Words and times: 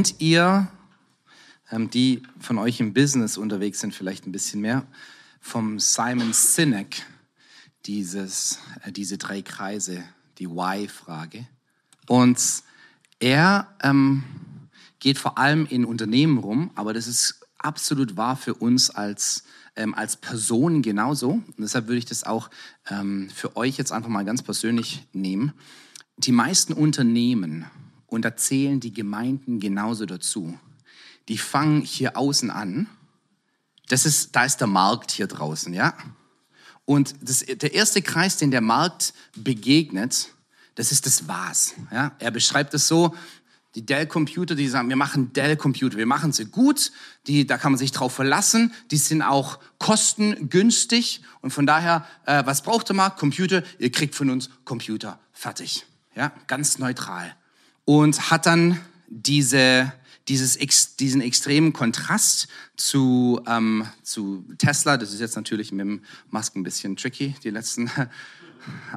Kennt 0.00 0.14
ihr, 0.18 0.66
ähm, 1.70 1.90
die 1.90 2.22
von 2.38 2.56
euch 2.56 2.80
im 2.80 2.94
Business 2.94 3.36
unterwegs 3.36 3.80
sind, 3.80 3.94
vielleicht 3.94 4.26
ein 4.26 4.32
bisschen 4.32 4.62
mehr, 4.62 4.86
vom 5.42 5.78
Simon 5.78 6.32
Sinek, 6.32 7.02
dieses, 7.84 8.60
äh, 8.82 8.92
diese 8.92 9.18
drei 9.18 9.42
Kreise, 9.42 10.02
die 10.38 10.48
Why-Frage. 10.48 11.46
Und 12.08 12.40
er 13.18 13.68
ähm, 13.82 14.24
geht 15.00 15.18
vor 15.18 15.36
allem 15.36 15.66
in 15.66 15.84
Unternehmen 15.84 16.38
rum, 16.38 16.70
aber 16.76 16.94
das 16.94 17.06
ist 17.06 17.46
absolut 17.58 18.16
wahr 18.16 18.36
für 18.36 18.54
uns 18.54 18.88
als, 18.88 19.44
ähm, 19.76 19.92
als 19.92 20.16
Personen 20.16 20.80
genauso. 20.80 21.32
Und 21.32 21.58
deshalb 21.58 21.88
würde 21.88 21.98
ich 21.98 22.06
das 22.06 22.24
auch 22.24 22.48
ähm, 22.88 23.28
für 23.28 23.54
euch 23.54 23.76
jetzt 23.76 23.92
einfach 23.92 24.08
mal 24.08 24.24
ganz 24.24 24.40
persönlich 24.40 25.06
nehmen. 25.12 25.52
Die 26.16 26.32
meisten 26.32 26.72
Unternehmen, 26.72 27.66
und 28.10 28.24
da 28.24 28.36
zählen 28.36 28.80
die 28.80 28.92
Gemeinden 28.92 29.60
genauso 29.60 30.04
dazu, 30.04 30.58
die 31.28 31.38
fangen 31.38 31.82
hier 31.82 32.16
außen 32.16 32.50
an. 32.50 32.88
Das 33.88 34.04
ist, 34.04 34.36
da 34.36 34.44
ist 34.44 34.58
der 34.58 34.66
Markt 34.66 35.10
hier 35.12 35.26
draußen, 35.26 35.72
ja? 35.72 35.94
Und 36.84 37.14
das, 37.22 37.44
der 37.46 37.72
erste 37.72 38.02
Kreis, 38.02 38.36
den 38.36 38.50
der 38.50 38.60
Markt 38.60 39.14
begegnet, 39.36 40.30
das 40.74 40.90
ist 40.90 41.06
das 41.06 41.28
Was. 41.28 41.74
Ja? 41.92 42.16
Er 42.18 42.30
beschreibt 42.32 42.74
es 42.74 42.88
so, 42.88 43.14
die 43.76 43.86
Dell-Computer, 43.86 44.56
die 44.56 44.66
sagen, 44.66 44.88
wir 44.88 44.96
machen 44.96 45.32
Dell-Computer, 45.32 45.96
wir 45.96 46.06
machen 46.06 46.32
sie 46.32 46.46
gut, 46.46 46.90
die, 47.28 47.46
da 47.46 47.58
kann 47.58 47.72
man 47.72 47.78
sich 47.78 47.92
drauf 47.92 48.12
verlassen, 48.12 48.72
die 48.90 48.96
sind 48.96 49.22
auch 49.22 49.60
kostengünstig 49.78 51.22
und 51.40 51.52
von 51.52 51.66
daher, 51.66 52.04
äh, 52.26 52.44
was 52.44 52.62
braucht 52.62 52.88
der 52.88 52.96
Markt? 52.96 53.20
Computer, 53.20 53.62
ihr 53.78 53.92
kriegt 53.92 54.16
von 54.16 54.28
uns 54.30 54.50
Computer, 54.64 55.20
fertig. 55.32 55.86
Ja, 56.16 56.32
ganz 56.48 56.78
neutral. 56.78 57.36
Und 57.90 58.30
hat 58.30 58.46
dann 58.46 58.80
diese, 59.08 59.92
dieses, 60.28 60.56
diesen 60.94 61.20
extremen 61.20 61.72
Kontrast 61.72 62.46
zu, 62.76 63.40
ähm, 63.48 63.84
zu 64.04 64.44
Tesla, 64.58 64.96
das 64.96 65.12
ist 65.12 65.18
jetzt 65.18 65.34
natürlich 65.34 65.72
mit 65.72 65.80
dem 65.80 66.02
Musk 66.30 66.54
ein 66.54 66.62
bisschen 66.62 66.94
tricky, 66.94 67.34
die 67.42 67.50
letzten 67.50 67.90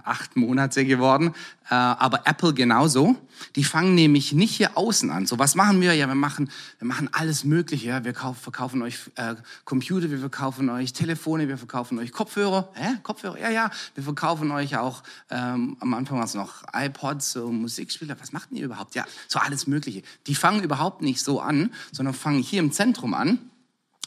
acht 0.04 0.36
Monate 0.36 0.86
geworden, 0.86 1.34
äh, 1.70 1.76
aber 1.76 2.28
Apple 2.28 2.54
genauso. 2.54 3.16
Die 3.56 3.64
fangen 3.64 3.96
nämlich 3.96 4.34
nicht 4.34 4.56
hier 4.56 4.78
außen 4.78 5.10
an. 5.10 5.26
So, 5.26 5.40
was 5.40 5.56
machen 5.56 5.82
wir? 5.82 5.94
Ja, 5.94 6.08
wir 6.08 6.16
machen, 6.16 6.50
wir 6.80 6.88
machen 6.88 7.10
alles 7.12 7.44
Mögliche. 7.44 7.88
Ja, 7.88 8.04
wir 8.04 8.14
kauf, 8.14 8.38
verkaufen 8.38 8.82
euch 8.82 9.00
äh, 9.16 9.36
Computer, 9.66 10.10
wir 10.10 10.20
verkaufen 10.20 10.70
euch 10.70 10.94
Telefone, 10.94 11.48
wir 11.48 11.58
verkaufen 11.58 12.00
euch 12.00 12.12
Kopfhörer. 12.12 12.70
Hä? 12.74 12.98
Kopfhörer? 13.04 13.40
Ja, 13.40 13.50
ja. 13.50 13.72
Wir 13.96 14.04
verkaufen 14.04 14.52
euch 14.52 14.78
auch, 14.78 15.04
ähm, 15.30 15.78
am 15.80 15.94
Anfang 15.94 16.18
war 16.18 16.26
es 16.26 16.34
noch 16.34 16.64
iPods, 16.74 17.34
so 17.34 17.52
Musikspieler. 17.52 18.16
Was 18.20 18.32
macht 18.32 18.52
ihr 18.52 18.66
überhaupt? 18.66 18.96
Ja, 18.96 19.06
so 19.28 19.40
alles 19.40 19.68
Mögliche. 19.68 20.04
Die 20.28 20.36
fangen 20.36 20.64
überhaupt 20.64 21.02
nicht 21.02 21.22
so 21.22 21.40
an, 21.40 21.72
sondern 21.92 22.14
fangen 22.14 22.42
hier 22.42 22.60
im 22.60 22.72
Zentrum 22.72 23.14
an 23.14 23.40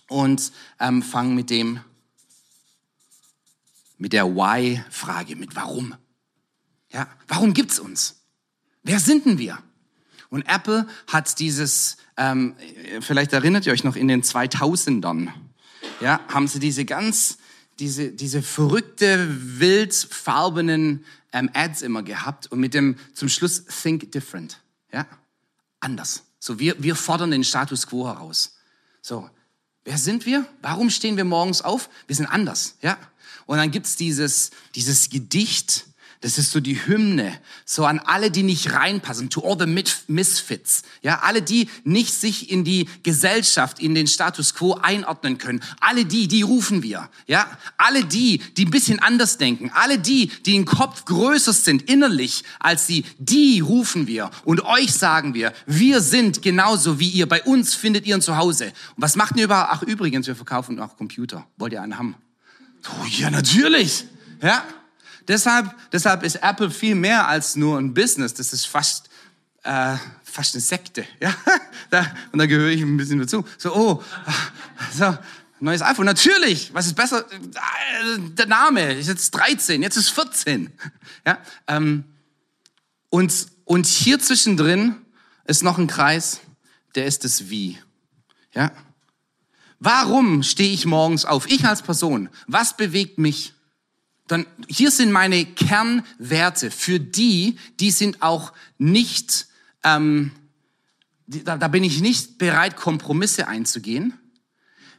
und 0.08 0.52
ähm, 0.80 1.02
fangen 1.02 1.34
mit 1.34 1.50
dem 1.50 1.80
mit 3.98 4.12
der 4.12 4.27
Why-Frage, 4.27 5.36
mit 5.36 5.56
Warum. 5.56 5.94
Ja, 6.91 7.08
warum 7.28 7.55
gibt's 7.55 7.78
uns? 7.78 8.22
Wer 8.83 9.00
sind 9.00 9.27
denn 9.27 9.39
wir? 9.39 9.58
Und 10.28 10.48
Apple 10.48 10.86
hat 11.06 11.39
dieses, 11.39 11.97
ähm, 12.17 12.56
vielleicht 13.00 13.33
erinnert 13.33 13.67
ihr 13.67 13.72
euch 13.72 13.84
noch 13.84 13.97
in 13.97 14.08
den 14.08 14.22
2000ern, 14.22 15.33
ja, 16.00 16.20
haben 16.28 16.48
sie 16.48 16.58
diese 16.58 16.84
ganz, 16.84 17.39
diese, 17.78 18.11
diese 18.11 18.42
verrückte, 18.42 19.27
wildfarbenen 19.58 21.05
ähm, 21.33 21.50
Ads 21.52 21.83
immer 21.83 22.02
gehabt 22.02 22.50
und 22.50 22.61
mit 22.61 22.74
dem 22.74 22.97
zum 23.14 23.28
Schluss 23.28 23.64
Think 23.64 24.12
Different, 24.12 24.61
ja, 24.92 25.07
anders. 25.80 26.24
So, 26.39 26.58
wir, 26.58 26.80
wir 26.83 26.96
fordern 26.96 27.30
den 27.30 27.45
Status 27.45 27.86
Quo 27.86 28.07
heraus. 28.07 28.57
So, 29.02 29.28
wer 29.84 29.98
sind 29.98 30.27
wir? 30.27 30.46
Warum 30.63 30.90
stehen 30.90 31.17
wir 31.17 31.24
morgens 31.24 31.63
auf? 31.63 31.89
Wir 32.07 32.17
sind 32.17 32.27
anders, 32.27 32.77
ja. 32.83 32.96
Und 33.46 33.58
dann 33.58 33.70
gibt's 33.70 33.96
dieses, 33.96 34.51
dieses 34.74 35.08
Gedicht, 35.08 35.86
das 36.23 36.39
ist 36.39 36.51
so 36.51 36.61
die 36.61 36.86
Hymne, 36.86 37.39
so 37.64 37.84
an 37.84 37.98
alle, 37.98 38.30
die 38.30 38.42
nicht 38.42 38.73
reinpassen, 38.73 39.29
to 39.29 39.42
all 39.42 39.58
the 39.58 39.67
misfits. 40.08 40.83
Ja, 41.02 41.20
alle, 41.20 41.42
die 41.42 41.68
nicht 41.84 42.14
sich 42.14 42.51
in 42.51 42.64
die 42.64 42.89
Gesellschaft, 43.02 43.79
in 43.79 43.95
den 43.95 44.07
Status 44.07 44.55
quo 44.55 44.74
einordnen 44.74 45.39
können. 45.39 45.62
Alle 45.79 46.05
die, 46.05 46.27
die 46.27 46.42
rufen 46.42 46.83
wir. 46.83 47.11
Ja, 47.27 47.46
alle 47.77 48.05
die, 48.05 48.39
die 48.39 48.64
ein 48.64 48.70
bisschen 48.70 48.98
anders 48.98 49.36
denken. 49.39 49.70
Alle 49.74 49.98
die, 49.98 50.28
die 50.46 50.57
im 50.57 50.64
Kopf 50.64 51.05
größer 51.05 51.52
sind 51.52 51.83
innerlich 51.83 52.45
als 52.58 52.86
sie, 52.86 53.05
die 53.18 53.61
rufen 53.61 54.07
wir. 54.07 54.30
Und 54.45 54.63
euch 54.64 54.92
sagen 54.95 55.34
wir, 55.34 55.52
wir 55.67 56.01
sind 56.01 56.40
genauso 56.42 56.98
wie 56.98 57.11
ihr. 57.11 57.28
Bei 57.28 57.42
uns 57.42 57.74
findet 57.74 58.07
ihr 58.07 58.14
ein 58.14 58.23
Zuhause. 58.23 58.67
Und 58.96 59.02
was 59.02 59.17
macht 59.17 59.36
ihr 59.36 59.45
überhaupt? 59.45 59.70
Ach, 59.70 59.83
übrigens, 59.83 60.27
wir 60.27 60.34
verkaufen 60.34 60.80
auch 60.80 60.96
Computer. 60.96 61.46
Wollt 61.57 61.73
ihr 61.73 61.83
einen 61.83 61.98
haben? 61.98 62.17
Oh, 62.91 63.05
ja, 63.07 63.30
natürlich. 63.30 64.05
Ja. 64.41 64.64
Deshalb, 65.29 65.74
deshalb 65.92 66.23
ist 66.23 66.36
Apple 66.36 66.70
viel 66.70 66.95
mehr 66.95 67.27
als 67.27 67.57
nur 67.57 67.79
ein 67.79 67.95
Business. 67.95 68.35
Das 68.35 68.52
ist 68.52 68.67
fast, 68.67 69.08
äh, 69.64 69.97
fast 70.23 70.55
eine 70.55 70.61
Sekte. 70.61 71.07
Ja. 71.20 71.35
Da, 71.89 72.05
und 72.33 72.41
da 72.41 72.46
gehöre 72.46 72.70
ich 72.70 72.83
ein 72.83 72.96
bisschen 72.96 73.20
dazu. 73.20 73.45
So, 73.58 73.73
oh, 73.73 74.02
so, 74.92 75.17
neues 75.61 75.83
iPhone. 75.83 76.05
Natürlich. 76.05 76.75
Was 76.75 76.86
ist 76.86 76.96
besser? 76.96 77.25
Der 78.19 78.46
Name 78.46 78.95
ist 78.95 79.07
jetzt 79.07 79.30
13, 79.30 79.83
jetzt 79.83 79.96
ist 79.96 80.11
14. 80.11 80.73
Ja. 81.25 81.39
Ähm, 81.69 82.02
und, 83.08 83.33
und 83.64 83.86
hier 83.86 84.19
zwischendrin 84.19 84.96
ist 85.45 85.63
noch 85.63 85.79
ein 85.79 85.86
Kreis, 85.86 86.41
der 86.96 87.07
ist 87.07 87.25
das 87.25 87.51
Wie. 87.51 87.79
Ja. 88.52 88.73
Warum 89.79 90.42
stehe 90.42 90.73
ich 90.73 90.87
morgens 90.87 91.25
auf? 91.25 91.48
Ich 91.51 91.64
als 91.64 91.83
Person. 91.83 92.29
Was 92.47 92.77
bewegt 92.77 93.19
mich? 93.19 93.53
Dann, 94.27 94.47
hier 94.69 94.91
sind 94.91 95.13
meine 95.13 95.45
Kernwerte. 95.45 96.70
Für 96.70 96.98
die, 96.98 97.59
die 97.79 97.91
sind 97.91 98.23
auch 98.23 98.53
nicht, 98.79 99.47
ähm, 99.85 100.33
da, 101.27 101.57
da 101.57 101.69
bin 101.69 101.85
ich 101.85 102.01
nicht 102.01 102.39
bereit, 102.39 102.77
Kompromisse 102.77 103.48
einzugehen. 103.48 104.14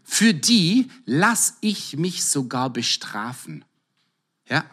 Für 0.04 0.34
die 0.34 0.90
lass 1.06 1.58
ich 1.59 1.98
mich 1.98 2.26
sogar 2.26 2.70
bestrafen. 2.70 3.66
Ja? 4.48 4.64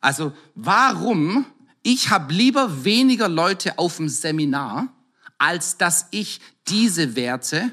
Also 0.00 0.32
warum? 0.54 1.46
Ich 1.82 2.10
habe 2.10 2.34
lieber 2.34 2.84
weniger 2.84 3.28
Leute 3.28 3.78
auf 3.78 3.96
dem 3.96 4.10
Seminar, 4.10 4.92
als 5.38 5.78
dass 5.78 6.08
ich 6.10 6.40
diese 6.68 7.16
Werte 7.16 7.72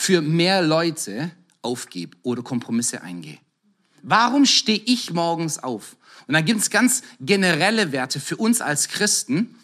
für 0.00 0.22
mehr 0.22 0.62
Leute 0.62 1.30
aufgebe 1.60 2.16
oder 2.22 2.42
Kompromisse 2.42 3.02
eingehe? 3.02 3.36
Warum 4.00 4.46
stehe 4.46 4.80
ich 4.86 5.12
morgens 5.12 5.58
auf? 5.58 5.94
Und 6.26 6.32
dann 6.32 6.46
gibt 6.46 6.62
es 6.62 6.70
ganz 6.70 7.02
generelle 7.20 7.92
Werte 7.92 8.18
für 8.18 8.38
uns 8.38 8.62
als 8.62 8.88
Christen. 8.88 9.56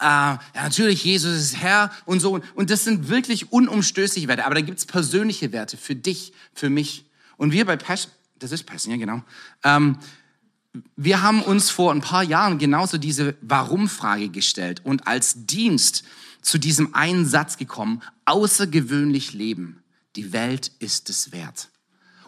Äh, 0.00 0.02
ja, 0.02 0.40
natürlich, 0.56 1.04
Jesus 1.04 1.36
ist 1.36 1.56
Herr 1.58 1.92
und 2.04 2.18
so. 2.18 2.40
Und 2.56 2.70
das 2.70 2.82
sind 2.82 3.08
wirklich 3.08 3.52
unumstößliche 3.52 4.26
Werte. 4.26 4.44
Aber 4.44 4.56
da 4.56 4.60
gibt 4.60 4.80
es 4.80 4.86
persönliche 4.86 5.52
Werte 5.52 5.76
für 5.76 5.94
dich, 5.94 6.32
für 6.52 6.68
mich. 6.68 7.04
Und 7.36 7.52
wir 7.52 7.64
bei 7.64 7.76
Passion, 7.76 8.10
das 8.40 8.50
ist 8.50 8.64
Passion, 8.64 8.90
ja 8.90 8.98
genau. 8.98 9.22
Ähm, 9.62 9.98
wir 10.96 11.22
haben 11.22 11.42
uns 11.42 11.70
vor 11.70 11.92
ein 11.92 12.00
paar 12.00 12.24
Jahren 12.24 12.58
genauso 12.58 12.98
diese 12.98 13.36
Warum-Frage 13.40 14.30
gestellt 14.30 14.80
und 14.84 15.06
als 15.06 15.46
Dienst 15.46 16.02
zu 16.44 16.58
diesem 16.58 16.94
einen 16.94 17.26
Satz 17.26 17.56
gekommen, 17.56 18.02
außergewöhnlich 18.26 19.32
leben. 19.32 19.82
Die 20.14 20.32
Welt 20.32 20.70
ist 20.78 21.10
es 21.10 21.32
wert. 21.32 21.70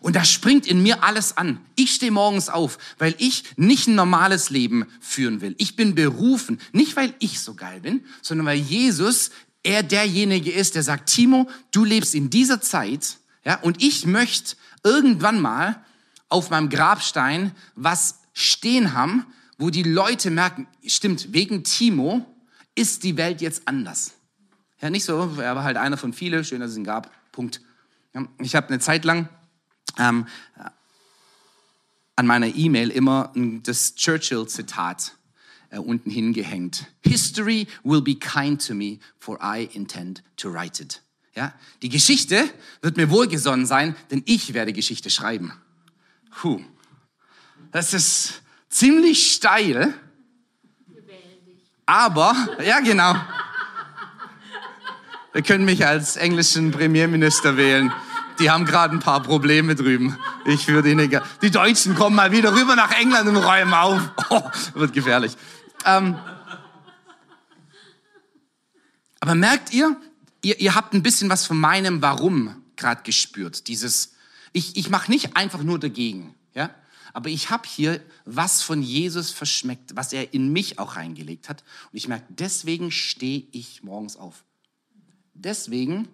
Und 0.00 0.16
da 0.16 0.24
springt 0.24 0.66
in 0.66 0.82
mir 0.82 1.02
alles 1.04 1.36
an. 1.36 1.60
Ich 1.74 1.94
stehe 1.94 2.12
morgens 2.12 2.48
auf, 2.48 2.78
weil 2.98 3.14
ich 3.18 3.44
nicht 3.56 3.88
ein 3.88 3.94
normales 3.94 4.50
Leben 4.50 4.86
führen 5.00 5.40
will. 5.40 5.54
Ich 5.58 5.76
bin 5.76 5.94
berufen, 5.94 6.60
nicht 6.72 6.96
weil 6.96 7.14
ich 7.18 7.40
so 7.40 7.54
geil 7.54 7.80
bin, 7.80 8.04
sondern 8.22 8.46
weil 8.46 8.58
Jesus, 8.58 9.30
er 9.62 9.82
derjenige 9.82 10.52
ist, 10.52 10.74
der 10.74 10.82
sagt, 10.82 11.10
Timo, 11.10 11.48
du 11.72 11.84
lebst 11.84 12.14
in 12.14 12.30
dieser 12.30 12.60
Zeit, 12.60 13.18
ja, 13.44 13.58
und 13.60 13.82
ich 13.82 14.06
möchte 14.06 14.56
irgendwann 14.82 15.40
mal 15.40 15.84
auf 16.28 16.50
meinem 16.50 16.68
Grabstein 16.68 17.52
was 17.74 18.20
stehen 18.32 18.92
haben, 18.92 19.26
wo 19.58 19.70
die 19.70 19.82
Leute 19.82 20.30
merken, 20.30 20.66
stimmt, 20.86 21.32
wegen 21.32 21.64
Timo 21.64 22.26
ist 22.76 23.02
die 23.02 23.16
Welt 23.16 23.40
jetzt 23.40 23.62
anders. 23.66 24.12
Ja, 24.80 24.90
nicht 24.90 25.04
so, 25.04 25.36
er 25.38 25.56
war 25.56 25.64
halt 25.64 25.76
einer 25.76 25.96
von 25.96 26.12
vielen, 26.12 26.44
schön, 26.44 26.60
dass 26.60 26.70
es 26.70 26.76
ihn 26.76 26.84
gab, 26.84 27.10
Punkt. 27.32 27.60
Ich 28.38 28.54
habe 28.54 28.68
eine 28.68 28.78
Zeit 28.78 29.04
lang 29.04 29.28
ähm, 29.98 30.26
an 32.14 32.26
meiner 32.26 32.54
E-Mail 32.54 32.90
immer 32.90 33.32
das 33.62 33.94
Churchill-Zitat 33.94 35.16
äh, 35.70 35.78
unten 35.78 36.10
hingehängt. 36.10 36.86
History 37.02 37.66
will 37.82 38.00
be 38.00 38.14
kind 38.14 38.64
to 38.66 38.74
me, 38.74 38.98
for 39.18 39.38
I 39.42 39.68
intend 39.72 40.22
to 40.36 40.52
write 40.52 40.82
it. 40.82 41.02
Ja, 41.34 41.52
die 41.82 41.90
Geschichte 41.90 42.48
wird 42.80 42.96
mir 42.96 43.10
wohlgesonnen 43.10 43.66
sein, 43.66 43.94
denn 44.10 44.22
ich 44.24 44.54
werde 44.54 44.72
Geschichte 44.72 45.10
schreiben. 45.10 45.52
Puh. 46.30 46.60
Das 47.72 47.92
ist 47.92 48.42
ziemlich 48.70 49.32
steil. 49.32 49.92
Aber, 51.86 52.34
ja 52.64 52.80
genau. 52.80 53.14
Wir 55.32 55.42
können 55.42 55.64
mich 55.64 55.86
als 55.86 56.16
englischen 56.16 56.72
Premierminister 56.72 57.56
wählen. 57.56 57.92
Die 58.38 58.50
haben 58.50 58.64
gerade 58.64 58.94
ein 58.94 59.00
paar 59.00 59.22
Probleme 59.22 59.74
drüben. 59.74 60.18
Ich 60.44 60.68
würde 60.68 60.90
ihnen 60.90 61.00
egal. 61.00 61.22
Die 61.42 61.50
Deutschen 61.50 61.94
kommen 61.94 62.16
mal 62.16 62.32
wieder 62.32 62.54
rüber 62.54 62.76
nach 62.76 62.92
England 62.98 63.28
und 63.28 63.36
räumen 63.36 63.72
auf. 63.72 64.00
Oh, 64.28 64.42
wird 64.74 64.92
gefährlich. 64.92 65.36
Ähm, 65.84 66.18
aber 69.20 69.34
merkt 69.34 69.72
ihr, 69.72 69.96
ihr, 70.42 70.58
ihr 70.60 70.74
habt 70.74 70.92
ein 70.94 71.02
bisschen 71.02 71.30
was 71.30 71.46
von 71.46 71.58
meinem 71.58 72.02
Warum 72.02 72.62
gerade 72.76 73.02
gespürt. 73.02 73.68
Dieses, 73.68 74.14
ich, 74.52 74.76
ich 74.76 74.90
mache 74.90 75.10
nicht 75.10 75.36
einfach 75.36 75.62
nur 75.62 75.78
dagegen, 75.78 76.34
ja, 76.54 76.70
aber 77.16 77.30
ich 77.30 77.48
habe 77.48 77.66
hier 77.66 78.02
was 78.26 78.60
von 78.60 78.82
Jesus 78.82 79.30
verschmeckt, 79.30 79.96
was 79.96 80.12
er 80.12 80.34
in 80.34 80.52
mich 80.52 80.78
auch 80.78 80.96
reingelegt 80.96 81.48
hat. 81.48 81.64
Und 81.90 81.96
ich 81.96 82.08
merke, 82.08 82.26
deswegen 82.28 82.90
stehe 82.90 83.44
ich 83.52 83.82
morgens 83.82 84.18
auf. 84.18 84.44
Deswegen, 85.32 86.08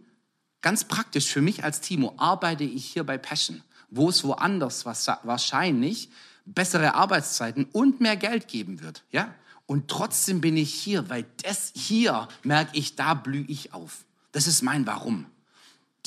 ganz 0.61 0.85
praktisch 0.85 1.27
für 1.27 1.43
mich 1.43 1.65
als 1.65 1.81
Timo, 1.81 2.15
arbeite 2.19 2.63
ich 2.63 2.85
hier 2.85 3.03
bei 3.03 3.19
Passion, 3.19 3.65
wo 3.91 4.11
es 4.11 4.23
woanders 4.23 4.87
wahrscheinlich 4.87 6.09
bessere 6.45 6.95
Arbeitszeiten 6.95 7.65
und 7.73 8.01
mehr 8.01 8.17
Geld 8.17 8.47
geben 8.47 8.81
wird, 8.81 9.03
ja. 9.11 9.35
Und 9.67 9.89
trotzdem 9.89 10.41
bin 10.41 10.57
ich 10.57 10.73
hier, 10.73 11.11
weil 11.11 11.27
das 11.43 11.73
hier 11.75 12.29
merke 12.45 12.79
ich, 12.79 12.95
da 12.95 13.15
blühe 13.15 13.47
ich 13.49 13.75
auf. 13.75 14.05
Das 14.31 14.47
ist 14.47 14.63
mein 14.63 14.87
Warum. 14.87 15.27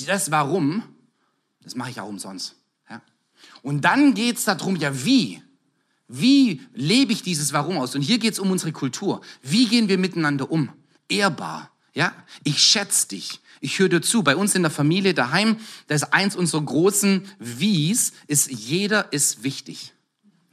Das 0.07 0.31
Warum, 0.31 0.83
das 1.61 1.75
mache 1.75 1.89
ich 1.89 1.99
auch 1.99 2.07
umsonst. 2.07 2.55
Und 3.61 3.81
dann 3.81 4.13
geht 4.13 4.37
es 4.37 4.45
darum, 4.45 4.75
ja 4.75 5.05
wie? 5.05 5.41
Wie 6.07 6.61
lebe 6.73 7.13
ich 7.13 7.23
dieses 7.23 7.51
Warum 7.53 7.77
aus? 7.77 7.95
Und 7.95 8.01
hier 8.01 8.19
geht 8.19 8.33
es 8.33 8.39
um 8.39 8.51
unsere 8.51 8.71
Kultur. 8.71 9.21
Wie 9.41 9.67
gehen 9.67 9.89
wir 9.89 9.97
miteinander 9.97 10.51
um? 10.51 10.69
Ehrbar. 11.09 11.71
Ja, 11.93 12.13
ich 12.43 12.61
schätze 12.61 13.07
dich. 13.07 13.39
Ich 13.61 13.79
höre 13.79 13.89
dir 13.89 14.01
zu. 14.01 14.21
Bei 14.21 14.35
uns 14.35 14.53
in 14.53 14.61
der 14.61 14.71
Familie 14.71 15.13
daheim, 15.13 15.57
da 15.87 15.95
ist 15.95 16.13
eins 16.13 16.35
unserer 16.35 16.61
großen 16.61 17.25
Wies, 17.39 18.13
ist 18.27 18.51
jeder 18.51 19.11
ist 19.13 19.43
wichtig. 19.43 19.93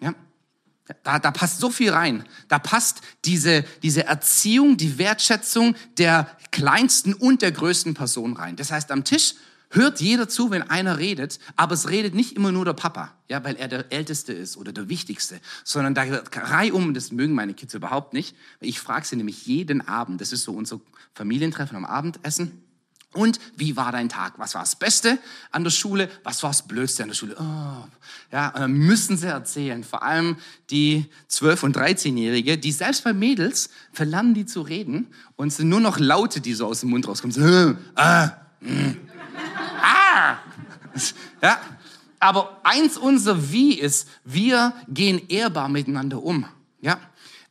Ja, 0.00 0.15
da, 1.03 1.19
da 1.19 1.31
passt 1.31 1.61
so 1.61 1.71
viel 1.71 1.91
rein. 1.91 2.25
Da 2.49 2.59
passt 2.59 3.03
diese, 3.25 3.65
diese 3.83 4.06
Erziehung, 4.06 4.77
die 4.77 4.99
Wertschätzung 4.99 5.75
der 5.99 6.35
kleinsten 6.50 7.12
und 7.12 7.43
der 7.43 7.53
größten 7.53 7.94
Person 7.94 8.37
rein. 8.37 8.56
Das 8.56 8.71
heißt, 8.71 8.91
am 8.91 9.05
Tisch 9.05 9.35
hört 9.73 10.01
jeder 10.01 10.29
zu, 10.29 10.51
wenn 10.51 10.63
einer 10.63 10.99
redet, 10.99 11.39
aber 11.57 11.75
es 11.75 11.91
redet 11.91 12.15
nicht 12.15 12.37
immer 12.37 12.53
nur 12.53 12.65
der 12.65 12.73
Papa, 12.73 13.13
ja, 13.29 13.43
weil 13.45 13.57
er 13.57 13.69
der 13.69 13.93
Älteste 13.93 14.33
ist 14.33 14.57
oder 14.57 14.73
der 14.73 14.89
Wichtigste, 14.89 15.41
sondern 15.65 15.95
da 15.95 16.05
reihum, 16.33 16.95
das 16.95 17.13
mögen 17.13 17.35
meine 17.35 17.55
Kids 17.55 17.75
überhaupt 17.75 18.13
nicht. 18.13 18.37
Ich 18.61 18.81
frage 18.81 19.07
sie 19.07 19.17
nämlich 19.17 19.47
jeden 19.47 19.87
Abend, 19.87 20.21
das 20.21 20.33
ist 20.33 20.45
so 20.45 20.53
unser 20.53 20.81
Familientreffen 21.15 21.77
am 21.77 21.85
Abendessen, 21.85 22.63
und 23.15 23.41
wie 23.57 23.77
war 23.77 23.93
dein 23.93 24.09
Tag? 24.09 24.39
Was 24.39 24.55
war 24.55 24.63
das 24.63 24.77
Beste 24.77 25.19
an 25.51 25.65
der 25.65 25.71
Schule? 25.71 26.09
Was 26.25 26.43
war 26.43 26.51
das 26.51 26.67
Blödste 26.67 27.03
an 27.03 27.11
der 27.11 27.15
Schule? 27.15 27.37
Oh, 27.39 27.85
ja, 28.33 28.51
dann 28.51 28.73
müssen 28.73 29.19
sie 29.19 29.27
erzählen. 29.27 29.85
Vor 29.85 30.03
allem 30.03 30.37
die 30.71 31.07
12- 31.31 31.65
und 31.65 31.77
13-Jährige, 31.77 32.57
die 32.57 32.73
selbst 32.73 33.05
bei 33.05 33.13
Mädels 33.13 33.69
verlernen 33.93 34.33
die 34.33 34.47
zu 34.47 34.63
reden 34.63 35.09
und 35.37 35.49
es 35.49 35.59
sind 35.59 35.69
nur 35.69 35.81
noch 35.81 35.99
Laute, 35.99 36.41
die 36.41 36.55
so 36.55 36.67
aus 36.67 36.81
dem 36.81 36.91
Mund 36.91 37.07
rauskommen. 37.07 37.33
So, 37.33 37.43
äh, 37.43 37.75
äh, 37.97 38.29
mm, 38.61 38.97
ah. 39.82 40.37
Ja, 41.43 41.58
aber 42.20 42.61
eins 42.62 42.96
unser 42.96 43.50
Wie 43.50 43.79
ist, 43.79 44.06
wir 44.25 44.75
gehen 44.87 45.29
ehrbar 45.29 45.69
miteinander 45.69 46.23
um. 46.23 46.46
Ja, 46.81 47.00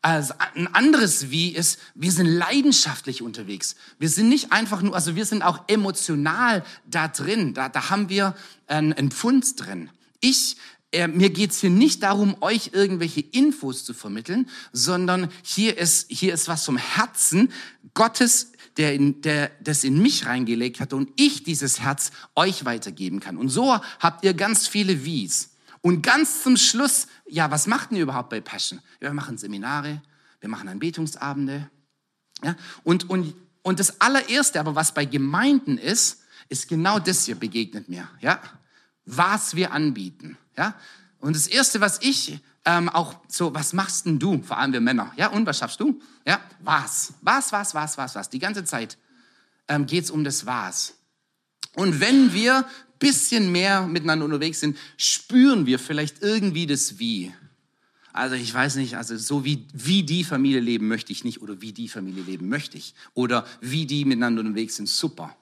also 0.02 0.34
ein 0.56 0.74
anderes 0.74 1.30
Wie 1.30 1.50
ist, 1.50 1.78
wir 1.94 2.12
sind 2.12 2.26
leidenschaftlich 2.26 3.22
unterwegs. 3.22 3.76
Wir 4.00 4.10
sind 4.10 4.30
nicht 4.30 4.52
einfach 4.52 4.82
nur, 4.82 4.96
also 4.96 5.16
wir 5.16 5.26
sind 5.26 5.44
auch 5.44 5.60
emotional 5.68 6.64
da 6.86 7.08
drin. 7.08 7.54
Da, 7.54 7.70
da 7.70 7.90
haben 7.90 8.10
wir 8.10 8.36
einen, 8.68 9.12
Pfund 9.12 9.60
drin. 9.60 9.90
Ich, 10.20 10.58
äh, 10.92 11.08
mir 11.08 11.30
geht's 11.30 11.60
hier 11.60 11.70
nicht 11.70 12.02
darum, 12.02 12.38
euch 12.42 12.72
irgendwelche 12.74 13.22
Infos 13.22 13.86
zu 13.86 13.94
vermitteln, 13.94 14.50
sondern 14.72 15.30
hier 15.44 15.78
ist, 15.78 16.10
hier 16.10 16.34
ist 16.34 16.48
was 16.48 16.66
vom 16.66 16.78
Herzen 16.78 17.52
Gottes, 17.94 18.54
der, 18.78 18.94
in, 18.94 19.22
der 19.22 19.52
das 19.62 19.84
in 19.84 20.02
mich 20.02 20.26
reingelegt 20.26 20.80
hat 20.80 20.94
und 20.94 21.10
ich 21.16 21.44
dieses 21.44 21.80
Herz 21.80 22.12
euch 22.36 22.66
weitergeben 22.66 23.20
kann. 23.20 23.38
Und 23.38 23.50
so 23.50 23.80
habt 24.00 24.24
ihr 24.24 24.34
ganz 24.34 24.68
viele 24.68 25.04
Wies. 25.06 25.50
Und 25.82 26.04
ganz 26.04 26.44
zum 26.44 26.58
Schluss, 26.58 27.08
ja, 27.28 27.50
was 27.50 27.68
macht 27.68 27.92
ihr 27.92 28.04
überhaupt 28.04 28.30
bei 28.30 28.40
Passion? 28.40 28.80
Wir 29.00 29.14
machen 29.14 29.38
Seminare, 29.38 30.02
wir 30.40 30.50
machen 30.50 30.68
Anbetungsabende. 30.70 31.70
Ja, 32.44 32.56
und, 32.84 33.10
und, 33.10 33.34
und 33.64 33.80
das 33.80 34.00
allererste, 34.00 34.60
aber 34.60 34.76
was 34.76 34.94
bei 34.94 35.06
Gemeinden 35.06 35.78
ist, 35.78 36.22
ist 36.50 36.68
genau 36.68 37.00
das 37.00 37.26
hier 37.26 37.36
begegnet 37.36 37.90
mir. 37.90 38.08
Ja, 38.20 38.40
was 39.06 39.56
wir 39.56 39.72
anbieten. 39.72 40.38
Ja, 40.58 40.76
und 41.20 41.36
das 41.36 41.48
erste, 41.48 41.82
was 41.82 42.00
ich 42.02 42.40
ähm, 42.66 42.90
auch 42.90 43.16
so, 43.28 43.54
was 43.54 43.74
machst 43.74 44.06
denn 44.06 44.20
du? 44.20 44.42
Vor 44.42 44.58
allem 44.58 44.72
wir 44.72 44.82
Männer. 44.82 45.12
Ja, 45.18 45.28
und 45.30 45.46
was 45.46 45.58
schaffst 45.58 45.80
du? 45.80 46.00
Ja, 46.26 46.40
was? 46.60 47.14
Was, 47.22 47.52
was, 47.52 47.74
was, 47.74 47.98
was, 47.98 48.16
was? 48.16 48.30
Die 48.30 48.40
ganze 48.40 48.64
Zeit 48.64 48.98
ähm, 49.68 49.86
geht 49.86 50.04
es 50.04 50.12
um 50.12 50.24
das 50.24 50.46
Was. 50.46 50.94
Und 51.76 52.00
wenn 52.00 52.34
wir 52.34 52.66
bisschen 53.00 53.52
mehr 53.52 53.88
miteinander 53.88 54.26
unterwegs 54.26 54.60
sind, 54.60 54.78
spüren 54.96 55.66
wir 55.66 55.80
vielleicht 55.80 56.22
irgendwie 56.22 56.68
das 56.68 57.00
Wie. 57.00 57.34
Also 58.14 58.36
ich 58.36 58.54
weiß 58.54 58.76
nicht, 58.76 58.96
also 58.96 59.18
so 59.18 59.44
wie, 59.44 59.68
wie 59.74 60.04
die 60.04 60.24
Familie 60.24 60.60
leben 60.60 60.88
möchte 60.88 61.12
ich 61.12 61.24
nicht 61.24 61.42
oder 61.42 61.62
wie 61.62 61.72
die 61.72 61.88
Familie 61.88 62.24
leben 62.24 62.48
möchte 62.50 62.78
ich 62.78 62.94
oder 63.14 63.46
wie 63.62 63.86
die 63.86 64.06
miteinander 64.06 64.42
unterwegs 64.42 64.76
sind, 64.76 64.88
super. 64.88 65.36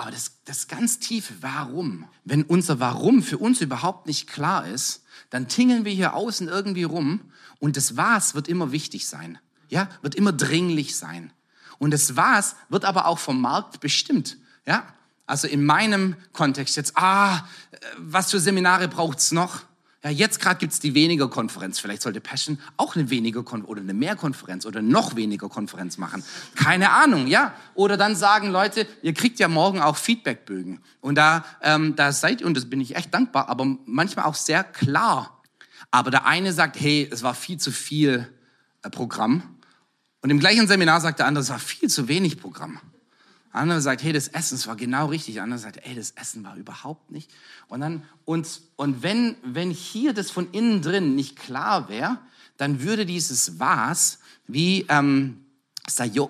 Aber 0.00 0.10
das, 0.10 0.32
das 0.46 0.66
ganz 0.66 0.98
tiefe 0.98 1.34
Warum, 1.42 2.08
wenn 2.24 2.42
unser 2.42 2.80
Warum 2.80 3.22
für 3.22 3.36
uns 3.36 3.60
überhaupt 3.60 4.06
nicht 4.06 4.26
klar 4.26 4.66
ist, 4.66 5.02
dann 5.28 5.46
tingeln 5.46 5.84
wir 5.84 5.92
hier 5.92 6.14
außen 6.14 6.48
irgendwie 6.48 6.84
rum 6.84 7.20
und 7.58 7.76
das 7.76 7.98
Was 7.98 8.34
wird 8.34 8.48
immer 8.48 8.72
wichtig 8.72 9.06
sein, 9.06 9.38
ja, 9.68 9.90
wird 10.00 10.14
immer 10.14 10.32
dringlich 10.32 10.96
sein. 10.96 11.34
Und 11.76 11.90
das 11.90 12.16
Was 12.16 12.56
wird 12.70 12.86
aber 12.86 13.04
auch 13.04 13.18
vom 13.18 13.42
Markt 13.42 13.80
bestimmt, 13.80 14.38
ja. 14.64 14.86
Also 15.26 15.46
in 15.46 15.66
meinem 15.66 16.16
Kontext 16.32 16.78
jetzt, 16.78 16.96
ah, 16.96 17.46
was 17.98 18.30
für 18.30 18.40
Seminare 18.40 18.88
braucht's 18.88 19.32
noch? 19.32 19.64
Ja, 20.02 20.08
jetzt 20.08 20.40
gerade 20.40 20.58
gibt's 20.58 20.80
die 20.80 20.94
weniger 20.94 21.28
Konferenz. 21.28 21.78
Vielleicht 21.78 22.00
sollte 22.00 22.22
Passion 22.22 22.58
auch 22.78 22.96
eine 22.96 23.10
weniger 23.10 23.42
Kon 23.42 23.64
oder 23.64 23.82
eine 23.82 23.92
mehr 23.92 24.16
Konferenz 24.16 24.64
oder 24.64 24.80
noch 24.80 25.14
weniger 25.14 25.50
Konferenz 25.50 25.98
machen. 25.98 26.24
Keine 26.54 26.90
Ahnung, 26.90 27.26
ja. 27.26 27.52
Oder 27.74 27.98
dann 27.98 28.16
sagen 28.16 28.50
Leute, 28.50 28.86
ihr 29.02 29.12
kriegt 29.12 29.38
ja 29.38 29.48
morgen 29.48 29.82
auch 29.82 29.96
Feedbackbögen. 29.96 30.80
Und 31.02 31.16
da, 31.16 31.44
ähm, 31.60 31.96
da 31.96 32.12
seid 32.12 32.40
ihr, 32.40 32.46
und 32.46 32.56
das 32.56 32.70
bin 32.70 32.80
ich 32.80 32.96
echt 32.96 33.12
dankbar, 33.12 33.50
aber 33.50 33.76
manchmal 33.84 34.24
auch 34.24 34.34
sehr 34.34 34.64
klar. 34.64 35.42
Aber 35.90 36.10
der 36.10 36.24
eine 36.24 36.54
sagt, 36.54 36.80
hey, 36.80 37.06
es 37.10 37.22
war 37.22 37.34
viel 37.34 37.58
zu 37.58 37.70
viel 37.70 38.26
äh, 38.82 38.88
Programm. 38.88 39.42
Und 40.22 40.30
im 40.30 40.40
gleichen 40.40 40.66
Seminar 40.66 41.02
sagt 41.02 41.18
der 41.18 41.26
andere, 41.26 41.42
es 41.42 41.50
war 41.50 41.58
viel 41.58 41.90
zu 41.90 42.08
wenig 42.08 42.38
Programm. 42.40 42.80
Andere 43.52 43.80
sagt, 43.80 44.02
hey, 44.02 44.12
das 44.12 44.28
Essen 44.28 44.64
war 44.66 44.76
genau 44.76 45.06
richtig. 45.06 45.40
Andere 45.40 45.58
sagt, 45.58 45.80
hey, 45.82 45.94
das 45.94 46.12
Essen 46.12 46.44
war 46.44 46.56
überhaupt 46.56 47.10
nicht. 47.10 47.30
Und 47.68 47.80
dann, 47.80 48.02
und, 48.24 48.46
und 48.76 49.02
wenn, 49.02 49.34
wenn 49.42 49.70
hier 49.70 50.12
das 50.12 50.30
von 50.30 50.50
innen 50.52 50.82
drin 50.82 51.16
nicht 51.16 51.36
klar 51.36 51.88
wäre, 51.88 52.18
dann 52.56 52.82
würde 52.82 53.06
dieses 53.06 53.58
Was, 53.58 54.18
wie 54.46 54.86
ähm, 54.88 55.44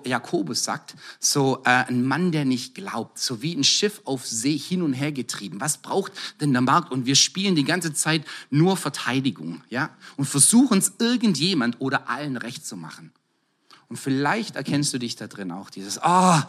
Jakobus 0.04 0.64
sagt, 0.64 0.94
so 1.18 1.62
äh, 1.64 1.84
ein 1.88 2.04
Mann, 2.04 2.32
der 2.32 2.44
nicht 2.44 2.74
glaubt, 2.74 3.18
so 3.18 3.42
wie 3.42 3.54
ein 3.54 3.64
Schiff 3.64 4.00
auf 4.04 4.26
See 4.26 4.56
hin 4.56 4.80
und 4.80 4.94
her 4.94 5.12
getrieben. 5.12 5.60
Was 5.60 5.78
braucht 5.78 6.12
denn 6.40 6.52
der 6.52 6.62
Markt? 6.62 6.90
Und 6.90 7.04
wir 7.04 7.16
spielen 7.16 7.56
die 7.56 7.64
ganze 7.64 7.92
Zeit 7.92 8.24
nur 8.48 8.76
Verteidigung, 8.76 9.62
ja, 9.68 9.90
und 10.16 10.24
versuchen 10.24 10.78
es 10.78 10.92
irgendjemand 10.98 11.80
oder 11.80 12.08
allen 12.08 12.36
recht 12.36 12.64
zu 12.64 12.76
machen. 12.76 13.12
Und 13.88 13.98
vielleicht 13.98 14.56
erkennst 14.56 14.94
du 14.94 14.98
dich 14.98 15.16
da 15.16 15.26
drin 15.26 15.50
auch 15.50 15.68
dieses, 15.68 16.00
oh, 16.02 16.40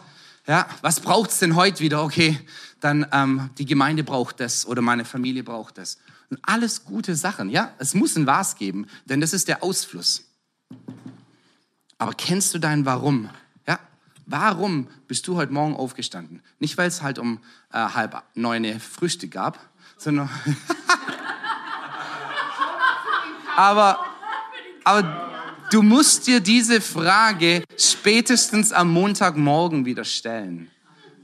ja, 0.46 0.66
was 0.80 1.00
braucht's 1.00 1.38
denn 1.38 1.54
heute 1.54 1.80
wieder? 1.80 2.02
Okay, 2.02 2.38
dann 2.80 3.06
ähm, 3.12 3.50
die 3.58 3.64
Gemeinde 3.64 4.02
braucht 4.02 4.40
das 4.40 4.66
oder 4.66 4.82
meine 4.82 5.04
Familie 5.04 5.44
braucht 5.44 5.78
das. 5.78 5.98
Und 6.30 6.40
alles 6.42 6.84
gute 6.84 7.14
Sachen. 7.14 7.48
Ja, 7.48 7.72
es 7.78 7.94
muss 7.94 8.16
ein 8.16 8.26
Was 8.26 8.56
geben, 8.56 8.86
denn 9.04 9.20
das 9.20 9.32
ist 9.32 9.48
der 9.48 9.62
Ausfluss. 9.62 10.24
Aber 11.98 12.12
kennst 12.14 12.54
du 12.54 12.58
dein 12.58 12.84
Warum? 12.84 13.30
Ja, 13.68 13.78
warum 14.26 14.88
bist 15.06 15.28
du 15.28 15.36
heute 15.36 15.52
Morgen 15.52 15.76
aufgestanden? 15.76 16.42
Nicht, 16.58 16.76
weil 16.76 16.88
es 16.88 17.02
halt 17.02 17.20
um 17.20 17.38
äh, 17.72 17.78
halb 17.78 18.20
neun 18.34 18.80
Frühstück 18.80 19.30
gab, 19.30 19.60
sondern 19.96 20.28
aber 23.56 24.04
aber 24.84 25.31
Du 25.72 25.80
musst 25.80 26.26
dir 26.26 26.40
diese 26.40 26.82
Frage 26.82 27.64
spätestens 27.78 28.72
am 28.72 28.92
Montagmorgen 28.92 29.86
wieder 29.86 30.04
stellen. 30.04 30.70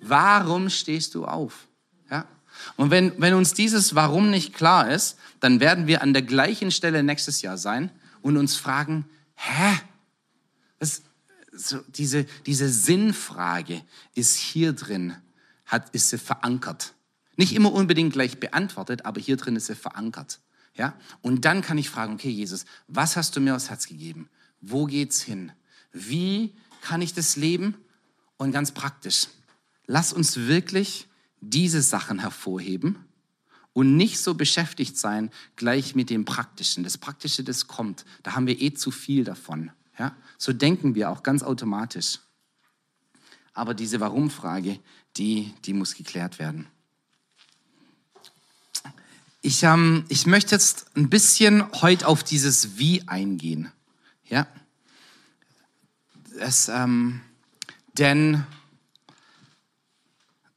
Warum 0.00 0.70
stehst 0.70 1.14
du 1.14 1.26
auf? 1.26 1.68
Ja? 2.10 2.24
Und 2.78 2.90
wenn, 2.90 3.12
wenn 3.20 3.34
uns 3.34 3.52
dieses 3.52 3.94
Warum 3.94 4.30
nicht 4.30 4.54
klar 4.54 4.90
ist, 4.90 5.18
dann 5.40 5.60
werden 5.60 5.86
wir 5.86 6.00
an 6.00 6.14
der 6.14 6.22
gleichen 6.22 6.70
Stelle 6.70 7.02
nächstes 7.02 7.42
Jahr 7.42 7.58
sein 7.58 7.90
und 8.22 8.38
uns 8.38 8.56
fragen, 8.56 9.04
hä? 9.34 9.80
Das, 10.78 11.02
so 11.52 11.80
diese, 11.88 12.24
diese 12.46 12.70
Sinnfrage 12.70 13.82
ist 14.14 14.36
hier 14.36 14.72
drin, 14.72 15.14
hat, 15.66 15.90
ist 15.90 16.08
sie 16.08 16.16
verankert. 16.16 16.94
Nicht 17.36 17.54
immer 17.54 17.70
unbedingt 17.70 18.14
gleich 18.14 18.40
beantwortet, 18.40 19.04
aber 19.04 19.20
hier 19.20 19.36
drin 19.36 19.56
ist 19.56 19.66
sie 19.66 19.74
verankert. 19.74 20.40
Ja? 20.78 20.94
Und 21.20 21.44
dann 21.44 21.60
kann 21.60 21.76
ich 21.76 21.90
fragen, 21.90 22.14
okay, 22.14 22.30
Jesus, 22.30 22.64
was 22.86 23.16
hast 23.16 23.36
du 23.36 23.40
mir 23.40 23.54
aufs 23.54 23.68
Herz 23.68 23.86
gegeben? 23.86 24.30
Wo 24.62 24.86
geht's 24.86 25.20
hin? 25.20 25.52
Wie 25.92 26.54
kann 26.80 27.02
ich 27.02 27.12
das 27.12 27.36
leben? 27.36 27.74
Und 28.38 28.52
ganz 28.52 28.70
praktisch, 28.72 29.26
lass 29.86 30.12
uns 30.12 30.36
wirklich 30.36 31.08
diese 31.40 31.82
Sachen 31.82 32.20
hervorheben 32.20 33.04
und 33.72 33.96
nicht 33.96 34.20
so 34.20 34.34
beschäftigt 34.34 34.96
sein 34.96 35.30
gleich 35.56 35.96
mit 35.96 36.08
dem 36.08 36.24
Praktischen. 36.24 36.84
Das 36.84 36.96
Praktische, 36.96 37.42
das 37.42 37.66
kommt. 37.66 38.04
Da 38.22 38.36
haben 38.36 38.46
wir 38.46 38.60
eh 38.60 38.72
zu 38.72 38.92
viel 38.92 39.24
davon. 39.24 39.72
Ja? 39.98 40.16
So 40.38 40.52
denken 40.52 40.94
wir 40.94 41.10
auch 41.10 41.24
ganz 41.24 41.42
automatisch. 41.42 42.20
Aber 43.52 43.74
diese 43.74 43.98
Warum-Frage, 43.98 44.78
die, 45.16 45.52
die 45.64 45.72
muss 45.72 45.96
geklärt 45.96 46.38
werden. 46.38 46.68
Ich, 49.40 49.62
ähm, 49.62 50.04
ich 50.08 50.26
möchte 50.26 50.54
jetzt 50.54 50.86
ein 50.96 51.08
bisschen 51.08 51.70
heute 51.80 52.06
auf 52.06 52.22
dieses 52.22 52.78
Wie 52.78 53.06
eingehen. 53.06 53.70
Ja? 54.24 54.46
Es, 56.38 56.68
ähm, 56.68 57.20
denn, 57.96 58.44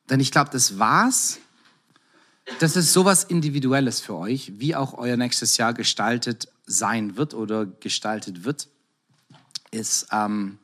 denn 0.09 0.19
ich 0.19 0.31
glaube, 0.31 0.49
das 0.51 0.79
war's. 0.79 1.39
Das 2.59 2.75
ist 2.75 2.91
sowas 2.91 3.23
Individuelles 3.23 4.01
für 4.01 4.15
euch, 4.15 4.53
wie 4.59 4.75
auch 4.75 4.93
euer 4.95 5.15
nächstes 5.15 5.57
Jahr 5.57 5.73
gestaltet 5.73 6.47
sein 6.65 7.17
wird 7.17 7.33
oder 7.33 7.65
gestaltet 7.65 8.43
wird 8.43 8.67
ist, 9.71 10.07
ähm, 10.11 10.59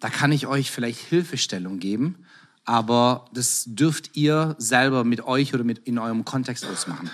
da 0.00 0.10
kann 0.10 0.32
ich 0.32 0.48
euch 0.48 0.70
vielleicht 0.70 0.98
Hilfestellung 0.98 1.78
geben, 1.78 2.21
aber 2.64 3.26
das 3.32 3.64
dürft 3.66 4.16
ihr 4.16 4.54
selber 4.58 5.04
mit 5.04 5.22
euch 5.22 5.54
oder 5.54 5.64
mit 5.64 5.80
in 5.80 5.98
eurem 5.98 6.24
Kontext 6.24 6.64
ausmachen. 6.66 7.10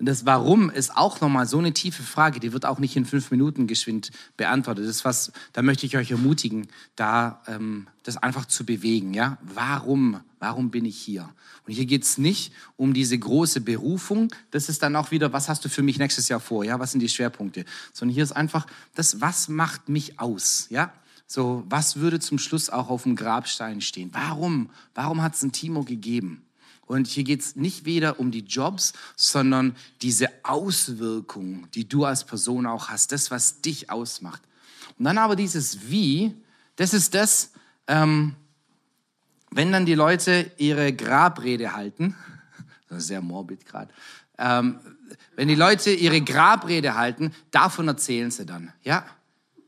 Das 0.00 0.24
Warum 0.24 0.70
ist 0.70 0.96
auch 0.96 1.20
nochmal 1.20 1.46
so 1.46 1.58
eine 1.58 1.72
tiefe 1.72 2.04
Frage, 2.04 2.38
die 2.38 2.52
wird 2.52 2.64
auch 2.64 2.78
nicht 2.78 2.94
in 2.94 3.04
fünf 3.04 3.32
Minuten 3.32 3.66
geschwind 3.66 4.12
beantwortet. 4.36 4.84
Das 4.84 4.96
ist 4.96 5.04
was, 5.04 5.32
da 5.52 5.62
möchte 5.62 5.86
ich 5.86 5.96
euch 5.96 6.12
ermutigen, 6.12 6.68
da 6.94 7.42
ähm, 7.48 7.88
das 8.04 8.16
einfach 8.16 8.44
zu 8.44 8.64
bewegen. 8.64 9.12
Ja, 9.12 9.38
warum? 9.42 10.20
Warum 10.38 10.70
bin 10.70 10.84
ich 10.84 10.96
hier? 10.96 11.28
Und 11.66 11.72
hier 11.72 11.84
geht 11.84 12.04
es 12.04 12.16
nicht 12.16 12.52
um 12.76 12.94
diese 12.94 13.18
große 13.18 13.60
Berufung. 13.60 14.32
Das 14.52 14.68
ist 14.68 14.84
dann 14.84 14.94
auch 14.94 15.10
wieder, 15.10 15.32
was 15.32 15.48
hast 15.48 15.64
du 15.64 15.68
für 15.68 15.82
mich 15.82 15.98
nächstes 15.98 16.28
Jahr 16.28 16.40
vor? 16.40 16.64
Ja, 16.64 16.78
was 16.78 16.92
sind 16.92 17.00
die 17.00 17.08
Schwerpunkte? 17.08 17.64
Sondern 17.92 18.14
hier 18.14 18.22
ist 18.22 18.32
einfach 18.32 18.66
das, 18.94 19.20
was 19.20 19.48
macht 19.48 19.88
mich 19.88 20.20
aus? 20.20 20.68
Ja, 20.70 20.92
so, 21.30 21.62
was 21.68 21.96
würde 21.96 22.20
zum 22.20 22.38
Schluss 22.38 22.70
auch 22.70 22.88
auf 22.88 23.02
dem 23.02 23.14
Grabstein 23.14 23.82
stehen? 23.82 24.08
Warum? 24.14 24.70
Warum 24.94 25.20
hat 25.22 25.34
es 25.34 25.42
ein 25.42 25.52
Timo 25.52 25.84
gegeben? 25.84 26.42
Und 26.86 27.06
hier 27.06 27.22
geht 27.22 27.42
es 27.42 27.54
nicht 27.54 27.84
weder 27.84 28.18
um 28.18 28.30
die 28.30 28.46
Jobs, 28.46 28.94
sondern 29.14 29.76
diese 30.00 30.30
Auswirkungen, 30.42 31.68
die 31.74 31.86
du 31.86 32.06
als 32.06 32.24
Person 32.24 32.64
auch 32.64 32.88
hast, 32.88 33.12
das, 33.12 33.30
was 33.30 33.60
dich 33.60 33.90
ausmacht. 33.90 34.40
Und 34.98 35.04
dann 35.04 35.18
aber 35.18 35.36
dieses 35.36 35.90
Wie, 35.90 36.34
das 36.76 36.94
ist 36.94 37.14
das, 37.14 37.52
ähm, 37.88 38.34
wenn 39.50 39.70
dann 39.70 39.84
die 39.84 39.94
Leute 39.94 40.50
ihre 40.56 40.94
Grabrede 40.94 41.74
halten, 41.74 42.16
sehr 42.88 43.20
morbid 43.20 43.66
gerade, 43.66 43.92
ähm, 44.38 44.80
wenn 45.36 45.48
die 45.48 45.54
Leute 45.54 45.90
ihre 45.90 46.22
Grabrede 46.22 46.94
halten, 46.94 47.34
davon 47.50 47.86
erzählen 47.86 48.30
sie 48.30 48.46
dann. 48.46 48.72
Ja, 48.82 49.04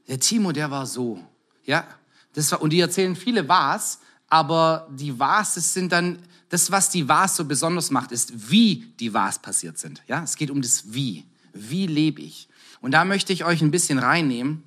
der 0.08 0.18
Timo, 0.20 0.52
der 0.52 0.70
war 0.70 0.86
so. 0.86 1.22
Ja, 1.70 1.86
das 2.32 2.50
war, 2.50 2.62
und 2.62 2.70
die 2.70 2.80
erzählen 2.80 3.14
viele 3.14 3.48
was, 3.48 4.00
aber 4.26 4.88
die 4.90 5.16
was, 5.16 5.54
das 5.54 5.72
sind 5.72 5.92
dann 5.92 6.18
das, 6.48 6.72
was 6.72 6.90
die 6.90 7.06
Was 7.06 7.36
so 7.36 7.44
besonders 7.44 7.92
macht, 7.92 8.10
ist, 8.10 8.50
wie 8.50 8.92
die 8.98 9.14
Was 9.14 9.38
passiert 9.38 9.78
sind. 9.78 10.02
Ja, 10.08 10.24
es 10.24 10.34
geht 10.34 10.50
um 10.50 10.60
das 10.62 10.92
Wie. 10.92 11.24
Wie 11.52 11.86
lebe 11.86 12.22
ich? 12.22 12.48
Und 12.80 12.90
da 12.90 13.04
möchte 13.04 13.32
ich 13.32 13.44
euch 13.44 13.62
ein 13.62 13.70
bisschen 13.70 14.00
reinnehmen 14.00 14.64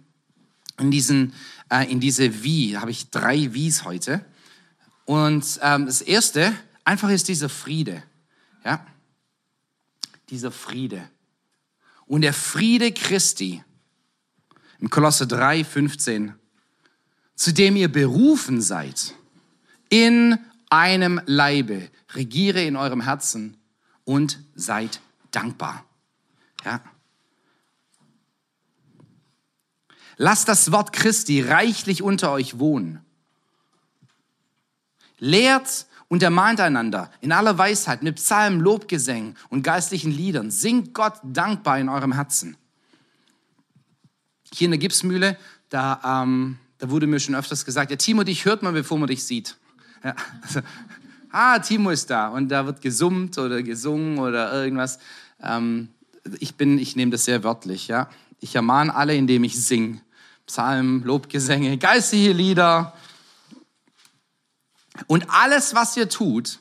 in 0.79 0.91
diesen, 0.91 1.33
äh, 1.69 1.91
in 1.91 1.99
diese 1.99 2.41
Wie. 2.41 2.71
Da 2.71 2.79
habe 2.79 2.91
ich 2.91 3.09
drei 3.09 3.53
Wies 3.53 3.83
heute. 3.83 4.23
Und 5.03 5.59
ähm, 5.61 5.87
das 5.87 5.99
erste, 5.99 6.53
einfach 6.85 7.09
ist 7.09 7.27
dieser 7.27 7.49
Friede. 7.49 8.01
Ja, 8.63 8.87
dieser 10.29 10.51
Friede. 10.51 11.09
Und 12.05 12.21
der 12.21 12.33
Friede 12.33 12.93
Christi 12.93 13.61
im 14.79 14.89
Kolosse 14.89 15.27
3, 15.27 15.65
15, 15.65 16.35
zu 17.35 17.53
dem 17.53 17.75
ihr 17.75 17.91
berufen 17.91 18.61
seid, 18.61 19.15
in 19.89 20.37
einem 20.69 21.21
Leibe. 21.25 21.89
Regiere 22.13 22.63
in 22.63 22.75
eurem 22.75 23.01
Herzen 23.01 23.57
und 24.05 24.39
seid 24.55 25.01
dankbar. 25.31 25.85
Ja. 26.63 26.81
Lasst 30.17 30.47
das 30.47 30.71
Wort 30.71 30.93
Christi 30.93 31.41
reichlich 31.41 32.01
unter 32.01 32.31
euch 32.31 32.59
wohnen. 32.59 33.03
Lehrt 35.17 35.87
und 36.07 36.21
ermahnt 36.21 36.59
einander 36.59 37.11
in 37.21 37.31
aller 37.31 37.57
Weisheit 37.57 38.03
mit 38.03 38.17
Psalmen, 38.17 38.59
Lobgesängen 38.59 39.35
und 39.49 39.63
geistlichen 39.63 40.11
Liedern. 40.11 40.51
Singt 40.51 40.93
Gott 40.93 41.15
dankbar 41.23 41.79
in 41.79 41.89
eurem 41.89 42.11
Herzen. 42.11 42.57
Hier 44.53 44.65
in 44.65 44.71
der 44.71 44.79
Gipsmühle, 44.79 45.37
da, 45.69 46.23
ähm, 46.23 46.59
da 46.83 46.89
wurde 46.89 47.07
mir 47.07 47.21
schon 47.21 47.33
öfters 47.33 47.63
gesagt, 47.63 47.91
ja, 47.91 47.95
Timo, 47.95 48.25
dich 48.25 48.43
hört 48.43 48.61
man, 48.61 48.73
bevor 48.73 48.97
man 48.97 49.07
dich 49.07 49.23
sieht. 49.23 49.55
Ja. 50.03 50.17
Also, 50.41 50.59
ah, 51.29 51.57
Timo 51.59 51.91
ist 51.91 52.09
da 52.09 52.27
und 52.27 52.49
da 52.49 52.65
wird 52.65 52.81
gesummt 52.81 53.37
oder 53.37 53.63
gesungen 53.63 54.19
oder 54.19 54.51
irgendwas. 54.51 54.99
Ähm, 55.41 55.87
ich 56.39 56.55
bin, 56.55 56.77
ich 56.77 56.97
nehme 56.97 57.09
das 57.09 57.23
sehr 57.23 57.41
wörtlich, 57.45 57.87
ja. 57.87 58.09
Ich 58.41 58.53
ermahne 58.55 58.93
alle, 58.93 59.15
indem 59.15 59.45
ich 59.45 59.63
singe. 59.63 60.01
Psalmen, 60.45 61.03
Lobgesänge, 61.03 61.77
geistige 61.77 62.33
Lieder. 62.33 62.91
Und 65.07 65.29
alles, 65.29 65.73
was 65.73 65.95
ihr 65.95 66.09
tut, 66.09 66.59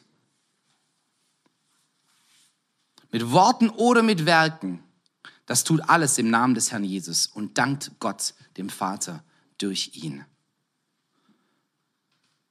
mit 3.10 3.32
Worten 3.32 3.70
oder 3.70 4.04
mit 4.04 4.24
Werken, 4.24 4.84
das 5.46 5.64
tut 5.64 5.80
alles 5.88 6.16
im 6.18 6.30
Namen 6.30 6.54
des 6.54 6.70
Herrn 6.70 6.84
Jesus 6.84 7.26
und 7.26 7.58
dankt 7.58 7.90
Gott, 7.98 8.34
dem 8.56 8.68
Vater, 8.68 9.24
durch 9.62 9.90
ihn. 9.94 10.24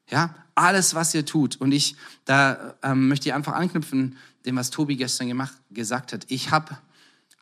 Ja, 0.09 0.35
alles, 0.55 0.93
was 0.93 1.13
ihr 1.13 1.25
tut. 1.25 1.55
Und 1.55 1.71
ich, 1.71 1.95
da 2.25 2.75
ähm, 2.83 3.07
möchte 3.07 3.29
ich 3.29 3.33
einfach 3.33 3.53
anknüpfen, 3.53 4.17
dem, 4.45 4.55
was 4.57 4.69
Tobi 4.69 4.97
gestern 4.97 5.27
gemacht, 5.27 5.53
gesagt 5.69 6.13
hat. 6.13 6.25
Ich 6.27 6.51
habe 6.51 6.77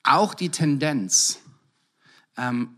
auch 0.04 0.34
die 0.34 0.50
Tendenz, 0.50 1.40
ähm, 2.38 2.76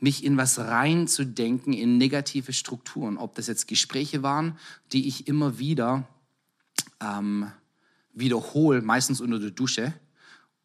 mich 0.00 0.24
in 0.24 0.36
was 0.36 0.58
reinzudenken, 0.58 1.72
in 1.72 1.98
negative 1.98 2.52
Strukturen. 2.52 3.16
Ob 3.16 3.34
das 3.34 3.46
jetzt 3.46 3.68
Gespräche 3.68 4.22
waren, 4.22 4.58
die 4.92 5.08
ich 5.08 5.28
immer 5.28 5.58
wieder 5.58 6.06
ähm, 7.00 7.50
wiederhole, 8.12 8.82
meistens 8.82 9.20
unter 9.20 9.38
der 9.38 9.50
Dusche. 9.50 9.92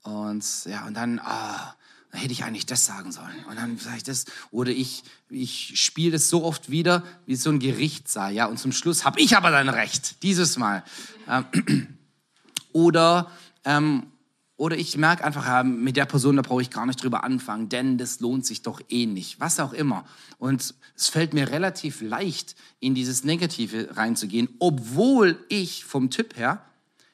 Und 0.04 0.66
ja, 0.66 0.86
und 0.88 0.94
dann, 0.96 1.20
ah, 1.20 1.76
hätte 2.12 2.32
ich 2.32 2.44
eigentlich 2.44 2.66
das 2.66 2.86
sagen 2.86 3.12
sollen. 3.12 3.46
Und 3.50 3.56
dann 3.58 3.78
sage 3.78 3.98
ich 3.98 4.04
das. 4.04 4.26
Oder 4.52 4.72
ich, 4.72 5.04
ich 5.30 5.80
spiele 5.80 6.14
das 6.14 6.30
so 6.30 6.44
oft 6.44 6.70
wieder, 6.70 7.04
wie 7.26 7.36
so 7.36 7.50
ein 7.50 7.60
Gerichtssaal. 7.60 8.34
Ja, 8.34 8.48
und 8.48 8.58
zum 8.58 8.72
Schluss 8.72 9.06
habe 9.06 9.20
ich 9.20 9.38
aber 9.38 9.52
dann 9.52 9.70
recht, 9.70 10.24
dieses 10.24 10.58
Mal. 10.58 10.84
Ähm, 11.28 11.46
oder, 12.74 13.32
ähm, 13.64 14.08
oder 14.58 14.76
ich 14.76 14.98
merke 14.98 15.24
einfach, 15.24 15.64
mit 15.64 15.96
der 15.98 16.06
Person, 16.06 16.36
da 16.36 16.42
brauche 16.42 16.62
ich 16.62 16.72
gar 16.72 16.86
nicht 16.86 17.02
drüber 17.02 17.24
anfangen, 17.24 17.70
denn 17.70 17.98
das 17.98 18.20
lohnt 18.20 18.46
sich 18.46 18.62
doch 18.62 18.82
eh 18.90 19.06
nicht. 19.06 19.40
Was 19.40 19.60
auch 19.60 19.74
immer. 19.74 20.04
Und 20.38 20.74
es 20.96 21.08
fällt 21.08 21.34
mir 21.34 21.50
relativ 21.50 22.02
leicht, 22.02 22.56
in 22.80 22.96
dieses 22.96 23.24
Negative 23.24 23.96
reinzugehen, 23.96 24.50
obwohl 24.60 25.38
ich 25.48 25.86
vom 25.86 26.10
Typ 26.10 26.36
her 26.36 26.64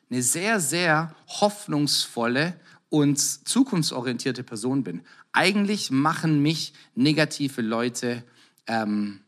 eine 0.10 0.24
sehr, 0.24 0.60
sehr 0.60 1.14
hoffnungsvolle, 1.28 2.60
und 2.89 3.20
zukunftsorientierte 3.20 4.44
Person 4.44 4.84
bin. 4.84 5.01
Eigentlich 5.32 5.92
machen 5.92 6.42
mich 6.42 6.74
negative 6.96 7.62
Leute 7.62 8.24
ähm, 8.68 9.22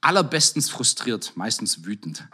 allerbestens 0.00 0.70
frustriert, 0.70 1.32
meistens 1.36 1.84
wütend. 1.84 2.26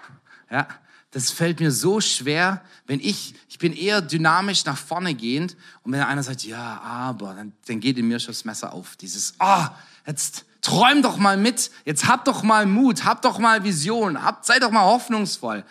Ja, 0.50 0.68
das 1.10 1.30
fällt 1.30 1.60
mir 1.60 1.72
so 1.72 2.00
schwer, 2.00 2.62
wenn 2.86 3.00
ich, 3.00 3.34
ich 3.48 3.58
bin 3.58 3.72
eher 3.72 4.02
dynamisch 4.02 4.64
nach 4.64 4.76
vorne 4.76 5.14
gehend 5.14 5.56
und 5.82 5.92
wenn 5.92 6.02
einer 6.02 6.22
sagt, 6.22 6.44
ja, 6.44 6.80
aber, 6.82 7.34
dann, 7.34 7.52
dann 7.66 7.80
geht 7.80 7.98
in 7.98 8.06
mir 8.06 8.20
schon 8.20 8.32
das 8.34 8.44
Messer 8.44 8.72
auf. 8.72 8.96
Dieses, 8.96 9.34
ah, 9.38 9.68
oh, 9.68 9.76
jetzt 10.06 10.44
träum 10.60 11.02
doch 11.02 11.16
mal 11.16 11.36
mit, 11.36 11.70
jetzt 11.84 12.06
hab 12.06 12.24
doch 12.24 12.42
mal 12.42 12.66
Mut, 12.66 13.04
hab 13.04 13.22
doch 13.22 13.38
mal 13.38 13.64
Vision, 13.64 14.22
hab, 14.22 14.44
sei 14.44 14.58
doch 14.58 14.70
mal 14.70 14.84
hoffnungsvoll. 14.84 15.64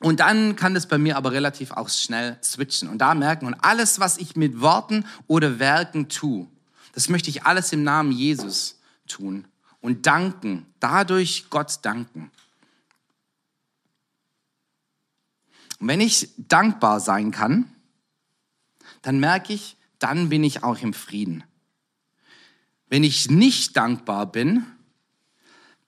Und 0.00 0.20
dann 0.20 0.56
kann 0.56 0.72
das 0.72 0.88
bei 0.88 0.96
mir 0.96 1.16
aber 1.16 1.30
relativ 1.30 1.72
auch 1.72 1.90
schnell 1.90 2.38
switchen 2.42 2.88
und 2.88 2.98
da 2.98 3.14
merken, 3.14 3.46
und 3.46 3.54
alles, 3.54 4.00
was 4.00 4.16
ich 4.16 4.34
mit 4.34 4.60
Worten 4.60 5.04
oder 5.26 5.58
Werken 5.58 6.08
tue, 6.08 6.48
Das 6.92 7.08
möchte 7.08 7.30
ich 7.30 7.44
alles 7.44 7.72
im 7.72 7.84
Namen 7.84 8.10
Jesus 8.10 8.80
tun 9.06 9.46
und 9.80 10.06
danken, 10.06 10.66
dadurch 10.80 11.48
Gott 11.48 11.78
danken. 11.82 12.32
Und 15.78 15.88
wenn 15.88 16.00
ich 16.00 16.30
dankbar 16.36 16.98
sein 16.98 17.30
kann, 17.30 17.70
dann 19.02 19.20
merke 19.20 19.52
ich, 19.52 19.76
dann 19.98 20.30
bin 20.30 20.42
ich 20.42 20.62
auch 20.62 20.78
im 20.78 20.92
Frieden. 20.94 21.44
Wenn 22.88 23.04
ich 23.04 23.30
nicht 23.30 23.76
dankbar 23.76 24.26
bin, 24.26 24.66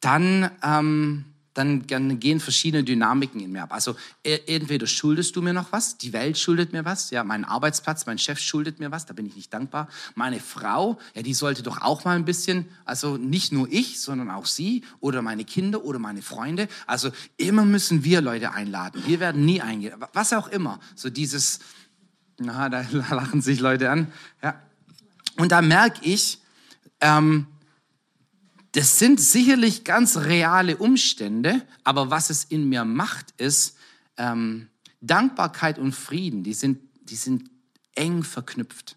dann, 0.01 0.51
ähm, 0.63 1.32
dann, 1.55 1.87
gehen 2.19 2.41
verschiedene 2.41 2.83
Dynamiken 2.83 3.41
in 3.41 3.53
mir 3.53 3.65
ab. 3.65 3.73
Also 3.73 3.97
e, 4.25 4.39
entweder 4.47 4.87
schuldest 4.87 5.37
du 5.37 5.43
mir 5.43 5.53
noch 5.53 5.71
was, 5.73 5.99
die 5.99 6.13
Welt 6.13 6.39
schuldet 6.39 6.73
mir 6.73 6.85
was, 6.85 7.11
ja, 7.11 7.25
mein 7.25 7.45
Arbeitsplatz, 7.45 8.07
mein 8.07 8.19
Chef 8.19 8.39
schuldet 8.39 8.81
mir 8.81 8.91
was, 8.91 9.07
da 9.07 9.13
bin 9.13 9.27
ich 9.27 9.37
nicht 9.37 9.53
dankbar. 9.53 9.89
Meine 10.15 10.41
Frau, 10.41 10.99
ja, 11.15 11.23
die 11.23 11.35
sollte 11.35 11.63
doch 11.63 11.83
auch 11.83 12.05
mal 12.05 12.17
ein 12.17 12.25
bisschen, 12.25 12.69
also 12.85 13.17
nicht 13.17 13.53
nur 13.53 13.69
ich, 13.71 14.01
sondern 14.01 14.31
auch 14.31 14.47
sie 14.47 14.85
oder 15.01 15.21
meine 15.21 15.45
Kinder 15.45 15.85
oder 15.85 15.99
meine 15.99 16.23
Freunde. 16.23 16.69
Also 16.87 17.11
immer 17.37 17.65
müssen 17.65 18.05
wir 18.05 18.21
Leute 18.23 18.53
einladen. 18.53 19.03
Wir 19.07 19.21
werden 19.21 19.45
nie 19.45 19.61
eingehen, 19.61 19.95
was 20.13 20.33
auch 20.33 20.49
immer. 20.49 20.81
So 20.95 21.11
dieses, 21.11 21.61
na, 22.39 22.69
da 22.69 22.85
lachen 22.93 23.43
sich 23.43 23.61
Leute 23.61 23.91
an, 23.91 24.11
ja. 24.43 24.55
Und 25.39 25.51
da 25.51 25.63
merke 25.63 26.05
ich, 26.05 26.41
ähm, 27.01 27.47
das 28.73 28.99
sind 28.99 29.21
sicherlich 29.21 29.85
ganz 29.85 30.17
reale 30.17 30.77
Umstände, 30.79 31.63
aber 31.85 32.11
was 32.11 32.31
es 32.31 32.45
in 32.45 32.69
mir 32.69 32.85
macht, 32.85 33.33
ist 33.37 33.77
ähm, 34.17 34.69
Dankbarkeit 35.01 35.79
und 35.79 35.95
Frieden. 35.95 36.43
Die 36.43 36.55
sind, 36.55 36.79
die 37.03 37.17
sind 37.17 37.51
eng 37.95 38.23
verknüpft. 38.23 38.97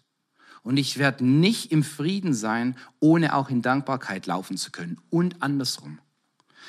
Und 0.62 0.78
ich 0.78 0.98
werde 0.98 1.24
nicht 1.24 1.70
im 1.72 1.84
Frieden 1.84 2.32
sein, 2.34 2.76
ohne 3.00 3.34
auch 3.34 3.50
in 3.50 3.62
Dankbarkeit 3.62 4.26
laufen 4.26 4.56
zu 4.56 4.72
können. 4.72 4.98
Und 5.10 5.42
andersrum. 5.42 6.00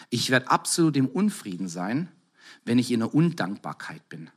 Ich 0.10 0.30
werde 0.30 0.52
absolut 0.52 0.98
im 0.98 1.08
Unfrieden 1.08 1.68
sein, 1.68 2.10
wenn 2.66 2.78
ich 2.78 2.92
in 2.92 3.00
der 3.00 3.14
Undankbarkeit 3.16 4.08
bin. 4.10 4.30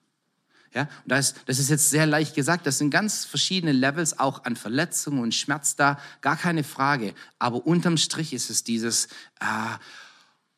Ja, 0.73 0.83
und 0.83 0.89
das, 1.07 1.35
das 1.47 1.59
ist 1.59 1.69
jetzt 1.69 1.91
sehr 1.91 2.07
leicht 2.07 2.35
gesagt. 2.35 2.65
Das 2.67 2.79
sind 2.79 2.91
ganz 2.91 3.25
verschiedene 3.25 3.73
Levels 3.73 4.19
auch 4.19 4.45
an 4.45 4.55
Verletzungen 4.55 5.21
und 5.21 5.35
Schmerz 5.35 5.75
da, 5.75 5.99
gar 6.21 6.37
keine 6.37 6.63
Frage. 6.63 7.15
Aber 7.41 7.67
unterm 7.67 7.97
Strich 7.97 8.33
ist 8.33 8.51
es 8.51 8.63
dieses, 8.63 9.07
äh, 9.41 9.77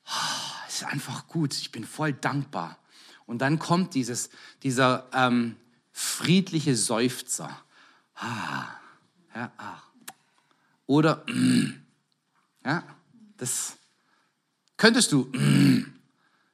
oh, 0.07 0.69
ist 0.69 0.85
einfach 0.85 1.29
gut. 1.29 1.55
Ich 1.55 1.73
bin 1.73 1.85
voll 1.85 2.13
dankbar. 2.13 2.79
Und 3.25 3.39
dann 3.39 3.59
kommt 3.59 3.95
dieses, 3.95 4.29
dieser 4.63 5.09
ähm, 5.15 5.57
friedliche 5.93 6.77
Seufzer. 6.77 7.51
Ah, 8.15 8.67
ja, 9.35 9.51
ah. 9.57 9.83
Oder, 10.87 11.25
mm, 11.27 11.83
ja, 12.67 12.83
das 13.39 13.79
könntest 14.77 15.11
du, 15.13 15.25
mm, 15.33 15.91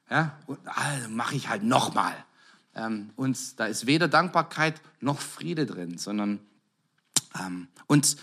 ja, 0.09 0.39
also 0.65 1.09
mache 1.09 1.35
ich 1.35 1.49
halt 1.49 1.63
nochmal. 1.63 2.15
Ähm, 2.79 3.09
und 3.15 3.59
da 3.59 3.65
ist 3.65 3.85
weder 3.85 4.07
Dankbarkeit 4.07 4.81
noch 5.01 5.19
Friede 5.19 5.65
drin, 5.65 5.97
sondern 5.97 6.39
ähm, 7.39 7.67
und 7.87 8.15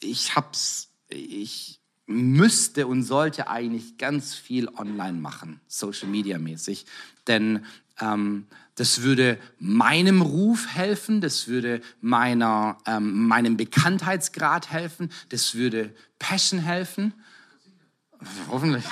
ich 0.00 0.36
hab's, 0.36 0.90
ich 1.08 1.80
müsste 2.06 2.86
und 2.86 3.02
sollte 3.02 3.48
eigentlich 3.48 3.98
ganz 3.98 4.34
viel 4.34 4.68
online 4.68 5.18
machen, 5.18 5.60
Social 5.66 6.08
Media 6.08 6.38
mäßig, 6.38 6.86
denn 7.26 7.64
ähm, 8.00 8.46
das 8.74 9.02
würde 9.02 9.38
meinem 9.58 10.22
Ruf 10.22 10.68
helfen, 10.68 11.20
das 11.20 11.48
würde 11.48 11.80
meiner, 12.00 12.78
ähm, 12.86 13.26
meinem 13.26 13.56
Bekanntheitsgrad 13.56 14.70
helfen, 14.70 15.10
das 15.30 15.54
würde 15.54 15.94
Passion 16.18 16.60
helfen. 16.60 17.12
Hoffentlich. 18.48 18.84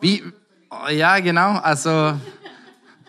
Wie, 0.00 0.22
ja, 0.90 1.18
genau, 1.18 1.58
also, 1.58 2.18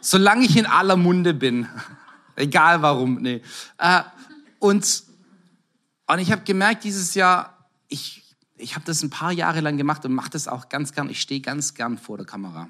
solange 0.02 0.46
ich 0.46 0.58
in 0.58 0.66
aller 0.66 0.96
Munde 0.96 1.34
bin, 1.34 1.68
egal 2.36 2.82
warum, 2.82 3.22
nee. 3.22 3.42
Äh, 3.78 4.02
und, 4.60 5.04
und 6.08 6.20
ich 6.20 6.32
habe 6.32 6.44
gemerkt 6.44 6.84
dieses 6.84 7.14
Jahr, 7.14 7.68
ich, 7.88 8.24
ich 8.58 8.76
habe 8.76 8.86
das 8.86 9.04
ein 9.04 9.10
paar 9.10 9.32
Jahre 9.32 9.62
lang 9.62 9.78
gemacht 9.78 10.04
und 10.06 10.14
mache 10.14 10.32
das 10.32 10.48
auch 10.48 10.70
ganz 10.70 10.94
gern. 10.94 11.10
Ich 11.10 11.22
stehe 11.22 11.42
ganz 11.42 11.74
gern 11.74 11.98
vor 11.98 12.18
der 12.18 12.26
Kamera. 12.26 12.70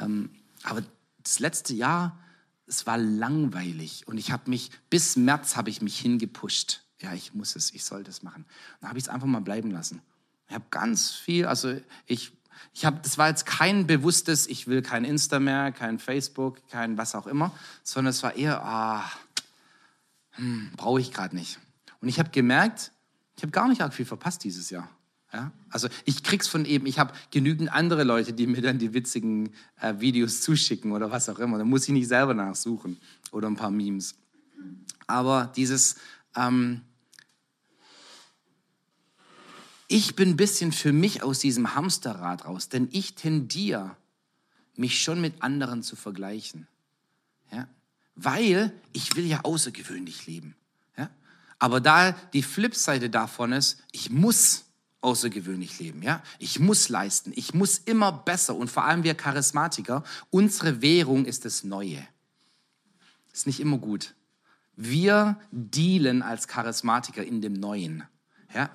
Ähm, 0.00 0.30
aber 0.64 0.82
das 1.22 1.38
letzte 1.38 1.74
Jahr, 1.74 2.18
es 2.66 2.86
war 2.86 2.98
langweilig 2.98 4.06
und 4.06 4.18
ich 4.18 4.32
habe 4.32 4.50
mich, 4.50 4.70
bis 4.90 5.16
März 5.16 5.56
habe 5.56 5.70
ich 5.70 5.80
mich 5.82 5.98
hingepusht. 5.98 6.82
Ja, 7.00 7.12
ich 7.12 7.34
muss 7.34 7.56
es, 7.56 7.72
ich 7.72 7.84
soll 7.84 8.04
das 8.04 8.22
machen. 8.22 8.46
Dann 8.80 8.88
habe 8.88 8.98
ich 8.98 9.04
es 9.04 9.08
einfach 9.08 9.26
mal 9.26 9.40
bleiben 9.40 9.70
lassen. 9.70 10.02
Ich 10.48 10.54
habe 10.54 10.64
ganz 10.70 11.10
viel, 11.10 11.46
also 11.46 11.74
ich 12.06 12.32
ich 12.72 12.84
habe, 12.84 13.00
das 13.02 13.18
war 13.18 13.28
jetzt 13.28 13.46
kein 13.46 13.86
bewusstes, 13.86 14.46
ich 14.46 14.66
will 14.66 14.82
kein 14.82 15.04
Insta 15.04 15.38
mehr, 15.38 15.72
kein 15.72 15.98
Facebook, 15.98 16.58
kein 16.68 16.96
was 16.96 17.14
auch 17.14 17.26
immer, 17.26 17.52
sondern 17.82 18.10
es 18.10 18.22
war 18.22 18.36
eher, 18.36 18.64
ah, 18.64 19.10
hm, 20.32 20.72
brauche 20.76 21.00
ich 21.00 21.12
gerade 21.12 21.36
nicht. 21.36 21.58
Und 22.00 22.08
ich 22.08 22.18
habe 22.18 22.30
gemerkt, 22.30 22.92
ich 23.36 23.42
habe 23.42 23.52
gar 23.52 23.68
nicht 23.68 23.82
arg 23.82 23.94
viel 23.94 24.06
verpasst 24.06 24.44
dieses 24.44 24.70
Jahr. 24.70 24.88
Ja? 25.32 25.52
Also 25.68 25.88
ich 26.04 26.22
krieg's 26.22 26.48
von 26.48 26.64
eben, 26.64 26.86
ich 26.86 26.98
habe 26.98 27.12
genügend 27.30 27.72
andere 27.72 28.04
Leute, 28.04 28.32
die 28.32 28.46
mir 28.46 28.62
dann 28.62 28.78
die 28.78 28.94
witzigen 28.94 29.50
äh, 29.80 29.94
Videos 29.98 30.40
zuschicken 30.40 30.92
oder 30.92 31.10
was 31.10 31.28
auch 31.28 31.38
immer. 31.38 31.58
Da 31.58 31.64
muss 31.64 31.84
ich 31.84 31.90
nicht 31.90 32.08
selber 32.08 32.34
nachsuchen 32.34 32.98
oder 33.32 33.48
ein 33.48 33.56
paar 33.56 33.70
Memes. 33.70 34.14
Aber 35.06 35.52
dieses, 35.56 35.96
ähm, 36.36 36.82
ich 39.94 40.16
bin 40.16 40.30
ein 40.30 40.36
bisschen 40.36 40.72
für 40.72 40.92
mich 40.92 41.22
aus 41.22 41.38
diesem 41.38 41.76
Hamsterrad 41.76 42.46
raus, 42.46 42.68
denn 42.68 42.88
ich 42.90 43.14
tendiere, 43.14 43.96
mich 44.74 45.00
schon 45.00 45.20
mit 45.20 45.40
anderen 45.40 45.84
zu 45.84 45.94
vergleichen. 45.94 46.66
Ja? 47.52 47.68
Weil 48.16 48.72
ich 48.92 49.14
will 49.14 49.24
ja 49.24 49.42
außergewöhnlich 49.44 50.26
leben. 50.26 50.56
Ja? 50.96 51.10
Aber 51.60 51.80
da 51.80 52.10
die 52.32 52.42
Flipseite 52.42 53.08
davon 53.08 53.52
ist, 53.52 53.84
ich 53.92 54.10
muss 54.10 54.64
außergewöhnlich 55.00 55.78
leben. 55.78 56.02
Ja? 56.02 56.24
Ich 56.40 56.58
muss 56.58 56.88
leisten. 56.88 57.32
Ich 57.36 57.54
muss 57.54 57.78
immer 57.78 58.10
besser. 58.10 58.56
Und 58.56 58.72
vor 58.72 58.82
allem 58.86 59.04
wir 59.04 59.14
Charismatiker, 59.14 60.02
unsere 60.30 60.82
Währung 60.82 61.24
ist 61.24 61.44
das 61.44 61.62
Neue. 61.62 62.04
Ist 63.32 63.46
nicht 63.46 63.60
immer 63.60 63.78
gut. 63.78 64.16
Wir 64.74 65.38
dealen 65.52 66.22
als 66.22 66.48
Charismatiker 66.48 67.22
in 67.22 67.40
dem 67.40 67.52
Neuen. 67.52 68.02
Ja? 68.52 68.70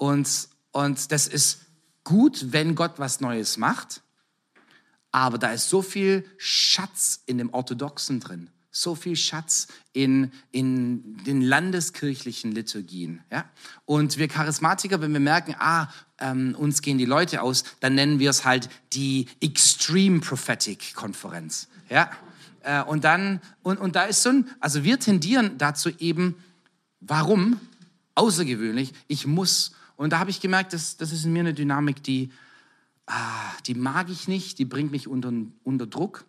Und, 0.00 0.48
und 0.72 1.12
das 1.12 1.26
ist 1.26 1.58
gut, 2.04 2.52
wenn 2.52 2.74
Gott 2.74 2.94
was 2.96 3.20
Neues 3.20 3.58
macht. 3.58 4.00
Aber 5.10 5.36
da 5.36 5.52
ist 5.52 5.68
so 5.68 5.82
viel 5.82 6.24
Schatz 6.38 7.20
in 7.26 7.36
dem 7.36 7.52
Orthodoxen 7.52 8.18
drin. 8.18 8.48
So 8.70 8.94
viel 8.94 9.14
Schatz 9.14 9.66
in, 9.92 10.32
in 10.52 11.22
den 11.24 11.42
landeskirchlichen 11.42 12.52
Liturgien. 12.52 13.20
Ja? 13.30 13.44
Und 13.84 14.16
wir 14.16 14.28
Charismatiker, 14.28 15.02
wenn 15.02 15.12
wir 15.12 15.20
merken, 15.20 15.54
ah, 15.58 15.88
ähm, 16.18 16.54
uns 16.56 16.80
gehen 16.80 16.96
die 16.96 17.04
Leute 17.04 17.42
aus, 17.42 17.64
dann 17.80 17.94
nennen 17.94 18.20
wir 18.20 18.30
es 18.30 18.46
halt 18.46 18.70
die 18.94 19.26
Extreme 19.40 20.20
Prophetic 20.20 20.94
Konferenz. 20.94 21.68
Ja? 21.90 22.10
Äh, 22.62 22.82
und 22.84 23.04
dann, 23.04 23.42
und, 23.62 23.78
und 23.78 23.96
da 23.96 24.04
ist 24.04 24.22
so 24.22 24.30
ein, 24.30 24.48
also 24.60 24.82
wir 24.82 24.98
tendieren 24.98 25.58
dazu 25.58 25.90
eben, 25.98 26.36
warum? 27.00 27.60
Außergewöhnlich, 28.14 28.94
ich 29.06 29.26
muss 29.26 29.72
und 30.00 30.14
da 30.14 30.18
habe 30.18 30.30
ich 30.30 30.40
gemerkt, 30.40 30.72
das, 30.72 30.96
das 30.96 31.12
ist 31.12 31.26
in 31.26 31.34
mir 31.34 31.40
eine 31.40 31.52
Dynamik, 31.52 32.02
die, 32.02 32.30
ah, 33.04 33.52
die 33.66 33.74
mag 33.74 34.08
ich 34.08 34.28
nicht, 34.28 34.58
die 34.58 34.64
bringt 34.64 34.92
mich 34.92 35.06
unter, 35.06 35.30
unter 35.62 35.86
Druck. 35.86 36.24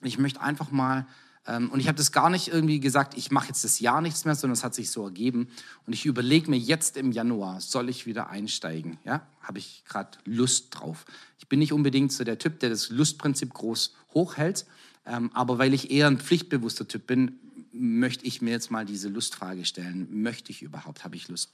Ich 0.00 0.16
möchte 0.16 0.40
einfach 0.40 0.70
mal, 0.70 1.06
ähm, 1.46 1.68
und 1.70 1.80
ich 1.80 1.88
habe 1.88 1.98
das 1.98 2.10
gar 2.10 2.30
nicht 2.30 2.48
irgendwie 2.48 2.80
gesagt, 2.80 3.14
ich 3.18 3.30
mache 3.30 3.48
jetzt 3.48 3.64
das 3.64 3.80
Jahr 3.80 4.00
nichts 4.00 4.24
mehr, 4.24 4.34
sondern 4.34 4.54
es 4.54 4.64
hat 4.64 4.74
sich 4.74 4.90
so 4.90 5.04
ergeben. 5.04 5.48
Und 5.86 5.92
ich 5.92 6.06
überlege 6.06 6.48
mir 6.48 6.56
jetzt 6.56 6.96
im 6.96 7.12
Januar, 7.12 7.60
soll 7.60 7.90
ich 7.90 8.06
wieder 8.06 8.30
einsteigen? 8.30 8.96
Ja, 9.04 9.26
habe 9.42 9.58
ich 9.58 9.84
gerade 9.86 10.16
Lust 10.24 10.68
drauf. 10.70 11.04
Ich 11.38 11.48
bin 11.48 11.58
nicht 11.58 11.74
unbedingt 11.74 12.12
so 12.12 12.24
der 12.24 12.38
Typ, 12.38 12.60
der 12.60 12.70
das 12.70 12.88
Lustprinzip 12.88 13.52
groß 13.52 13.94
hochhält, 14.14 14.64
ähm, 15.04 15.30
aber 15.34 15.58
weil 15.58 15.74
ich 15.74 15.90
eher 15.90 16.06
ein 16.06 16.18
pflichtbewusster 16.18 16.88
Typ 16.88 17.06
bin, 17.06 17.40
möchte 17.72 18.24
ich 18.24 18.40
mir 18.40 18.52
jetzt 18.52 18.70
mal 18.70 18.86
diese 18.86 19.10
Lustfrage 19.10 19.66
stellen. 19.66 20.22
Möchte 20.22 20.50
ich 20.50 20.62
überhaupt? 20.62 21.04
Habe 21.04 21.16
ich 21.16 21.28
Lust? 21.28 21.50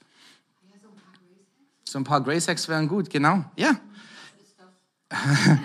So 1.93 1.99
ein 1.99 2.05
paar 2.05 2.21
Grace 2.21 2.47
Hacks 2.47 2.67
wären 2.67 2.87
gut, 2.87 3.07
genau. 3.07 3.45
Ja. 3.55 3.79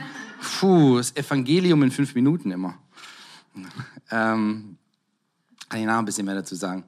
Puh, 0.61 0.99
das 0.99 1.17
Evangelium 1.17 1.83
in 1.83 1.91
fünf 1.91 2.15
Minuten 2.15 2.51
immer. 2.51 2.79
Ähm, 4.11 4.77
kann 5.71 5.81
ich 5.81 5.87
nachher 5.87 6.01
ein 6.01 6.05
bisschen 6.05 6.27
mehr 6.27 6.35
dazu 6.35 6.55
sagen. 6.55 6.85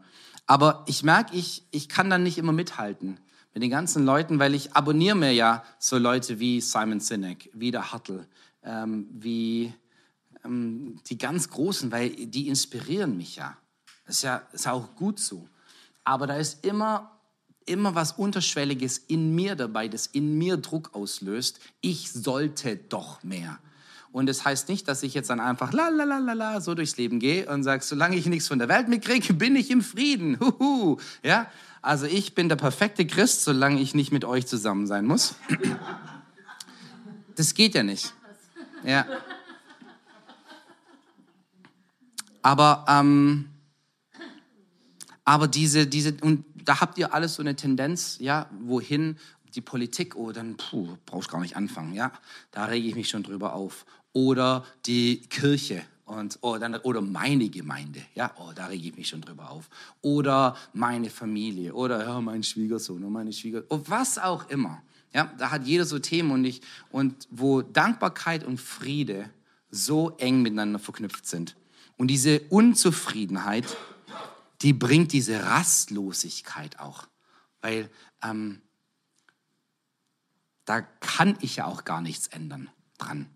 Aber 0.46 0.84
ich 0.86 1.02
merke, 1.04 1.34
ich, 1.34 1.66
ich 1.70 1.88
kann 1.88 2.10
dann 2.10 2.22
nicht 2.22 2.36
immer 2.36 2.52
mithalten 2.52 3.18
mit 3.54 3.62
den 3.62 3.70
ganzen 3.70 4.04
Leuten, 4.04 4.38
weil 4.38 4.54
ich 4.54 4.76
abonniere 4.76 5.16
mir 5.16 5.32
ja 5.32 5.64
so 5.78 5.96
Leute 5.96 6.38
wie 6.38 6.60
Simon 6.60 7.00
Sinek, 7.00 7.48
wie 7.54 7.70
der 7.70 7.92
Hartl, 7.92 8.26
ähm, 8.62 9.06
wie 9.10 9.72
ähm, 10.44 11.00
die 11.06 11.16
ganz 11.16 11.48
Großen, 11.48 11.90
weil 11.90 12.10
die 12.10 12.46
inspirieren 12.46 13.16
mich 13.16 13.36
ja. 13.36 13.56
Das 14.04 14.16
ist 14.16 14.22
ja 14.22 14.42
ist 14.52 14.68
auch 14.68 14.94
gut 14.96 15.18
so. 15.18 15.48
Aber 16.04 16.26
da 16.26 16.36
ist 16.36 16.62
immer, 16.66 17.19
immer 17.70 17.94
was 17.94 18.12
Unterschwelliges 18.12 18.98
in 18.98 19.34
mir 19.34 19.54
dabei, 19.54 19.88
das 19.88 20.06
in 20.06 20.36
mir 20.36 20.56
Druck 20.56 20.90
auslöst. 20.94 21.60
Ich 21.80 22.12
sollte 22.12 22.76
doch 22.76 23.22
mehr. 23.22 23.58
Und 24.12 24.26
das 24.26 24.44
heißt 24.44 24.68
nicht, 24.68 24.88
dass 24.88 25.02
ich 25.02 25.14
jetzt 25.14 25.30
dann 25.30 25.38
einfach 25.38 25.72
la 25.72 25.88
la 25.88 26.04
la 26.04 26.18
la 26.18 26.32
la 26.32 26.60
so 26.60 26.74
durchs 26.74 26.96
Leben 26.96 27.20
gehe 27.20 27.48
und 27.48 27.62
sage, 27.62 27.84
solange 27.84 28.16
ich 28.16 28.26
nichts 28.26 28.48
von 28.48 28.58
der 28.58 28.68
Welt 28.68 28.88
mitkriege, 28.88 29.32
bin 29.34 29.54
ich 29.54 29.70
im 29.70 29.82
Frieden. 29.82 30.38
Huhu. 30.40 30.98
Ja? 31.22 31.46
Also 31.80 32.06
ich 32.06 32.34
bin 32.34 32.48
der 32.48 32.56
perfekte 32.56 33.06
Christ, 33.06 33.44
solange 33.44 33.80
ich 33.80 33.94
nicht 33.94 34.12
mit 34.12 34.24
euch 34.24 34.46
zusammen 34.46 34.86
sein 34.86 35.06
muss. 35.06 35.34
Das 37.36 37.54
geht 37.54 37.74
ja 37.74 37.82
nicht. 37.82 38.12
Ja. 38.84 39.06
Aber, 42.42 42.84
ähm, 42.88 43.46
aber 45.24 45.46
diese, 45.46 45.86
diese, 45.86 46.14
und 46.22 46.44
da 46.70 46.80
habt 46.80 46.98
ihr 46.98 47.12
alles 47.12 47.34
so 47.34 47.42
eine 47.42 47.56
Tendenz, 47.56 48.18
ja, 48.20 48.48
wohin 48.60 49.16
die 49.56 49.60
Politik, 49.60 50.14
oh, 50.14 50.30
dann 50.30 50.56
puh, 50.56 50.96
brauchst 51.04 51.28
gar 51.28 51.40
nicht 51.40 51.56
anfangen, 51.56 51.94
ja, 51.94 52.12
da 52.52 52.66
rege 52.66 52.86
ich 52.86 52.94
mich 52.94 53.08
schon 53.08 53.24
drüber 53.24 53.54
auf. 53.54 53.84
Oder 54.12 54.64
die 54.86 55.20
Kirche, 55.22 55.82
und, 56.04 56.38
oh, 56.42 56.58
dann, 56.58 56.76
oder 56.76 57.00
meine 57.00 57.48
Gemeinde, 57.48 58.02
ja, 58.14 58.30
oh, 58.38 58.52
da 58.54 58.66
rege 58.66 58.86
ich 58.86 58.96
mich 58.96 59.08
schon 59.08 59.20
drüber 59.20 59.50
auf. 59.50 59.68
Oder 60.00 60.56
meine 60.72 61.10
Familie, 61.10 61.74
oder 61.74 62.04
ja, 62.04 62.20
mein 62.20 62.44
Schwiegersohn 62.44 62.98
oder 62.98 63.10
meine 63.10 63.32
Schwiegersohn, 63.32 63.82
was 63.88 64.18
auch 64.18 64.48
immer. 64.48 64.80
Ja, 65.12 65.28
da 65.38 65.50
hat 65.50 65.66
jeder 65.66 65.84
so 65.84 65.98
Themen 65.98 66.30
und, 66.30 66.44
ich, 66.44 66.62
und 66.92 67.26
wo 67.32 67.62
Dankbarkeit 67.62 68.44
und 68.44 68.60
Friede 68.60 69.28
so 69.72 70.10
eng 70.18 70.42
miteinander 70.42 70.78
verknüpft 70.78 71.26
sind. 71.26 71.56
Und 71.96 72.12
diese 72.12 72.42
Unzufriedenheit, 72.48 73.76
die 74.62 74.72
bringt 74.72 75.12
diese 75.12 75.42
Rastlosigkeit 75.42 76.78
auch. 76.80 77.08
Weil 77.60 77.90
ähm, 78.22 78.60
da 80.64 80.80
kann 80.80 81.36
ich 81.40 81.56
ja 81.56 81.66
auch 81.66 81.84
gar 81.84 82.00
nichts 82.00 82.28
ändern 82.28 82.70
dran. 82.98 83.26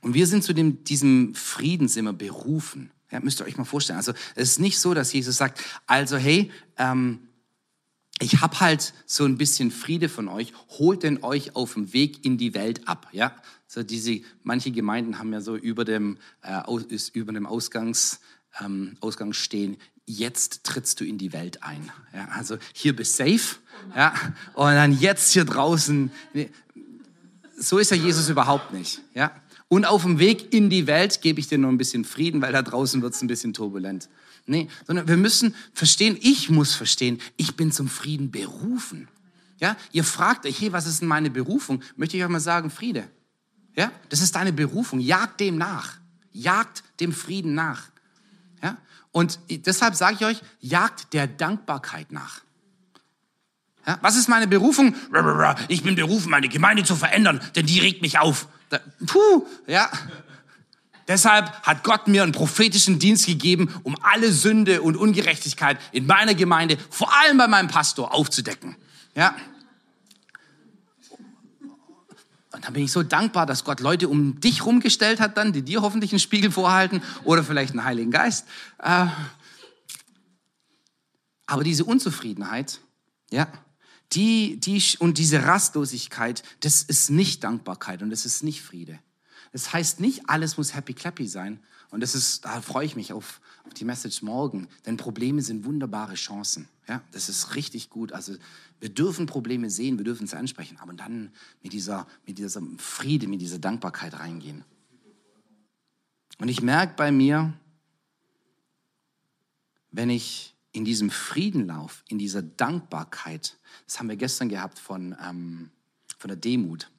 Und 0.00 0.14
wir 0.14 0.26
sind 0.26 0.44
zu 0.44 0.52
dem, 0.52 0.84
diesem 0.84 1.34
Frieden 1.34 1.88
immer 1.88 2.12
berufen. 2.12 2.90
Ja, 3.10 3.20
müsst 3.20 3.40
ihr 3.40 3.46
euch 3.46 3.56
mal 3.56 3.64
vorstellen. 3.64 3.96
Also 3.96 4.12
es 4.34 4.50
ist 4.50 4.60
nicht 4.60 4.78
so, 4.78 4.94
dass 4.94 5.12
Jesus 5.12 5.36
sagt, 5.36 5.62
also 5.86 6.16
hey, 6.16 6.50
ähm, 6.76 7.20
ich 8.20 8.40
habe 8.40 8.60
halt 8.60 8.94
so 9.06 9.24
ein 9.24 9.38
bisschen 9.38 9.70
Friede 9.70 10.08
von 10.08 10.28
euch, 10.28 10.52
holt 10.70 11.04
denn 11.04 11.22
euch 11.22 11.54
auf 11.54 11.74
dem 11.74 11.92
Weg 11.92 12.24
in 12.24 12.36
die 12.36 12.54
Welt 12.54 12.86
ab, 12.88 13.08
ja? 13.12 13.34
So 13.66 13.82
diese, 13.82 14.20
manche 14.42 14.70
Gemeinden 14.70 15.18
haben 15.18 15.32
ja 15.32 15.40
so 15.40 15.54
über 15.54 15.84
dem, 15.84 16.18
äh, 16.42 16.62
ist 16.88 17.14
über 17.14 17.32
dem 17.32 17.46
Ausgangs, 17.46 18.20
ähm, 18.60 18.96
Ausgang 19.00 19.32
stehen, 19.32 19.76
jetzt 20.06 20.64
trittst 20.64 21.00
du 21.00 21.04
in 21.04 21.18
die 21.18 21.32
Welt 21.32 21.62
ein. 21.62 21.90
Ja? 22.14 22.28
Also 22.32 22.58
hier 22.72 22.96
bist 22.96 23.16
safe, 23.16 23.56
ja? 23.94 24.14
Und 24.54 24.72
dann 24.72 24.98
jetzt 24.98 25.32
hier 25.32 25.44
draußen. 25.44 26.10
So 27.56 27.78
ist 27.78 27.90
ja 27.90 27.96
Jesus 27.96 28.28
überhaupt 28.28 28.72
nicht, 28.72 29.00
ja? 29.14 29.32
Und 29.68 29.84
auf 29.84 30.02
dem 30.02 30.18
Weg 30.18 30.54
in 30.54 30.70
die 30.70 30.86
Welt 30.86 31.20
gebe 31.20 31.40
ich 31.40 31.48
dir 31.48 31.58
noch 31.58 31.68
ein 31.68 31.76
bisschen 31.76 32.04
Frieden, 32.04 32.40
weil 32.40 32.52
da 32.52 32.62
draußen 32.62 33.02
wird 33.02 33.14
es 33.14 33.20
ein 33.20 33.28
bisschen 33.28 33.52
turbulent. 33.52 34.08
Nee, 34.46 34.68
sondern 34.86 35.06
wir 35.08 35.18
müssen 35.18 35.54
verstehen, 35.74 36.16
ich 36.22 36.48
muss 36.48 36.74
verstehen, 36.74 37.20
ich 37.36 37.54
bin 37.54 37.70
zum 37.70 37.86
Frieden 37.86 38.30
berufen. 38.30 39.08
Ja, 39.60 39.76
ihr 39.92 40.04
fragt 40.04 40.46
euch, 40.46 40.58
hey, 40.60 40.72
was 40.72 40.86
ist 40.86 41.02
denn 41.02 41.08
meine 41.08 41.28
Berufung? 41.30 41.82
Möchte 41.96 42.16
ich 42.16 42.24
euch 42.24 42.30
mal 42.30 42.40
sagen, 42.40 42.70
Friede. 42.70 43.08
Ja, 43.76 43.92
das 44.08 44.22
ist 44.22 44.34
deine 44.34 44.52
Berufung. 44.52 45.00
Jagt 45.00 45.40
dem 45.40 45.58
nach. 45.58 45.98
Jagt 46.32 46.82
dem 47.00 47.12
Frieden 47.12 47.54
nach. 47.54 47.90
Ja, 48.62 48.76
und 49.12 49.38
deshalb 49.48 49.94
sage 49.94 50.16
ich 50.20 50.24
euch, 50.24 50.42
jagt 50.60 51.12
der 51.12 51.26
Dankbarkeit 51.26 52.12
nach. 52.12 52.42
Ja, 53.86 53.98
was 54.02 54.16
ist 54.16 54.28
meine 54.28 54.46
Berufung? 54.46 54.94
Ich 55.68 55.82
bin 55.82 55.94
berufen, 55.94 56.30
meine 56.30 56.48
Gemeinde 56.48 56.84
zu 56.84 56.94
verändern, 56.94 57.40
denn 57.56 57.64
die 57.66 57.78
regt 57.80 58.02
mich 58.02 58.18
auf. 58.18 58.48
Puh, 59.06 59.46
ja. 59.66 59.90
Deshalb 61.06 61.50
hat 61.62 61.84
Gott 61.84 62.06
mir 62.06 62.22
einen 62.22 62.32
prophetischen 62.32 62.98
Dienst 62.98 63.24
gegeben, 63.24 63.74
um 63.82 63.96
alle 64.02 64.30
Sünde 64.30 64.82
und 64.82 64.94
Ungerechtigkeit 64.94 65.78
in 65.90 66.06
meiner 66.06 66.34
Gemeinde, 66.34 66.76
vor 66.90 67.10
allem 67.22 67.38
bei 67.38 67.48
meinem 67.48 67.68
Pastor, 67.68 68.12
aufzudecken. 68.12 68.76
Ja. 69.14 69.34
Und 72.58 72.64
dann 72.64 72.72
bin 72.72 72.82
ich 72.82 72.90
so 72.90 73.04
dankbar, 73.04 73.46
dass 73.46 73.62
Gott 73.62 73.78
Leute 73.78 74.08
um 74.08 74.40
dich 74.40 74.66
rumgestellt 74.66 75.20
hat, 75.20 75.36
dann, 75.36 75.52
die 75.52 75.62
dir 75.62 75.80
hoffentlich 75.80 76.10
einen 76.10 76.18
Spiegel 76.18 76.50
vorhalten 76.50 77.02
oder 77.22 77.44
vielleicht 77.44 77.70
einen 77.70 77.84
Heiligen 77.84 78.10
Geist. 78.10 78.48
Äh, 78.82 79.06
aber 81.46 81.62
diese 81.62 81.84
Unzufriedenheit, 81.84 82.80
ja, 83.30 83.46
die, 84.12 84.58
die, 84.58 84.82
und 84.98 85.18
diese 85.18 85.44
Rastlosigkeit, 85.44 86.42
das 86.58 86.82
ist 86.82 87.10
nicht 87.10 87.44
Dankbarkeit 87.44 88.02
und 88.02 88.10
das 88.10 88.26
ist 88.26 88.42
nicht 88.42 88.60
Friede. 88.60 88.98
Das 89.52 89.72
heißt 89.72 90.00
nicht, 90.00 90.28
alles 90.28 90.56
muss 90.56 90.74
happy 90.74 90.94
clappy 90.94 91.28
sein. 91.28 91.60
Und 91.90 92.00
das 92.00 92.16
ist, 92.16 92.44
da 92.44 92.60
freue 92.60 92.84
ich 92.84 92.96
mich 92.96 93.12
auf, 93.12 93.40
auf 93.66 93.74
die 93.74 93.84
Message 93.84 94.22
morgen. 94.22 94.66
Denn 94.84 94.96
Probleme 94.96 95.42
sind 95.42 95.64
wunderbare 95.64 96.14
Chancen. 96.14 96.68
Ja, 96.88 97.02
das 97.12 97.28
ist 97.28 97.54
richtig 97.54 97.88
gut. 97.88 98.12
Also 98.12 98.34
wir 98.80 98.88
dürfen 98.88 99.26
Probleme 99.26 99.70
sehen, 99.70 99.98
wir 99.98 100.04
dürfen 100.04 100.24
es 100.24 100.34
ansprechen, 100.34 100.78
aber 100.78 100.92
dann 100.92 101.32
mit 101.62 101.72
dieser, 101.72 102.06
mit 102.26 102.38
dieser 102.38 102.62
Friede, 102.78 103.26
mit 103.26 103.40
dieser 103.40 103.58
Dankbarkeit 103.58 104.18
reingehen. 104.18 104.64
Und 106.38 106.48
ich 106.48 106.62
merke 106.62 106.94
bei 106.96 107.10
mir, 107.10 107.52
wenn 109.90 110.10
ich 110.10 110.54
in 110.72 110.84
diesem 110.84 111.10
Friedenlauf, 111.10 112.04
in 112.08 112.18
dieser 112.18 112.42
Dankbarkeit, 112.42 113.56
das 113.86 113.98
haben 113.98 114.08
wir 114.08 114.16
gestern 114.16 114.48
gehabt 114.48 114.78
von, 114.78 115.16
ähm, 115.26 115.70
von 116.18 116.28
der 116.28 116.36
Demut, 116.36 116.90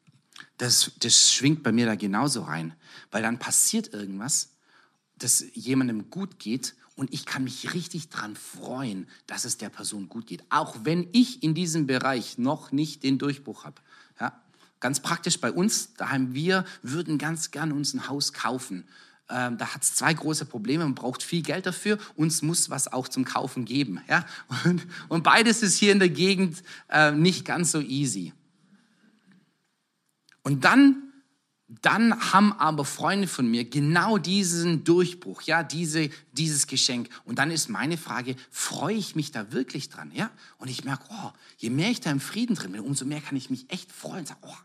das, 0.57 0.91
das 0.99 1.31
schwingt 1.31 1.63
bei 1.63 1.71
mir 1.71 1.85
da 1.85 1.95
genauso 1.95 2.43
rein, 2.43 2.73
weil 3.11 3.21
dann 3.21 3.39
passiert 3.39 3.93
irgendwas, 3.93 4.51
dass 5.19 5.45
jemandem 5.53 6.09
gut 6.09 6.39
geht 6.39 6.75
und 6.95 7.13
ich 7.13 7.25
kann 7.25 7.45
mich 7.45 7.73
richtig 7.73 8.09
dran 8.09 8.35
freuen, 8.35 9.07
dass 9.25 9.45
es 9.45 9.57
der 9.57 9.69
Person 9.69 10.09
gut 10.09 10.27
geht, 10.27 10.43
auch 10.49 10.75
wenn 10.83 11.07
ich 11.13 11.41
in 11.43 11.53
diesem 11.53 11.87
Bereich 11.87 12.37
noch 12.37 12.73
nicht 12.73 13.03
den 13.03 13.17
Durchbruch 13.17 13.63
habe. 13.63 13.81
Ja? 14.19 14.37
Ganz 14.81 14.99
praktisch 14.99 15.39
bei 15.39 15.51
uns, 15.51 15.93
daheim, 15.93 16.33
wir 16.33 16.65
würden 16.81 17.17
ganz 17.17 17.51
gern 17.51 17.71
uns 17.71 17.93
ein 17.93 18.09
Haus 18.09 18.33
kaufen. 18.33 18.85
Ähm, 19.29 19.57
da 19.57 19.73
hat 19.73 19.83
es 19.83 19.95
zwei 19.95 20.13
große 20.13 20.45
Probleme, 20.45 20.83
man 20.83 20.95
braucht 20.95 21.23
viel 21.23 21.41
Geld 21.41 21.65
dafür, 21.65 21.97
uns 22.15 22.41
muss 22.41 22.69
was 22.69 22.91
auch 22.91 23.07
zum 23.07 23.23
Kaufen 23.23 23.63
geben. 23.63 24.01
Ja? 24.09 24.25
Und, 24.65 24.85
und 25.07 25.23
beides 25.23 25.63
ist 25.63 25.77
hier 25.77 25.93
in 25.93 25.99
der 25.99 26.09
Gegend 26.09 26.63
äh, 26.89 27.11
nicht 27.11 27.45
ganz 27.45 27.71
so 27.71 27.79
easy. 27.79 28.33
Und 30.41 30.65
dann, 30.65 31.08
dann 31.81 32.33
haben 32.33 32.51
aber 32.53 32.83
Freunde 32.83 33.27
von 33.27 33.49
mir 33.49 33.63
genau 33.63 34.17
diesen 34.17 34.83
Durchbruch, 34.83 35.43
ja, 35.43 35.61
diese, 35.61 36.09
dieses 36.31 36.65
Geschenk. 36.65 37.09
Und 37.25 37.37
dann 37.37 37.51
ist 37.51 37.69
meine 37.69 37.97
Frage, 37.97 38.35
freue 38.49 38.95
ich 38.95 39.15
mich 39.15 39.31
da 39.31 39.51
wirklich 39.51 39.89
dran, 39.89 40.11
ja? 40.13 40.31
Und 40.57 40.69
ich 40.69 40.83
merke, 40.83 41.03
oh, 41.09 41.31
je 41.57 41.69
mehr 41.69 41.91
ich 41.91 42.01
da 42.01 42.09
im 42.09 42.19
Frieden 42.19 42.55
drin 42.55 42.71
bin, 42.71 42.81
umso 42.81 43.05
mehr 43.05 43.21
kann 43.21 43.37
ich 43.37 43.51
mich 43.51 43.71
echt 43.71 43.91
freuen. 43.91 44.25
Sag, 44.25 44.37
oh, 44.41 44.55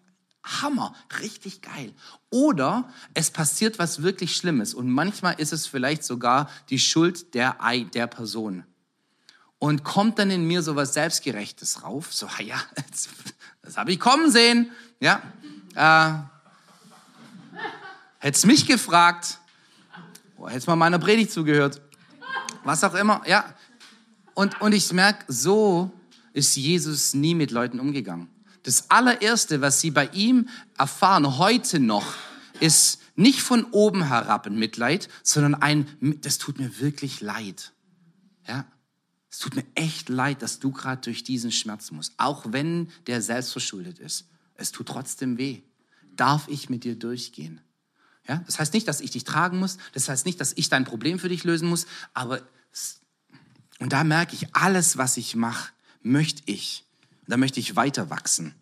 Hammer, 0.42 0.94
richtig 1.20 1.60
geil. 1.60 1.92
Oder 2.30 2.88
es 3.12 3.30
passiert 3.30 3.78
was 3.78 4.02
wirklich 4.02 4.34
Schlimmes 4.34 4.72
und 4.72 4.90
manchmal 4.90 5.38
ist 5.38 5.52
es 5.52 5.66
vielleicht 5.66 6.04
sogar 6.04 6.50
die 6.70 6.78
Schuld 6.78 7.34
der, 7.34 7.58
der 7.92 8.06
Person. 8.06 8.64
Und 9.58 9.84
kommt 9.84 10.18
dann 10.18 10.30
in 10.30 10.46
mir 10.46 10.62
so 10.62 10.74
was 10.74 10.94
Selbstgerechtes 10.94 11.82
rauf, 11.82 12.14
so, 12.14 12.28
ja, 12.42 12.60
das, 12.90 13.08
das 13.60 13.76
habe 13.76 13.92
ich 13.92 14.00
kommen 14.00 14.30
sehen, 14.30 14.70
ja. 15.00 15.22
Äh, 15.74 16.33
hättest 18.24 18.46
mich 18.46 18.66
gefragt, 18.66 19.38
oh, 20.38 20.48
hättest 20.48 20.66
mal 20.66 20.76
meiner 20.76 20.98
Predigt 20.98 21.30
zugehört, 21.30 21.82
was 22.64 22.82
auch 22.82 22.94
immer, 22.94 23.22
ja. 23.26 23.54
Und, 24.32 24.60
und 24.62 24.72
ich 24.72 24.90
merke, 24.92 25.26
so 25.28 25.92
ist 26.32 26.56
Jesus 26.56 27.12
nie 27.12 27.34
mit 27.34 27.50
Leuten 27.50 27.78
umgegangen. 27.78 28.28
Das 28.62 28.90
allererste, 28.90 29.60
was 29.60 29.82
sie 29.82 29.90
bei 29.90 30.06
ihm 30.08 30.48
erfahren, 30.78 31.37
heute 31.37 31.78
noch, 31.78 32.14
ist 32.60 33.02
nicht 33.14 33.42
von 33.42 33.64
oben 33.72 34.08
herab 34.08 34.46
ein 34.46 34.58
Mitleid, 34.58 35.10
sondern 35.22 35.54
ein, 35.56 35.87
das 36.22 36.38
tut 36.38 36.58
mir 36.58 36.80
wirklich 36.80 37.20
leid. 37.20 37.72
Ja? 38.48 38.64
Es 39.30 39.38
tut 39.38 39.54
mir 39.54 39.66
echt 39.74 40.08
leid, 40.08 40.40
dass 40.40 40.60
du 40.60 40.72
gerade 40.72 41.02
durch 41.02 41.24
diesen 41.24 41.52
Schmerz 41.52 41.90
musst, 41.90 42.14
auch 42.16 42.46
wenn 42.48 42.90
der 43.06 43.20
selbst 43.20 43.52
verschuldet 43.52 43.98
ist. 43.98 44.28
Es 44.54 44.72
tut 44.72 44.88
trotzdem 44.88 45.37
weh. 45.37 45.60
Darf 46.16 46.48
ich 46.48 46.70
mit 46.70 46.84
dir 46.84 46.98
durchgehen? 46.98 47.60
Ja, 48.26 48.42
das 48.46 48.58
heißt 48.58 48.72
nicht, 48.72 48.88
dass 48.88 49.00
ich 49.00 49.10
dich 49.10 49.24
tragen 49.24 49.58
muss. 49.58 49.76
Das 49.92 50.08
heißt 50.08 50.24
nicht, 50.24 50.40
dass 50.40 50.52
ich 50.56 50.68
dein 50.68 50.84
Problem 50.84 51.18
für 51.18 51.28
dich 51.28 51.44
lösen 51.44 51.68
muss. 51.68 51.87
Aber 52.14 52.40
und 53.80 53.92
da 53.92 54.04
merke 54.04 54.34
ich, 54.34 54.54
alles, 54.54 54.96
was 54.96 55.16
ich 55.16 55.37
mache, 55.37 55.72
möchte 56.02 56.42
ich. 56.46 56.84
Da 57.26 57.37
möchte 57.37 57.60
ich 57.60 57.76
weiter 57.76 58.10
wachsen. 58.10 58.54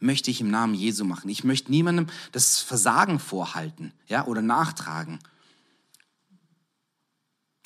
möchte 0.00 0.30
ich 0.30 0.40
im 0.40 0.50
Namen 0.50 0.74
Jesu 0.74 1.04
machen. 1.04 1.28
Ich 1.28 1.44
möchte 1.44 1.70
niemandem 1.70 2.08
das 2.32 2.58
Versagen 2.58 3.20
vorhalten, 3.20 3.92
ja, 4.08 4.26
oder 4.26 4.42
nachtragen. 4.42 5.20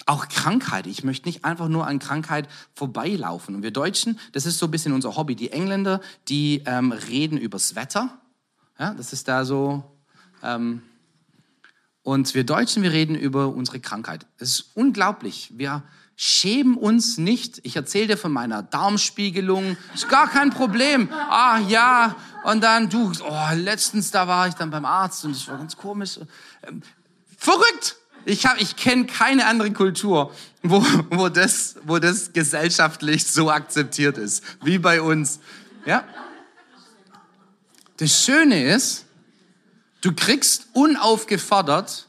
Auch 0.05 0.29
Krankheit. 0.29 0.87
Ich 0.87 1.03
möchte 1.03 1.29
nicht 1.29 1.45
einfach 1.45 1.69
nur 1.69 1.87
an 1.87 1.99
Krankheit 1.99 2.49
vorbeilaufen. 2.75 3.55
Und 3.55 3.63
wir 3.63 3.71
Deutschen, 3.71 4.21
das 4.33 4.47
ist 4.47 4.59
so 4.59 4.67
ein 4.67 4.71
bisschen 4.71 4.93
unser 4.93 5.17
Hobby. 5.17 5.35
Die 5.35 5.51
Engländer, 5.51 6.01
die 6.29 6.63
ähm, 6.67 6.93
reden 6.93 7.39
übers 7.39 7.75
Wetter. 7.75 8.21
Ja, 8.79 8.95
das 8.95 9.13
ist 9.13 9.29
da 9.29 9.45
so. 9.45 9.96
Ähm, 10.47 10.83
und 12.03 12.35
wir 12.35 12.45
Deutschen, 12.45 12.85
wir 12.85 12.93
reden 12.93 13.17
über 13.17 13.49
unsere 13.49 13.81
Krankheit. 13.81 14.27
Es 14.39 14.51
ist 14.51 14.71
unglaublich. 14.75 15.51
Wir 15.57 15.83
schämen 16.15 16.77
uns 16.77 17.19
nicht. 17.19 17.61
Ich 17.65 17.75
erzähle 17.75 18.07
dir 18.07 18.17
von 18.17 18.33
meiner 18.33 18.63
Darmspiegelung. 18.63 19.77
Ist 19.93 20.09
gar 20.09 20.31
kein 20.31 20.51
Problem. 20.51 21.09
Ah 21.13 21.59
ja. 21.69 22.15
Und 22.45 22.63
dann 22.63 22.89
du, 22.89 23.11
oh, 23.29 23.55
letztens 23.55 24.13
da 24.13 24.29
war 24.29 24.47
ich 24.47 24.55
dann 24.55 24.71
beim 24.71 24.85
Arzt 24.85 25.25
und 25.25 25.35
das 25.35 25.49
war 25.49 25.59
ganz 25.59 25.77
komisch. 25.77 26.21
Ähm, 26.63 26.81
verrückt. 27.37 27.97
Ich, 28.25 28.47
hab, 28.47 28.61
ich 28.61 28.77
kenne 28.77 29.07
keine 29.07 29.47
andere 29.47 29.73
Kultur, 29.73 30.33
wo, 30.63 30.85
wo, 31.11 31.29
das, 31.29 31.77
wo 31.85 31.99
das 31.99 32.33
gesellschaftlich 32.33 33.27
so 33.27 33.51
akzeptiert 33.51 34.17
ist, 34.17 34.45
wie 34.63 34.79
bei 34.79 35.03
uns. 35.03 35.41
Ja? 35.85 36.05
Das 37.97 38.25
Schöne 38.25 38.65
ist, 38.65 39.06
du 40.07 40.13
kriegst 40.13 40.69
unaufgefordert 40.73 42.07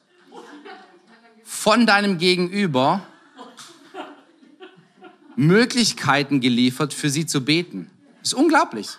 von 1.43 1.87
deinem 1.87 2.19
Gegenüber 2.19 3.01
Möglichkeiten 5.35 6.39
geliefert, 6.39 6.93
für 6.93 7.09
sie 7.09 7.25
zu 7.25 7.43
beten. 7.43 7.89
Das 8.19 8.33
ist 8.33 8.33
unglaublich. 8.35 8.89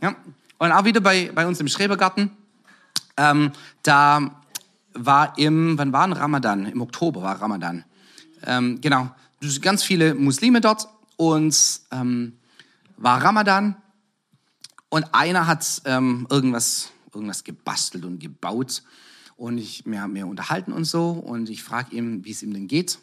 Ja? 0.00 0.16
Und 0.56 0.72
auch 0.72 0.84
wieder 0.86 1.02
bei, 1.02 1.30
bei 1.34 1.46
uns 1.46 1.60
im 1.60 1.68
Schrebergarten, 1.68 2.30
ähm, 3.18 3.52
da 3.82 4.42
war 4.94 5.36
im, 5.36 5.76
wann 5.76 5.92
war 5.92 6.04
ein 6.04 6.12
Ramadan? 6.14 6.64
Im 6.64 6.80
Oktober 6.80 7.22
war 7.22 7.38
Ramadan. 7.38 7.84
Ähm, 8.46 8.80
genau, 8.80 9.14
ganz 9.60 9.82
viele 9.82 10.14
Muslime 10.14 10.62
dort 10.62 10.88
und 11.16 11.54
ähm, 11.90 12.38
war 12.96 13.22
Ramadan 13.22 13.76
und 14.88 15.14
einer 15.14 15.46
hat 15.46 15.82
ähm, 15.84 16.26
irgendwas, 16.30 16.92
irgendwas 17.14 17.44
gebastelt 17.44 18.04
und 18.04 18.18
gebaut 18.18 18.82
und 19.36 19.58
ich, 19.58 19.84
wir 19.86 20.08
wir 20.12 20.26
unterhalten 20.26 20.72
und 20.72 20.84
so 20.84 21.10
und 21.10 21.50
ich 21.50 21.62
frage 21.62 21.96
ihm, 21.96 22.24
wie 22.24 22.30
es 22.30 22.42
ihm 22.42 22.52
denn 22.52 22.68
geht 22.68 22.98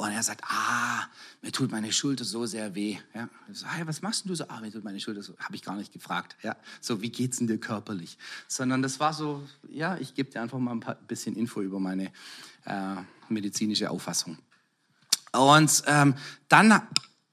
und 0.00 0.12
er 0.12 0.22
sagt, 0.22 0.42
ah, 0.44 1.06
mir 1.42 1.52
tut 1.52 1.70
meine 1.70 1.92
Schulter 1.92 2.24
so 2.24 2.46
sehr 2.46 2.74
weh. 2.74 2.96
Ja, 3.14 3.28
ich 3.52 3.58
so, 3.58 3.66
hey, 3.66 3.86
was 3.86 4.00
machst 4.00 4.26
du 4.26 4.34
so? 4.34 4.48
Ah, 4.48 4.58
mir 4.62 4.72
tut 4.72 4.82
meine 4.82 4.98
Schulter 4.98 5.22
so. 5.22 5.36
Habe 5.38 5.56
ich 5.56 5.62
gar 5.62 5.76
nicht 5.76 5.92
gefragt. 5.92 6.38
Ja, 6.42 6.56
so, 6.80 7.02
wie 7.02 7.10
geht's 7.10 7.36
denn 7.36 7.48
dir 7.48 7.58
körperlich? 7.58 8.16
Sondern 8.48 8.80
das 8.80 8.98
war 8.98 9.12
so, 9.12 9.46
ja, 9.68 9.98
ich 9.98 10.14
gebe 10.14 10.30
dir 10.30 10.40
einfach 10.40 10.58
mal 10.58 10.72
ein 10.72 10.80
paar, 10.80 10.94
bisschen 10.94 11.36
Info 11.36 11.60
über 11.60 11.78
meine 11.78 12.12
äh, 12.64 12.96
medizinische 13.28 13.90
Auffassung. 13.90 14.38
Und 15.32 15.82
ähm, 15.86 16.14
dann, 16.48 16.80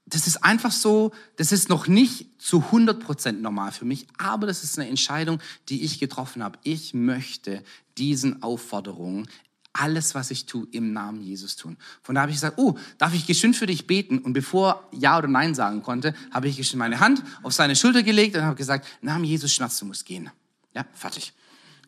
das 0.08 0.26
ist 0.26 0.44
einfach 0.44 0.72
so, 0.72 1.12
das 1.36 1.52
ist 1.52 1.68
noch 1.68 1.86
nicht 1.86 2.26
zu 2.40 2.60
100% 2.72 3.32
normal 3.32 3.72
für 3.72 3.84
mich, 3.84 4.06
aber 4.16 4.46
das 4.46 4.64
ist 4.64 4.78
eine 4.78 4.88
Entscheidung, 4.88 5.40
die 5.68 5.84
ich 5.84 5.98
getroffen 5.98 6.42
habe. 6.42 6.58
Ich 6.62 6.94
möchte 6.94 7.62
diesen 7.96 8.42
Aufforderungen 8.42 9.28
alles, 9.72 10.14
was 10.14 10.30
ich 10.30 10.46
tue, 10.46 10.66
im 10.72 10.92
Namen 10.92 11.22
Jesus 11.22 11.56
tun. 11.56 11.76
Von 12.02 12.14
da 12.14 12.22
habe 12.22 12.30
ich 12.30 12.36
gesagt, 12.36 12.58
oh, 12.58 12.76
darf 12.96 13.14
ich 13.14 13.26
geschwind 13.26 13.54
für 13.54 13.66
dich 13.66 13.86
beten? 13.86 14.18
Und 14.18 14.32
bevor 14.32 14.88
Ja 14.92 15.18
oder 15.18 15.28
Nein 15.28 15.54
sagen 15.54 15.82
konnte, 15.82 16.14
habe 16.32 16.48
ich 16.48 16.56
geschwind 16.56 16.78
meine 16.78 17.00
Hand 17.00 17.22
auf 17.42 17.52
seine 17.52 17.76
Schulter 17.76 18.02
gelegt 18.02 18.36
und 18.36 18.42
habe 18.42 18.56
gesagt, 18.56 18.86
Namen 19.02 19.24
Jesus 19.24 19.52
Schmerz, 19.52 19.78
du 19.78 19.84
musst 19.84 20.04
gehen. 20.04 20.30
Ja, 20.74 20.84
fertig. 20.94 21.32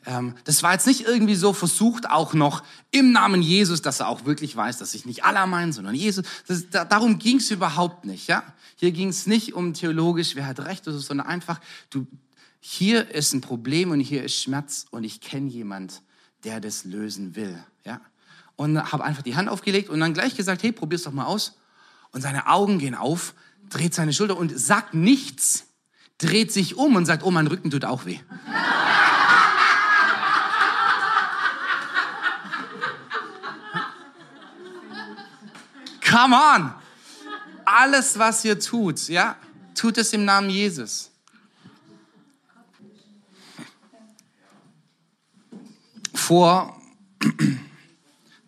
Ähm, 0.07 0.35
das 0.45 0.63
war 0.63 0.73
jetzt 0.73 0.87
nicht 0.87 1.03
irgendwie 1.03 1.35
so 1.35 1.53
versucht, 1.53 2.09
auch 2.09 2.33
noch 2.33 2.63
im 2.91 3.13
Namen 3.13 3.43
Jesus, 3.43 3.83
dass 3.83 4.01
er 4.01 4.09
auch 4.09 4.25
wirklich 4.25 4.57
weiß, 4.57 4.79
dass 4.79 4.95
ich 4.95 5.05
nicht 5.05 5.25
Allah 5.25 5.47
meine, 5.47 5.73
sondern 5.73 5.95
Jesus. 5.95 6.25
Das, 6.47 6.71
da, 6.71 6.85
darum 6.85 7.19
ging 7.19 7.37
es 7.37 7.51
überhaupt 7.51 8.05
nicht. 8.05 8.27
Ja? 8.27 8.43
Hier 8.77 8.93
ging 8.93 9.09
es 9.09 9.27
nicht 9.27 9.55
um 9.55 9.75
theologisch, 9.75 10.37
wer 10.37 10.47
hat 10.47 10.61
recht, 10.61 10.85
sondern 10.85 11.27
einfach, 11.27 11.61
du, 11.91 12.07
hier 12.61 13.11
ist 13.11 13.33
ein 13.35 13.41
Problem 13.41 13.91
und 13.91 14.01
hier 14.01 14.25
ist 14.25 14.43
Schmerz 14.43 14.87
und 14.91 15.05
ich 15.05 15.21
kenne 15.21 15.49
jemand, 15.49 16.03
der 16.45 16.61
das 16.61 16.85
lösen 16.85 17.37
will. 17.37 17.63
Ja? 17.85 18.01
Und 18.57 18.79
habe 18.93 19.05
einfach 19.05 19.23
die 19.23 19.37
Hand 19.37 19.49
aufgelegt 19.49 19.91
und 19.91 20.01
dann 20.01 20.15
gleich 20.15 20.35
gesagt, 20.35 20.63
hey, 20.63 20.73
probier's 20.73 21.03
doch 21.03 21.13
mal 21.13 21.27
aus. 21.27 21.59
Und 22.13 22.23
seine 22.23 22.47
Augen 22.49 22.79
gehen 22.79 22.95
auf, 22.95 23.35
dreht 23.69 23.95
seine 23.95 24.13
Schulter 24.13 24.37
und 24.37 24.59
sagt 24.59 24.95
nichts, 24.95 25.67
dreht 26.19 26.53
sich 26.53 26.77
um 26.77 26.97
und 26.97 27.07
sagt, 27.07 27.23
oh, 27.23 27.31
mein 27.31 27.47
Rücken 27.47 27.71
tut 27.71 27.85
auch 27.85 28.05
weh. 28.05 28.19
Come 36.11 36.35
on! 36.35 36.75
Alles, 37.65 38.19
was 38.19 38.45
ihr 38.45 38.59
tut, 38.59 39.07
ja, 39.07 39.37
tut 39.77 39.97
es 39.97 40.13
im 40.13 40.25
Namen 40.25 40.51
Jesus. 40.51 41.13
Vor 46.13 46.77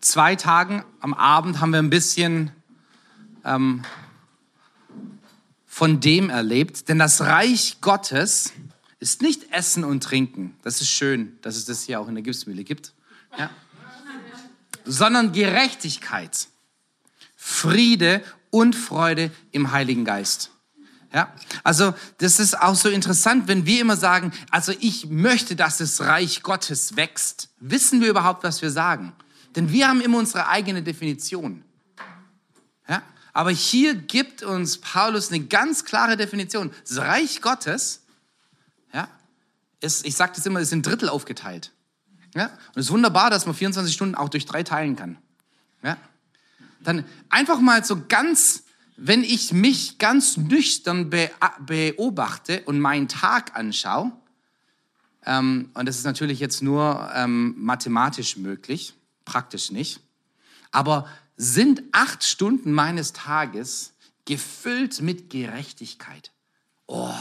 zwei 0.01 0.35
Tagen 0.35 0.83
am 0.99 1.13
Abend 1.13 1.61
haben 1.61 1.71
wir 1.71 1.79
ein 1.79 1.89
bisschen 1.89 2.51
ähm, 3.45 3.83
von 5.65 6.01
dem 6.01 6.29
erlebt, 6.29 6.89
denn 6.89 6.99
das 6.99 7.21
Reich 7.21 7.77
Gottes 7.79 8.51
ist 8.99 9.21
nicht 9.21 9.53
Essen 9.53 9.85
und 9.85 10.03
Trinken. 10.03 10.57
Das 10.63 10.81
ist 10.81 10.89
schön, 10.89 11.37
dass 11.41 11.55
es 11.55 11.63
das 11.63 11.83
hier 11.83 12.01
auch 12.01 12.09
in 12.09 12.15
der 12.15 12.23
Gipsmühle 12.23 12.65
gibt. 12.65 12.93
Ja? 13.37 13.49
Sondern 14.83 15.31
Gerechtigkeit, 15.31 16.49
Friede 17.45 18.23
und 18.51 18.73
Freude 18.73 19.29
im 19.51 19.73
Heiligen 19.73 20.05
Geist. 20.05 20.51
Ja, 21.13 21.31
also 21.61 21.93
das 22.19 22.39
ist 22.39 22.57
auch 22.57 22.73
so 22.73 22.87
interessant, 22.87 23.49
wenn 23.49 23.65
wir 23.65 23.81
immer 23.81 23.97
sagen, 23.97 24.31
also 24.49 24.73
ich 24.79 25.07
möchte, 25.07 25.57
dass 25.57 25.79
das 25.79 25.99
Reich 25.99 26.41
Gottes 26.41 26.95
wächst. 26.95 27.49
Wissen 27.59 27.99
wir 27.99 28.09
überhaupt, 28.09 28.45
was 28.45 28.61
wir 28.61 28.71
sagen? 28.71 29.11
Denn 29.57 29.71
wir 29.71 29.89
haben 29.89 29.99
immer 29.99 30.19
unsere 30.19 30.47
eigene 30.47 30.81
Definition. 30.81 31.65
Ja, 32.87 33.03
aber 33.33 33.51
hier 33.51 33.93
gibt 33.93 34.41
uns 34.41 34.77
Paulus 34.77 35.29
eine 35.29 35.43
ganz 35.43 35.83
klare 35.83 36.15
Definition. 36.15 36.71
Das 36.87 36.97
Reich 36.97 37.41
Gottes, 37.41 38.03
ja, 38.93 39.09
ist, 39.81 40.05
ich 40.05 40.15
sage 40.15 40.31
das 40.35 40.45
immer, 40.45 40.61
ist 40.61 40.71
in 40.71 40.81
Drittel 40.81 41.09
aufgeteilt. 41.09 41.71
Ja, 42.35 42.45
und 42.45 42.77
es 42.77 42.85
ist 42.85 42.91
wunderbar, 42.91 43.29
dass 43.29 43.45
man 43.45 43.53
24 43.53 43.93
Stunden 43.93 44.15
auch 44.15 44.29
durch 44.29 44.45
drei 44.45 44.63
teilen 44.63 44.95
kann. 44.95 45.17
Ja, 45.83 45.97
dann 46.83 47.05
einfach 47.29 47.59
mal 47.59 47.83
so 47.83 48.03
ganz 48.07 48.63
wenn 48.95 49.23
ich 49.23 49.53
mich 49.53 49.97
ganz 49.97 50.37
nüchtern 50.37 51.09
be 51.09 51.31
beobachte 51.65 52.61
und 52.65 52.79
meinen 52.79 53.07
Tag 53.07 53.55
anschaue, 53.55 54.11
ähm, 55.25 55.71
und 55.73 55.87
das 55.87 55.97
ist 55.97 56.05
natürlich 56.05 56.39
jetzt 56.39 56.61
nur 56.61 57.11
ähm, 57.15 57.55
mathematisch 57.57 58.37
möglich, 58.37 58.93
praktisch 59.25 59.71
nicht, 59.71 60.01
aber 60.71 61.07
sind 61.37 61.81
acht 61.91 62.23
Stunden 62.23 62.71
meines 62.71 63.13
Tages 63.13 63.93
gefüllt 64.25 65.01
mit 65.01 65.29
Gerechtigkeit. 65.29 66.31
Oh, 66.85 67.13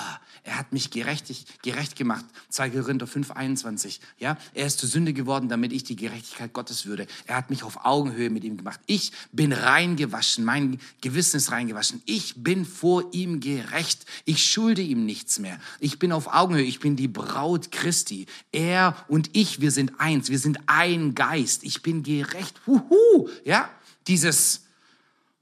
er 0.45 0.59
hat 0.59 0.73
mich 0.73 0.91
gerechtig, 0.91 1.47
gerecht 1.63 1.95
gemacht. 1.95 2.25
2 2.49 2.71
Korinther 2.71 3.07
5, 3.07 3.31
21. 3.31 4.01
Ja, 4.19 4.37
er 4.55 4.67
ist 4.67 4.81
zur 4.81 4.89
Sünde 4.89 5.13
geworden, 5.13 5.49
damit 5.49 5.73
ich 5.73 5.85
die 5.85 5.95
Gerechtigkeit 5.95 6.53
Gottes 6.53 6.85
würde. 6.85 7.07
Er 7.27 7.37
hat 7.37 7.49
mich 7.49 7.63
auf 7.63 7.85
Augenhöhe 7.85 8.29
mit 8.29 8.43
ihm 8.43 8.57
gemacht. 8.57 8.81
Ich 8.87 9.13
bin 9.31 9.53
reingewaschen. 9.53 10.45
Mein 10.45 10.81
Gewissen 11.01 11.37
ist 11.37 11.53
reingewaschen. 11.53 12.03
Ich 12.07 12.43
bin 12.43 12.65
vor 12.65 13.05
ihm 13.13 13.39
gerecht. 13.39 14.05
Ich 14.25 14.45
schulde 14.45 14.83
ihm 14.83 15.07
nichts 15.07 15.39
mehr. 15.39 15.61
Ich 15.79 16.01
bin 16.01 16.11
auf 16.11 16.27
Augenhöhe. 16.35 16.65
Ich 16.65 16.81
bin 16.81 16.97
die 16.97 17.09
Braut 17.09 17.71
Christi. 17.71 18.27
Er 18.51 18.97
und 19.07 19.31
ich, 19.35 19.61
wir 19.61 19.71
sind 19.71 20.01
eins. 20.01 20.29
Wir 20.29 20.41
sind 20.41 20.59
ein 20.67 21.15
Geist. 21.15 21.63
Ich 21.63 21.83
bin 21.83 22.03
gerecht. 22.03 22.61
Huhu. 22.67 23.29
Ja, 23.45 23.71
dieses, 24.09 24.63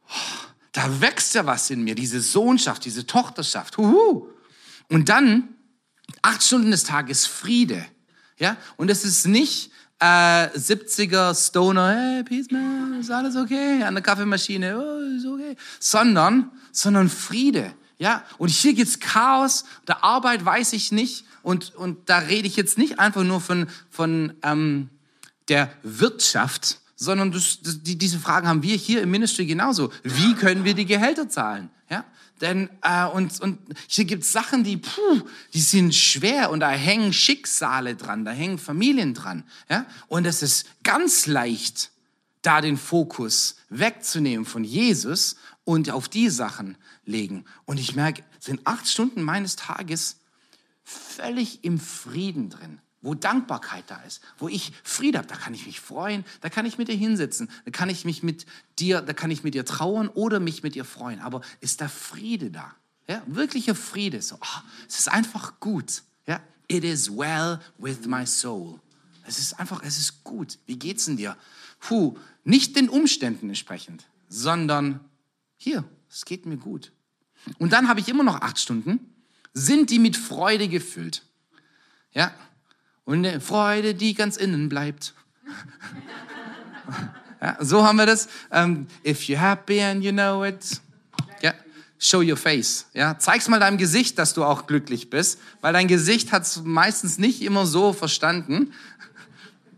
oh, 0.09 0.47
da 0.73 1.01
wächst 1.01 1.35
ja 1.35 1.47
was 1.47 1.71
in 1.71 1.85
mir. 1.85 1.95
Diese 1.95 2.21
Sohnschaft, 2.21 2.85
diese 2.85 3.07
Tochterschaft. 3.07 3.79
Huhu. 3.79 4.29
Und 4.91 5.09
dann 5.09 5.49
acht 6.23 6.43
Stunden 6.43 6.71
des 6.71 6.85
Tages 6.85 7.27
Friede. 7.27 7.85
Ja? 8.39 8.57
Und 8.77 8.91
es 8.91 9.05
ist 9.05 9.27
nicht 9.27 9.71
äh, 10.01 10.05
70er 10.05 11.35
Stoner, 11.35 11.95
hey, 11.95 12.25
peace 12.25 12.51
man, 12.51 12.99
ist 13.01 13.11
alles 13.11 13.37
okay, 13.37 13.83
an 13.83 13.95
der 13.95 14.03
Kaffeemaschine, 14.03 14.79
oh, 14.79 15.17
ist 15.17 15.27
okay. 15.27 15.57
Sondern, 15.79 16.51
sondern 16.73 17.09
Friede. 17.09 17.73
Ja? 17.99 18.25
Und 18.39 18.49
hier 18.49 18.75
gibt's 18.75 18.99
Chaos, 18.99 19.65
der 19.87 20.03
Arbeit 20.03 20.45
weiß 20.45 20.73
ich 20.73 20.91
nicht. 20.91 21.25
Und, 21.43 21.75
und 21.75 22.09
da 22.09 22.19
rede 22.19 22.49
ich 22.49 22.57
jetzt 22.57 22.77
nicht 22.77 22.99
einfach 22.99 23.23
nur 23.23 23.41
von, 23.41 23.69
von 23.91 24.35
ähm, 24.43 24.91
der 25.49 25.71
Wirtschaft, 25.83 26.81
sondern 26.97 27.33
das, 27.33 27.61
das, 27.63 27.83
die, 27.83 27.97
diese 27.97 28.19
Fragen 28.19 28.47
haben 28.47 28.63
wir 28.63 28.77
hier 28.77 29.03
im 29.03 29.11
Ministry 29.11 29.47
genauso. 29.47 29.91
Wie 30.03 30.35
können 30.35 30.65
wir 30.65 30.75
die 30.75 30.85
Gehälter 30.85 31.29
zahlen? 31.29 31.71
Denn, 32.41 32.71
äh, 32.83 33.07
und, 33.07 33.41
und 33.41 33.59
hier 33.87 34.05
gibt's 34.05 34.33
Sachen, 34.33 34.65
die, 34.65 34.79
puh, 34.79 35.23
die 35.53 35.61
sind 35.61 35.95
schwer 35.95 36.51
und 36.51 36.61
da 36.61 36.71
hängen 36.71 37.13
Schicksale 37.13 37.97
dran, 37.97 38.25
da 38.25 38.31
hängen 38.31 38.59
Familien 38.59 39.15
dran. 39.15 39.45
Ja? 39.69 39.87
Und 40.09 40.27
es 40.27 40.43
ist 40.43 40.67
ganz 40.83 41.27
leicht, 41.27 41.91
da 42.43 42.61
den 42.61 42.79
Fokus 42.79 43.57
wegzunehmen 43.69 44.47
von 44.47 44.65
Jesus 44.65 45.37
und 45.65 45.91
auf 45.91 46.09
die 46.09 46.31
Sachen 46.31 46.79
legen. 47.05 47.45
Und 47.67 47.79
ich 47.79 47.95
merke, 47.95 48.25
sind 48.39 48.61
acht 48.65 48.89
Stunden 48.89 49.23
meines 49.23 49.57
Tages 49.57 50.17
völlig 50.83 51.63
im 51.65 51.79
Frieden 51.79 52.49
drin 52.49 52.81
wo 53.03 53.15
Dankbarkeit 53.15 53.85
da 53.89 54.03
ist, 54.03 54.21
wo 54.39 54.49
ich 54.49 54.73
Friede 54.85 55.19
habe, 55.19 55.29
da 55.29 55.37
kann 55.37 55.55
ich 55.55 55.67
mich 55.67 55.81
freuen, 55.81 56.25
da 56.41 56.51
kann 56.51 56.67
ich 56.67 56.77
mit 56.77 56.89
dir 56.89 56.97
hinsetzen, 56.97 57.51
da 57.65 57.71
kann 57.71 57.89
ich 57.89 58.05
mich 58.05 58.23
mit 58.23 58.47
dir, 58.79 59.01
da 59.01 59.13
kann 59.13 59.31
ich 59.31 59.43
mit 59.43 59.55
dir 59.55 59.65
trauern 59.65 60.09
oder 60.09 60.41
mich 60.41 60.63
mit 60.63 60.75
dir 60.75 60.85
freuen. 60.85 61.21
Aber 61.21 61.41
ist 61.61 61.81
da 61.81 61.89
Friede 61.89 62.51
da? 62.51 62.75
Ja, 63.09 63.23
wirklicher 63.27 63.75
Friede. 63.75 64.21
So, 64.21 64.37
oh, 64.37 64.61
es 64.87 64.99
ist 64.99 65.09
einfach 65.09 65.59
gut. 65.61 66.03
Ja, 66.27 66.41
it 66.69 66.85
is 66.85 67.11
well 67.11 67.59
with 67.79 68.07
my 68.07 68.27
soul. 68.27 68.79
Es 69.27 69.39
ist 69.39 69.59
einfach, 69.59 69.83
es 69.83 69.99
ist 69.99 70.23
gut. 70.25 70.59
Wie 70.67 70.79
geht's 70.79 71.07
denn 71.07 71.17
dir? 71.17 71.37
Puh, 71.81 72.17
nicht 72.45 72.77
den 72.77 72.89
Umständen 72.89 73.49
entsprechend, 73.49 74.05
sondern 74.29 75.01
hier, 75.57 75.85
es 76.11 76.25
geht 76.25 76.47
mir 76.47 76.57
gut. 76.57 76.93
Und 77.59 77.73
dann 77.73 77.89
habe 77.89 78.01
ich 78.01 78.09
immer 78.09 78.25
noch 78.25 78.43
acht 78.43 78.59
Stunden. 78.59 79.01
Sind 79.53 79.91
die 79.91 79.99
mit 79.99 80.17
Freude 80.17 80.69
gefüllt? 80.69 81.25
Ja, 82.13 82.35
und 83.05 83.27
eine 83.27 83.41
Freude, 83.41 83.95
die 83.95 84.15
ganz 84.15 84.37
innen 84.37 84.69
bleibt. 84.69 85.15
ja, 87.41 87.57
so 87.61 87.85
haben 87.85 87.97
wir 87.97 88.07
das. 88.07 88.27
Um, 88.51 88.59
ähm, 88.59 88.87
if 89.05 89.23
you're 89.23 89.39
happy 89.39 89.81
and 89.81 90.03
you 90.05 90.13
know 90.13 90.45
it, 90.45 90.81
yeah, 91.43 91.55
show 91.99 92.21
your 92.21 92.37
face. 92.37 92.87
Ja, 92.95 93.19
zeig's 93.19 93.49
mal 93.49 93.61
deinem 93.61 93.79
Gesicht, 93.79 94.19
dass 94.19 94.35
du 94.35 94.45
auch 94.45 94.67
glücklich 94.67 95.11
bist, 95.11 95.41
weil 95.61 95.73
dein 95.73 95.89
Gesicht 95.89 96.33
hat 96.33 96.43
es 96.43 96.63
meistens 96.63 97.19
nicht 97.19 97.43
immer 97.43 97.67
so 97.67 97.93
verstanden. 97.93 98.73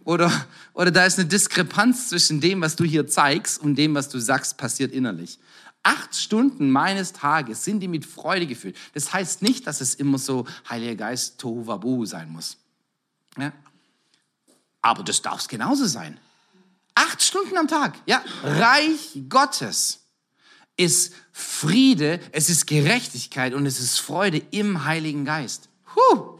Oder, 0.04 0.32
oder 0.74 0.90
da 0.90 1.06
ist 1.06 1.18
eine 1.18 1.28
Diskrepanz 1.28 2.08
zwischen 2.08 2.40
dem, 2.40 2.61
was 2.61 2.74
du 2.74 2.85
hier 2.85 3.06
zeigst 3.06 3.61
und 3.61 3.76
dem, 3.76 3.94
was 3.94 4.08
du 4.08 4.18
sagst, 4.18 4.58
passiert 4.58 4.92
innerlich. 4.92 5.38
Acht 5.85 6.14
Stunden 6.14 6.70
meines 6.70 7.12
Tages 7.12 7.64
sind 7.64 7.80
die 7.80 7.88
mit 7.88 8.04
Freude 8.04 8.46
gefüllt. 8.46 8.76
Das 8.94 9.12
heißt 9.12 9.42
nicht, 9.42 9.66
dass 9.66 9.80
es 9.80 9.94
immer 9.94 10.18
so 10.18 10.46
Heiliger 10.68 10.94
Geist 10.94 11.38
Tohuwabu 11.38 12.04
sein 12.04 12.30
muss. 12.30 12.56
Ja? 13.38 13.53
Aber 14.81 15.03
das 15.03 15.23
darf 15.23 15.40
es 15.40 15.49
genauso 15.49 15.87
sein. 15.87 16.18
Acht 16.95 17.23
Stunden 17.23 17.57
am 17.57 17.68
Tag. 17.68 17.99
Ja, 18.07 18.23
Reich 18.42 19.23
Gottes 19.29 20.01
ist 20.77 21.14
Friede, 21.33 22.21
es 22.33 22.51
ist 22.51 22.66
Gerechtigkeit 22.66 23.55
und 23.55 23.66
es 23.66 23.81
ist 23.81 23.99
Freude 23.99 24.38
im 24.51 24.85
Heiligen 24.85 25.25
Geist. 25.25 25.68
Huh. 25.95 26.38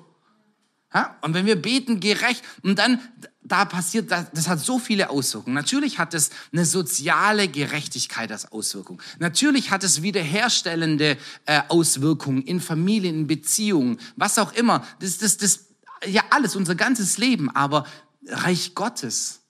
Ja, 0.95 1.17
und 1.23 1.33
wenn 1.33 1.47
wir 1.47 1.57
beten 1.57 2.01
gerecht 2.01 2.45
und 2.63 2.79
dann 2.79 3.01
da 3.43 3.65
passiert, 3.65 4.11
das, 4.11 4.47
hat 4.47 4.61
so 4.61 4.79
viele 4.79 5.11
Auswirkungen. 5.11 5.55
Natürlich 5.55 5.99
hat 5.99 6.15
es 6.15 6.31
eine 6.53 6.65
soziale 6.65 7.49
Gerechtigkeit 7.49 8.31
als 8.31 8.53
Auswirkung. 8.53 9.03
Natürlich 9.19 9.71
hat 9.71 9.85
es 9.85 10.03
wiederherstellende 10.03 11.17
äh, 11.47 11.63
Auswirkungen 11.69 12.43
in 12.43 12.61
Familien, 12.61 13.21
in 13.21 13.27
Beziehungen, 13.27 13.99
was 14.17 14.39
auch 14.39 14.53
immer. 14.53 14.87
Das, 15.01 15.19
das, 15.19 15.39
das 15.39 15.65
ja 16.07 16.23
alles, 16.31 16.57
unser 16.57 16.75
ganzes 16.75 17.19
Leben, 17.19 17.51
aber 17.51 17.87
Reich 18.27 18.75
Gottes 18.75 19.41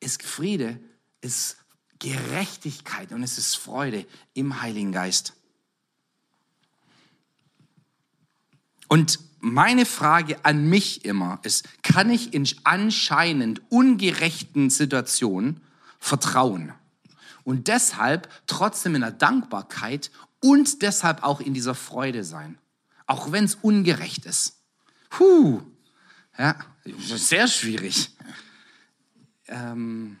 ist 0.00 0.22
Friede, 0.22 0.80
ist 1.20 1.56
Gerechtigkeit 1.98 3.12
und 3.12 3.22
es 3.22 3.38
ist 3.38 3.56
Freude 3.56 4.06
im 4.34 4.62
Heiligen 4.62 4.92
Geist. 4.92 5.34
Und 8.88 9.20
meine 9.40 9.86
Frage 9.86 10.44
an 10.44 10.68
mich 10.68 11.04
immer 11.04 11.38
ist, 11.44 11.82
kann 11.82 12.10
ich 12.10 12.34
in 12.34 12.48
anscheinend 12.64 13.62
ungerechten 13.70 14.70
Situationen 14.70 15.60
vertrauen? 15.98 16.72
Und 17.44 17.68
deshalb 17.68 18.28
trotzdem 18.46 18.94
in 18.94 19.00
der 19.02 19.12
Dankbarkeit 19.12 20.10
und 20.40 20.82
deshalb 20.82 21.22
auch 21.22 21.40
in 21.40 21.54
dieser 21.54 21.74
Freude 21.74 22.24
sein, 22.24 22.58
auch 23.06 23.32
wenn 23.32 23.44
es 23.44 23.56
ungerecht 23.56 24.24
ist. 24.24 24.56
Puh, 25.08 25.62
ja, 26.40 26.56
sehr 27.16 27.46
schwierig. 27.48 28.16
Ähm, 29.46 30.18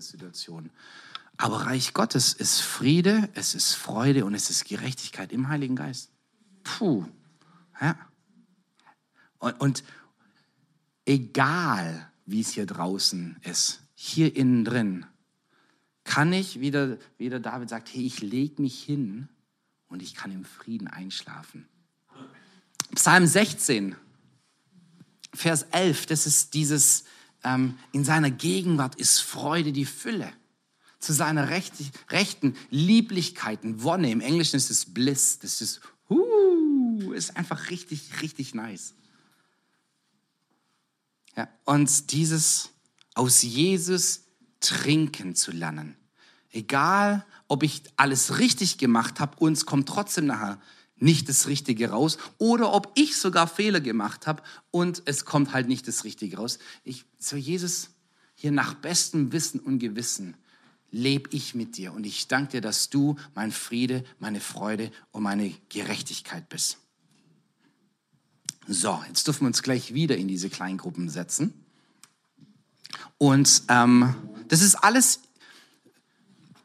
Situation. 0.00 0.70
Aber 1.36 1.66
Reich 1.66 1.92
Gottes 1.92 2.32
ist 2.32 2.60
Friede, 2.60 3.28
es 3.34 3.54
ist 3.54 3.74
Freude 3.74 4.24
und 4.24 4.34
es 4.34 4.48
ist 4.48 4.64
Gerechtigkeit 4.64 5.32
im 5.32 5.48
Heiligen 5.48 5.76
Geist. 5.76 6.10
Puh. 6.64 7.04
Ja. 7.80 7.98
Und, 9.38 9.60
und 9.60 9.84
egal, 11.04 12.10
wie 12.26 12.40
es 12.40 12.50
hier 12.50 12.66
draußen 12.66 13.36
ist, 13.42 13.82
hier 13.94 14.34
innen 14.34 14.64
drin, 14.64 15.04
kann 16.04 16.32
ich, 16.32 16.60
wie 16.60 16.70
der, 16.70 16.98
wie 17.18 17.28
der 17.28 17.40
David 17.40 17.68
sagt, 17.68 17.92
hey, 17.92 18.06
ich 18.06 18.22
lege 18.22 18.62
mich 18.62 18.82
hin 18.82 19.28
und 19.88 20.02
ich 20.02 20.14
kann 20.14 20.32
im 20.32 20.44
Frieden 20.44 20.88
einschlafen. 20.88 21.68
Psalm 22.94 23.26
16, 23.26 23.96
Vers 25.34 25.66
11, 25.70 26.06
das 26.06 26.26
ist 26.26 26.54
dieses, 26.54 27.04
ähm, 27.44 27.78
in 27.92 28.04
seiner 28.04 28.30
Gegenwart 28.30 28.96
ist 28.96 29.20
Freude 29.20 29.72
die 29.72 29.84
Fülle. 29.84 30.32
Zu 30.98 31.12
seiner 31.12 31.48
Recht, 31.50 31.74
rechten 32.10 32.56
Lieblichkeiten, 32.70 33.82
Wonne, 33.82 34.10
im 34.10 34.20
Englischen 34.20 34.56
ist 34.56 34.70
es 34.70 34.86
Bliss, 34.86 35.38
das 35.38 35.60
ist, 35.60 35.80
uh, 36.10 37.12
ist 37.12 37.36
einfach 37.36 37.70
richtig, 37.70 38.20
richtig 38.20 38.54
nice. 38.54 38.94
Ja, 41.36 41.48
und 41.64 42.10
dieses 42.10 42.70
aus 43.14 43.42
Jesus 43.42 44.24
trinken 44.60 45.36
zu 45.36 45.52
lernen. 45.52 45.96
Egal, 46.50 47.24
ob 47.46 47.62
ich 47.62 47.82
alles 47.96 48.38
richtig 48.38 48.78
gemacht 48.78 49.20
habe, 49.20 49.36
uns 49.38 49.66
kommt 49.66 49.88
trotzdem 49.88 50.26
nachher 50.26 50.60
nicht 51.00 51.28
das 51.28 51.46
Richtige 51.46 51.90
raus 51.90 52.18
oder 52.38 52.72
ob 52.72 52.92
ich 52.94 53.16
sogar 53.16 53.46
Fehler 53.46 53.80
gemacht 53.80 54.26
habe 54.26 54.42
und 54.70 55.02
es 55.04 55.24
kommt 55.24 55.52
halt 55.52 55.68
nicht 55.68 55.86
das 55.88 56.04
Richtige 56.04 56.36
raus. 56.36 56.58
Ich, 56.84 57.04
so 57.18 57.36
Jesus, 57.36 57.90
hier 58.34 58.52
nach 58.52 58.74
bestem 58.74 59.32
Wissen 59.32 59.60
und 59.60 59.78
Gewissen 59.78 60.36
lebe 60.90 61.28
ich 61.32 61.54
mit 61.54 61.76
dir 61.76 61.92
und 61.92 62.04
ich 62.04 62.28
danke 62.28 62.52
dir, 62.52 62.60
dass 62.60 62.88
du 62.88 63.16
mein 63.34 63.52
Friede, 63.52 64.04
meine 64.18 64.40
Freude 64.40 64.90
und 65.12 65.22
meine 65.22 65.52
Gerechtigkeit 65.68 66.48
bist. 66.48 66.78
So, 68.66 69.02
jetzt 69.08 69.26
dürfen 69.26 69.42
wir 69.42 69.48
uns 69.48 69.62
gleich 69.62 69.94
wieder 69.94 70.16
in 70.16 70.28
diese 70.28 70.50
Kleingruppen 70.50 71.08
setzen. 71.08 71.54
Und 73.16 73.62
ähm, 73.68 74.14
das 74.48 74.62
ist 74.62 74.76
alles 74.76 75.20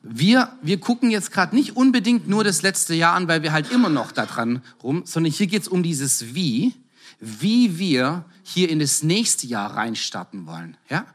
wir, 0.03 0.51
wir 0.61 0.79
gucken 0.81 1.09
jetzt 1.11 1.31
gerade 1.31 1.55
nicht 1.55 1.77
unbedingt 1.77 2.27
nur 2.27 2.43
das 2.43 2.61
letzte 2.61 2.93
Jahr 2.93 3.15
an, 3.15 3.29
weil 3.29 3.41
wir 3.41 3.53
halt 3.53 3.71
immer 3.71 3.87
noch 3.87 4.11
da 4.11 4.25
dran 4.25 4.61
rum, 4.83 5.03
sondern 5.05 5.31
hier 5.31 5.47
geht 5.47 5.61
es 5.61 5.67
um 5.69 5.81
dieses 5.81 6.35
Wie, 6.35 6.73
wie 7.21 7.79
wir 7.79 8.25
hier 8.43 8.69
in 8.69 8.79
das 8.79 9.01
nächste 9.01 9.47
Jahr 9.47 9.75
reinstarten 9.75 10.45
wollen. 10.45 10.75
Ja? 10.89 11.05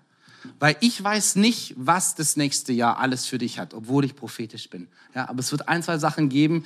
Weil 0.59 0.77
ich 0.81 1.05
weiß 1.05 1.37
nicht, 1.37 1.75
was 1.77 2.15
das 2.15 2.37
nächste 2.37 2.73
Jahr 2.73 2.99
alles 2.99 3.27
für 3.27 3.37
dich 3.37 3.59
hat, 3.59 3.75
obwohl 3.75 4.07
ich 4.07 4.17
prophetisch 4.17 4.71
bin. 4.71 4.89
Ja, 5.15 5.29
aber 5.29 5.41
es 5.41 5.53
wird 5.53 5.69
ein, 5.69 5.83
zwei 5.83 5.99
Sachen 5.99 6.31
geben, 6.31 6.65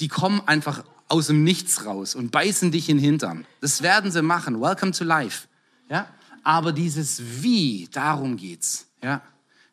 die 0.00 0.08
kommen 0.08 0.40
einfach 0.46 0.84
aus 1.08 1.26
dem 1.26 1.44
Nichts 1.44 1.84
raus 1.84 2.14
und 2.14 2.30
beißen 2.32 2.70
dich 2.70 2.88
in 2.88 2.96
den 2.96 3.04
Hintern. 3.04 3.46
Das 3.60 3.82
werden 3.82 4.10
sie 4.10 4.22
machen. 4.22 4.60
Welcome 4.60 4.92
to 4.92 5.04
life. 5.04 5.48
Ja? 5.90 6.08
Aber 6.42 6.72
dieses 6.72 7.20
Wie, 7.42 7.88
darum 7.92 8.38
geht's. 8.38 8.86
Ja? 9.02 9.20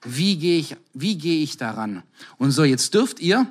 Wie 0.04 0.38
gehe 0.38 0.60
ich, 0.60 0.76
wie 0.94 1.18
gehe 1.18 1.44
ich 1.44 1.58
daran? 1.58 2.04
Und 2.38 2.52
so, 2.52 2.64
jetzt 2.64 2.94
dürft 2.94 3.20
ihr 3.20 3.48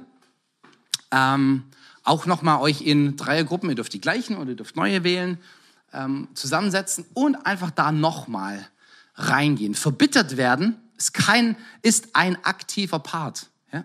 ähm, 1.10 1.64
auch 2.04 2.26
nochmal 2.26 2.60
euch 2.60 2.82
in 2.82 3.16
Dreiergruppen, 3.16 3.68
ihr 3.70 3.76
dürft 3.76 3.92
die 3.92 4.00
gleichen 4.00 4.36
oder 4.36 4.50
ihr 4.50 4.56
dürft 4.56 4.76
neue 4.76 5.04
wählen, 5.04 5.38
ähm, 5.92 6.28
zusammensetzen 6.34 7.04
und 7.14 7.36
einfach 7.46 7.70
da 7.70 7.92
nochmal 7.92 8.66
reingehen. 9.14 9.74
Verbittert 9.74 10.36
werden 10.36 10.76
ist, 10.96 11.14
kein, 11.14 11.56
ist 11.82 12.14
ein 12.14 12.42
aktiver 12.44 12.98
Part. 12.98 13.48
Ja? 13.72 13.84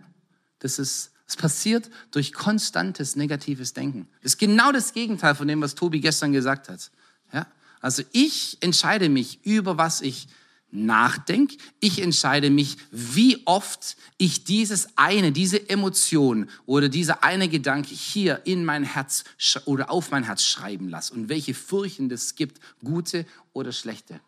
Das 0.59 0.79
ist, 0.79 1.11
es 1.27 1.35
passiert 1.35 1.89
durch 2.11 2.33
konstantes 2.33 3.15
negatives 3.15 3.73
Denken. 3.73 4.07
Das 4.21 4.33
ist 4.33 4.37
genau 4.37 4.71
das 4.71 4.93
Gegenteil 4.93 5.35
von 5.35 5.47
dem, 5.47 5.61
was 5.61 5.75
Tobi 5.75 5.99
gestern 5.99 6.31
gesagt 6.31 6.69
hat. 6.69 6.91
Ja? 7.33 7.47
Also 7.81 8.03
ich 8.11 8.57
entscheide 8.61 9.09
mich 9.09 9.45
über 9.45 9.77
was 9.77 10.01
ich 10.01 10.27
nachdenke. 10.71 11.57
Ich 11.79 12.01
entscheide 12.01 12.49
mich, 12.49 12.77
wie 12.91 13.41
oft 13.45 13.97
ich 14.17 14.43
dieses 14.43 14.97
eine, 14.97 15.31
diese 15.31 15.69
Emotion 15.69 16.49
oder 16.65 16.89
dieser 16.89 17.23
eine 17.23 17.47
Gedanke 17.49 17.93
hier 17.93 18.41
in 18.45 18.65
mein 18.65 18.83
Herz 18.83 19.23
oder 19.65 19.89
auf 19.89 20.11
mein 20.11 20.23
Herz 20.23 20.43
schreiben 20.43 20.89
lasse 20.89 21.13
und 21.13 21.29
welche 21.29 21.53
Furchen 21.53 22.11
es 22.11 22.35
gibt, 22.35 22.59
gute 22.83 23.25
oder 23.53 23.71
schlechte. 23.71 24.19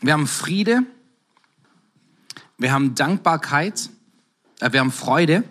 Wir 0.00 0.12
haben 0.12 0.26
Friede 0.26 0.84
wir 2.56 2.72
haben 2.72 2.94
Dankbarkeit, 2.94 3.90
äh, 4.60 4.72
wir 4.72 4.80
haben 4.80 4.92
Freude. 4.92 5.44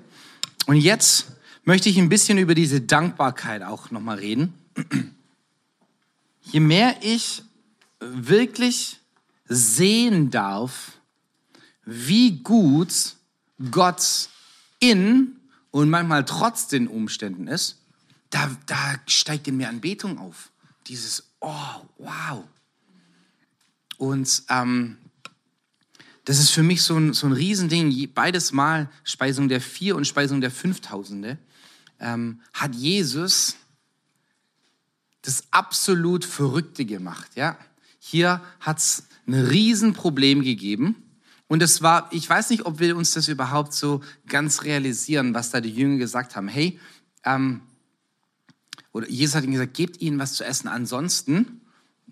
Und 0.65 0.77
jetzt 0.77 1.27
möchte 1.65 1.89
ich 1.89 1.97
ein 1.97 2.09
bisschen 2.09 2.37
über 2.37 2.55
diese 2.55 2.81
Dankbarkeit 2.81 3.61
auch 3.61 3.91
nochmal 3.91 4.19
reden. 4.19 4.53
Je 6.41 6.59
mehr 6.59 6.95
ich 7.01 7.43
wirklich 8.11 8.99
sehen 9.45 10.31
darf, 10.31 10.93
wie 11.85 12.39
gut 12.39 13.15
Gott 13.71 14.29
in 14.79 15.39
und 15.71 15.89
manchmal 15.89 16.25
trotz 16.25 16.67
den 16.67 16.87
Umständen 16.87 17.47
ist, 17.47 17.79
da, 18.29 18.49
da 18.65 18.95
steigt 19.07 19.47
in 19.47 19.57
mir 19.57 19.69
Anbetung 19.69 20.17
auf. 20.17 20.51
Dieses, 20.87 21.23
oh, 21.39 21.87
wow. 21.97 22.43
Und 23.97 24.43
ähm, 24.49 24.97
das 26.25 26.39
ist 26.39 26.51
für 26.51 26.63
mich 26.63 26.81
so 26.81 26.97
ein, 26.97 27.13
so 27.13 27.27
ein 27.27 27.33
Riesending. 27.33 28.11
Beides 28.13 28.51
Mal, 28.51 28.89
Speisung 29.03 29.49
der 29.49 29.61
Vier 29.61 29.95
und 29.95 30.05
Speisung 30.05 30.41
der 30.41 30.51
Fünftausende, 30.51 31.37
ähm, 31.99 32.41
hat 32.53 32.75
Jesus 32.75 33.55
das 35.21 35.43
absolut 35.51 36.25
Verrückte 36.25 36.85
gemacht. 36.85 37.31
Ja? 37.35 37.57
Hier 38.05 38.41
hat 38.59 38.79
es 38.79 39.03
ein 39.27 39.33
Riesenproblem 39.33 40.43
gegeben. 40.43 40.97
Und 41.47 41.63
es 41.63 41.81
war, 41.81 42.09
ich 42.11 42.29
weiß 42.29 42.49
nicht, 42.49 42.65
ob 42.65 42.79
wir 42.79 42.97
uns 42.97 43.13
das 43.13 43.29
überhaupt 43.29 43.73
so 43.73 44.01
ganz 44.27 44.63
realisieren, 44.63 45.33
was 45.33 45.51
da 45.51 45.61
die 45.61 45.69
Jünger 45.69 45.99
gesagt 45.99 46.35
haben. 46.35 46.49
Hey, 46.49 46.81
ähm, 47.23 47.61
oder 48.91 49.09
Jesus 49.09 49.35
hat 49.35 49.45
ihnen 49.45 49.53
gesagt, 49.53 49.73
gebt 49.73 50.01
ihnen 50.01 50.19
was 50.19 50.33
zu 50.33 50.43
essen. 50.43 50.67
Ansonsten, 50.67 51.61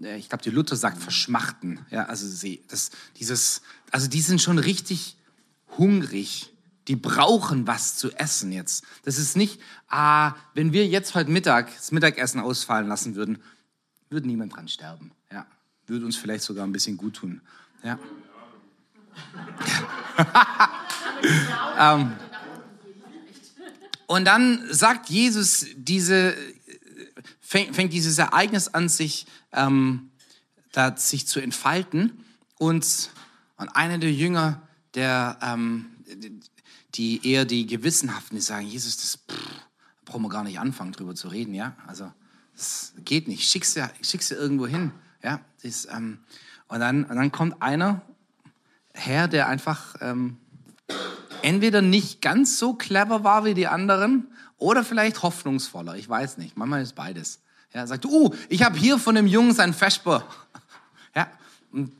äh, 0.02 0.18
ich 0.18 0.30
glaube, 0.30 0.46
die 0.46 0.50
Luther 0.50 0.78
sagt 0.78 0.98
verschmachten. 0.98 1.86
Ja, 1.90 2.06
also 2.06 2.26
sie, 2.26 2.64
das, 2.70 2.92
dieses, 3.18 3.62
also 3.92 4.08
die 4.08 4.22
sind 4.22 4.42
schon 4.42 4.60
richtig 4.60 5.18
hungrig. 5.78 6.54
Die 6.88 6.96
brauchen 6.96 7.68
was 7.68 7.98
zu 7.98 8.12
essen 8.12 8.54
jetzt. 8.54 8.86
Das 9.04 9.18
ist 9.18 9.36
nicht, 9.36 9.60
ah, 9.90 10.36
wenn 10.54 10.72
wir 10.72 10.88
jetzt 10.88 11.16
heute 11.16 11.32
Mittag 11.32 11.76
das 11.76 11.92
Mittagessen 11.92 12.40
ausfallen 12.40 12.88
lassen 12.88 13.16
würden, 13.16 13.40
würde 14.10 14.28
niemand 14.28 14.56
dran 14.56 14.70
sterben. 14.70 15.12
Ja, 15.30 15.46
würde 15.92 16.06
uns 16.06 16.18
vielleicht 16.18 16.44
sogar 16.44 16.66
ein 16.66 16.72
bisschen 16.72 16.98
gut 16.98 17.18
tun. 17.18 17.42
Ja. 17.84 18.00
ähm, 21.94 22.14
und 24.08 24.26
dann 24.26 24.66
sagt 24.72 25.10
Jesus 25.10 25.66
diese, 25.76 26.36
fängt, 27.40 27.76
fängt 27.76 27.94
dieses 27.94 28.18
Ereignis 28.18 28.70
an, 28.70 28.90
sich, 28.90 29.28
ähm, 29.52 30.10
da, 30.72 30.96
sich 30.96 31.28
zu 31.28 31.40
entfalten. 31.40 32.24
Und, 32.58 33.12
und 33.58 33.70
einer 33.70 33.98
der 33.98 34.12
Jünger, 34.12 34.62
der, 34.96 35.38
ähm, 35.42 35.88
die 36.96 37.26
eher 37.28 37.46
die 37.46 37.66
Gewissenhaften, 37.66 38.38
die 38.38 38.42
sagen, 38.42 38.68
Jesus, 38.68 38.98
das 38.98 39.18
pff, 39.18 39.62
brauchen 40.06 40.24
wir 40.24 40.30
gar 40.30 40.44
nicht 40.44 40.60
anfangen, 40.60 40.92
drüber 40.92 41.16
zu 41.16 41.28
reden, 41.28 41.54
ja. 41.54 41.76
Also, 41.88 42.12
das 42.54 42.94
geht 43.04 43.28
nicht. 43.28 43.50
Schick 43.50 43.66
sie, 43.66 43.88
schick 44.02 44.24
sie 44.24 44.36
irgendwo 44.36 44.68
hin, 44.68 44.92
ja. 45.24 45.40
Das, 45.64 45.88
ähm, 45.92 46.20
und, 46.68 46.80
dann, 46.80 47.06
und 47.06 47.16
dann 47.16 47.32
kommt 47.32 47.62
einer 47.62 48.02
her, 48.94 49.28
der 49.28 49.48
einfach 49.48 49.96
ähm, 50.02 50.38
entweder 51.42 51.82
nicht 51.82 52.22
ganz 52.22 52.58
so 52.58 52.74
clever 52.74 53.24
war 53.24 53.46
wie 53.46 53.54
die 53.54 53.68
anderen 53.68 54.28
oder 54.58 54.84
vielleicht 54.84 55.24
hoffnungsvoller. 55.24 55.96
Ich 55.96 56.08
weiß 56.08 56.38
nicht. 56.38 56.58
Manchmal 56.58 56.82
ist 56.82 56.96
beides. 56.96 57.40
Ja, 57.74 57.88
sagt, 57.88 58.06
uh, 58.06 58.34
ich 58.50 58.64
habe 58.64 58.78
hier 58.78 59.00
von 59.00 59.16
dem 59.16 59.28
Jungen 59.28 59.54
sein 59.54 59.74
Vesper. 59.74 60.26
Ja, 61.14 61.30
und 61.74 61.92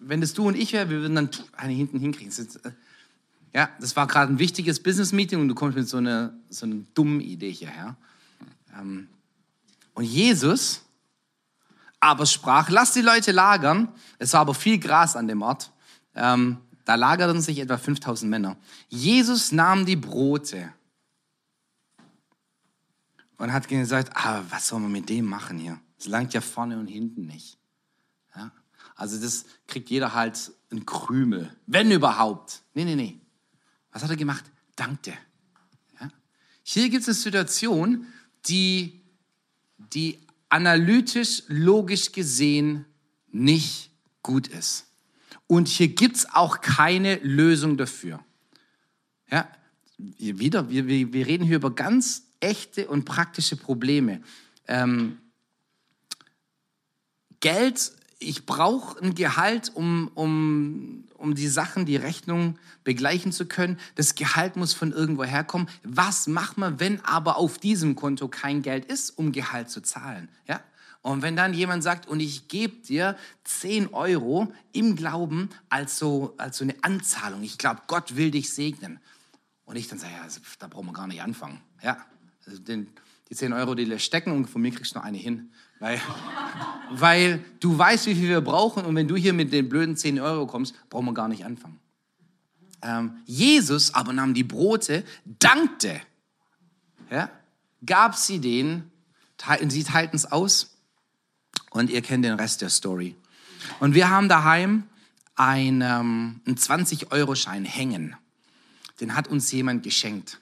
wenn 0.00 0.20
das 0.20 0.32
du 0.32 0.48
und 0.48 0.56
ich 0.56 0.72
wäre, 0.72 0.90
wir 0.90 1.00
würden 1.00 1.14
dann 1.14 1.30
eine 1.56 1.72
hinten 1.72 2.00
hinkriegen. 2.00 2.32
Äh, 2.64 2.72
ja, 3.54 3.70
das 3.78 3.94
war 3.94 4.08
gerade 4.08 4.32
ein 4.32 4.40
wichtiges 4.40 4.82
Business-Meeting 4.82 5.38
und 5.38 5.46
du 5.46 5.54
kommst 5.54 5.76
mit 5.76 5.88
so 5.88 5.98
einer, 5.98 6.34
so 6.50 6.66
einer 6.66 6.78
dummen 6.94 7.20
Idee 7.20 7.52
hierher. 7.52 7.96
Ähm, 8.76 9.06
und 9.94 10.02
Jesus 10.02 10.82
aber 12.02 12.26
sprach, 12.26 12.68
lass 12.68 12.92
die 12.92 13.00
Leute 13.00 13.30
lagern. 13.30 13.86
Es 14.18 14.32
war 14.32 14.40
aber 14.40 14.54
viel 14.54 14.80
Gras 14.80 15.14
an 15.14 15.28
dem 15.28 15.40
Ort. 15.40 15.70
Ähm, 16.16 16.58
da 16.84 16.96
lagerten 16.96 17.40
sich 17.40 17.60
etwa 17.60 17.78
5000 17.78 18.28
Männer. 18.28 18.56
Jesus 18.88 19.52
nahm 19.52 19.86
die 19.86 19.94
Brote 19.94 20.72
und 23.38 23.52
hat 23.52 23.68
gesagt, 23.68 24.10
ah, 24.16 24.42
was 24.50 24.66
soll 24.66 24.80
man 24.80 24.90
mit 24.90 25.08
dem 25.08 25.26
machen 25.26 25.60
hier? 25.60 25.78
Es 25.96 26.06
langt 26.06 26.34
ja 26.34 26.40
vorne 26.40 26.76
und 26.76 26.88
hinten 26.88 27.26
nicht. 27.26 27.56
Ja? 28.34 28.50
Also 28.96 29.20
das 29.20 29.44
kriegt 29.68 29.88
jeder 29.88 30.12
halt 30.12 30.50
ein 30.72 30.84
Krümel, 30.84 31.54
wenn 31.66 31.92
überhaupt. 31.92 32.62
Nee, 32.74 32.84
nee, 32.84 32.96
nee. 32.96 33.20
Was 33.92 34.02
hat 34.02 34.10
er 34.10 34.16
gemacht? 34.16 34.44
Dankte. 34.74 35.12
Ja? 36.00 36.08
Hier 36.64 36.90
gibt 36.90 37.02
es 37.02 37.08
eine 37.08 37.14
Situation, 37.14 38.06
die, 38.46 39.00
die 39.76 40.18
analytisch, 40.52 41.44
logisch 41.48 42.12
gesehen 42.12 42.84
nicht 43.30 43.90
gut 44.22 44.48
ist. 44.48 44.86
Und 45.46 45.66
hier 45.66 45.88
gibt 45.88 46.16
es 46.16 46.32
auch 46.32 46.60
keine 46.60 47.16
Lösung 47.16 47.78
dafür. 47.78 48.20
Ja, 49.30 49.48
wieder, 49.96 50.68
wir, 50.68 50.86
wir 50.86 51.26
reden 51.26 51.44
hier 51.44 51.56
über 51.56 51.74
ganz 51.74 52.24
echte 52.40 52.88
und 52.88 53.04
praktische 53.04 53.56
Probleme. 53.56 54.20
Ähm, 54.68 55.18
Geld, 57.40 57.92
ich 58.18 58.44
brauche 58.44 59.00
ein 59.02 59.14
Gehalt, 59.14 59.72
um, 59.74 60.10
um, 60.14 61.04
um 61.22 61.34
die 61.34 61.48
Sachen, 61.48 61.86
die 61.86 61.96
Rechnung 61.96 62.58
begleichen 62.84 63.32
zu 63.32 63.46
können. 63.46 63.78
Das 63.94 64.14
Gehalt 64.16 64.56
muss 64.56 64.74
von 64.74 64.92
irgendwo 64.92 65.24
herkommen. 65.24 65.68
Was 65.84 66.26
macht 66.26 66.58
man, 66.58 66.80
wenn 66.80 67.02
aber 67.04 67.36
auf 67.36 67.58
diesem 67.58 67.94
Konto 67.94 68.28
kein 68.28 68.60
Geld 68.60 68.84
ist, 68.86 69.10
um 69.10 69.32
Gehalt 69.32 69.70
zu 69.70 69.80
zahlen? 69.80 70.28
Ja? 70.48 70.60
Und 71.00 71.22
wenn 71.22 71.36
dann 71.36 71.54
jemand 71.54 71.82
sagt, 71.82 72.06
und 72.06 72.20
ich 72.20 72.48
gebe 72.48 72.76
dir 72.76 73.16
10 73.44 73.88
Euro 73.94 74.52
im 74.72 74.96
Glauben 74.96 75.48
als 75.68 75.98
so, 75.98 76.34
als 76.38 76.58
so 76.58 76.64
eine 76.64 76.74
Anzahlung, 76.82 77.42
ich 77.42 77.58
glaube, 77.58 77.82
Gott 77.86 78.16
will 78.16 78.30
dich 78.30 78.52
segnen. 78.52 79.00
Und 79.64 79.76
ich 79.76 79.88
dann 79.88 79.98
sage, 79.98 80.14
ja, 80.14 80.22
also, 80.22 80.40
da 80.58 80.66
brauchen 80.66 80.86
wir 80.86 80.92
gar 80.92 81.06
nicht 81.06 81.22
anfangen. 81.22 81.60
Ja, 81.82 82.04
also 82.46 82.58
den, 82.58 82.88
die 83.30 83.34
10 83.34 83.52
Euro, 83.52 83.74
die 83.74 83.84
lässt 83.84 84.04
stecken 84.04 84.32
und 84.32 84.46
von 84.46 84.60
mir 84.60 84.72
kriegst 84.72 84.94
du 84.94 84.98
noch 84.98 85.04
eine 85.04 85.18
hin. 85.18 85.52
Weil, 85.82 86.00
weil 86.90 87.44
du 87.58 87.76
weißt, 87.76 88.06
wie 88.06 88.14
viel 88.14 88.28
wir 88.28 88.40
brauchen 88.40 88.84
und 88.84 88.94
wenn 88.94 89.08
du 89.08 89.16
hier 89.16 89.32
mit 89.32 89.52
den 89.52 89.68
blöden 89.68 89.96
10 89.96 90.20
Euro 90.20 90.46
kommst, 90.46 90.76
brauchen 90.88 91.06
wir 91.06 91.12
gar 91.12 91.26
nicht 91.26 91.44
anfangen. 91.44 91.80
Ähm, 92.82 93.16
Jesus 93.24 93.92
aber 93.92 94.12
nahm 94.12 94.32
die 94.32 94.44
Brote, 94.44 95.02
dankte, 95.24 96.00
ja, 97.10 97.28
gab 97.84 98.14
sie 98.14 98.38
denen, 98.38 98.92
sie 99.66 99.82
teilten 99.82 100.14
es 100.14 100.30
aus 100.30 100.78
und 101.72 101.90
ihr 101.90 102.00
kennt 102.00 102.24
den 102.24 102.34
Rest 102.34 102.60
der 102.62 102.70
Story. 102.70 103.16
Und 103.80 103.96
wir 103.96 104.08
haben 104.08 104.28
daheim 104.28 104.84
einen, 105.34 105.80
ähm, 105.80 106.40
einen 106.46 106.56
20-Euro-Schein 106.56 107.64
hängen. 107.64 108.14
Den 109.00 109.16
hat 109.16 109.26
uns 109.26 109.50
jemand 109.50 109.82
geschenkt. 109.82 110.38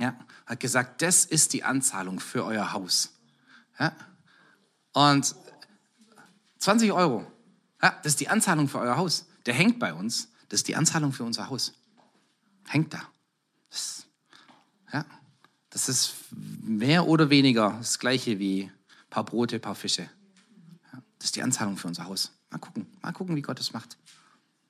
Ja, 0.00 0.16
hat 0.46 0.58
gesagt, 0.58 1.00
das 1.00 1.24
ist 1.24 1.52
die 1.52 1.62
Anzahlung 1.62 2.18
für 2.18 2.44
euer 2.44 2.72
Haus. 2.72 3.12
Ja, 3.78 3.94
und 4.92 5.34
20 6.58 6.92
Euro, 6.92 7.26
ja, 7.82 7.90
das 8.02 8.12
ist 8.12 8.20
die 8.20 8.28
Anzahlung 8.28 8.68
für 8.68 8.78
euer 8.78 8.96
Haus. 8.96 9.26
Der 9.46 9.54
hängt 9.54 9.78
bei 9.78 9.92
uns. 9.92 10.28
Das 10.48 10.60
ist 10.60 10.68
die 10.68 10.76
Anzahlung 10.76 11.12
für 11.12 11.24
unser 11.24 11.48
Haus. 11.48 11.72
Hängt 12.68 12.94
da. 12.94 13.02
Das, 13.70 14.06
ja, 14.92 15.04
das 15.70 15.88
ist 15.88 16.14
mehr 16.30 17.08
oder 17.08 17.30
weniger 17.30 17.74
das 17.78 17.98
gleiche 17.98 18.38
wie 18.38 18.64
ein 18.64 18.72
paar 19.10 19.24
Brote, 19.24 19.56
ein 19.56 19.60
paar 19.60 19.74
Fische. 19.74 20.08
Das 21.18 21.26
ist 21.26 21.36
die 21.36 21.42
Anzahlung 21.42 21.76
für 21.76 21.88
unser 21.88 22.04
Haus. 22.04 22.32
Mal 22.50 22.58
gucken, 22.58 22.86
mal 23.00 23.12
gucken, 23.12 23.34
wie 23.34 23.42
Gott 23.42 23.58
es 23.58 23.72
macht. 23.72 23.96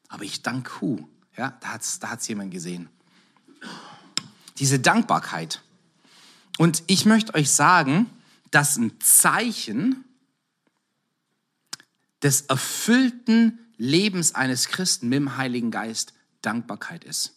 Aber 0.09 0.23
ich 0.23 0.43
danke 0.43 0.81
Hu. 0.81 1.09
Ja, 1.37 1.57
da 1.61 1.69
hat 1.69 1.83
es 1.83 1.99
da 1.99 2.11
hat's 2.11 2.29
jemand 2.29 2.51
gesehen. 2.51 2.89
Diese 4.59 4.79
Dankbarkeit. 4.79 5.63
Und 6.59 6.83
ich 6.87 7.07
möchte 7.07 7.35
euch 7.35 7.51
sagen, 7.51 8.09
dass 8.51 8.77
ein 8.77 9.01
Zeichen 9.01 10.05
des 12.23 12.43
erfüllten 12.43 13.59
Lebens 13.77 14.35
eines 14.35 14.69
Christen 14.69 15.09
mit 15.09 15.17
dem 15.17 15.37
Heiligen 15.37 15.71
Geist 15.71 16.13
Dankbarkeit 16.41 17.05
ist. 17.05 17.35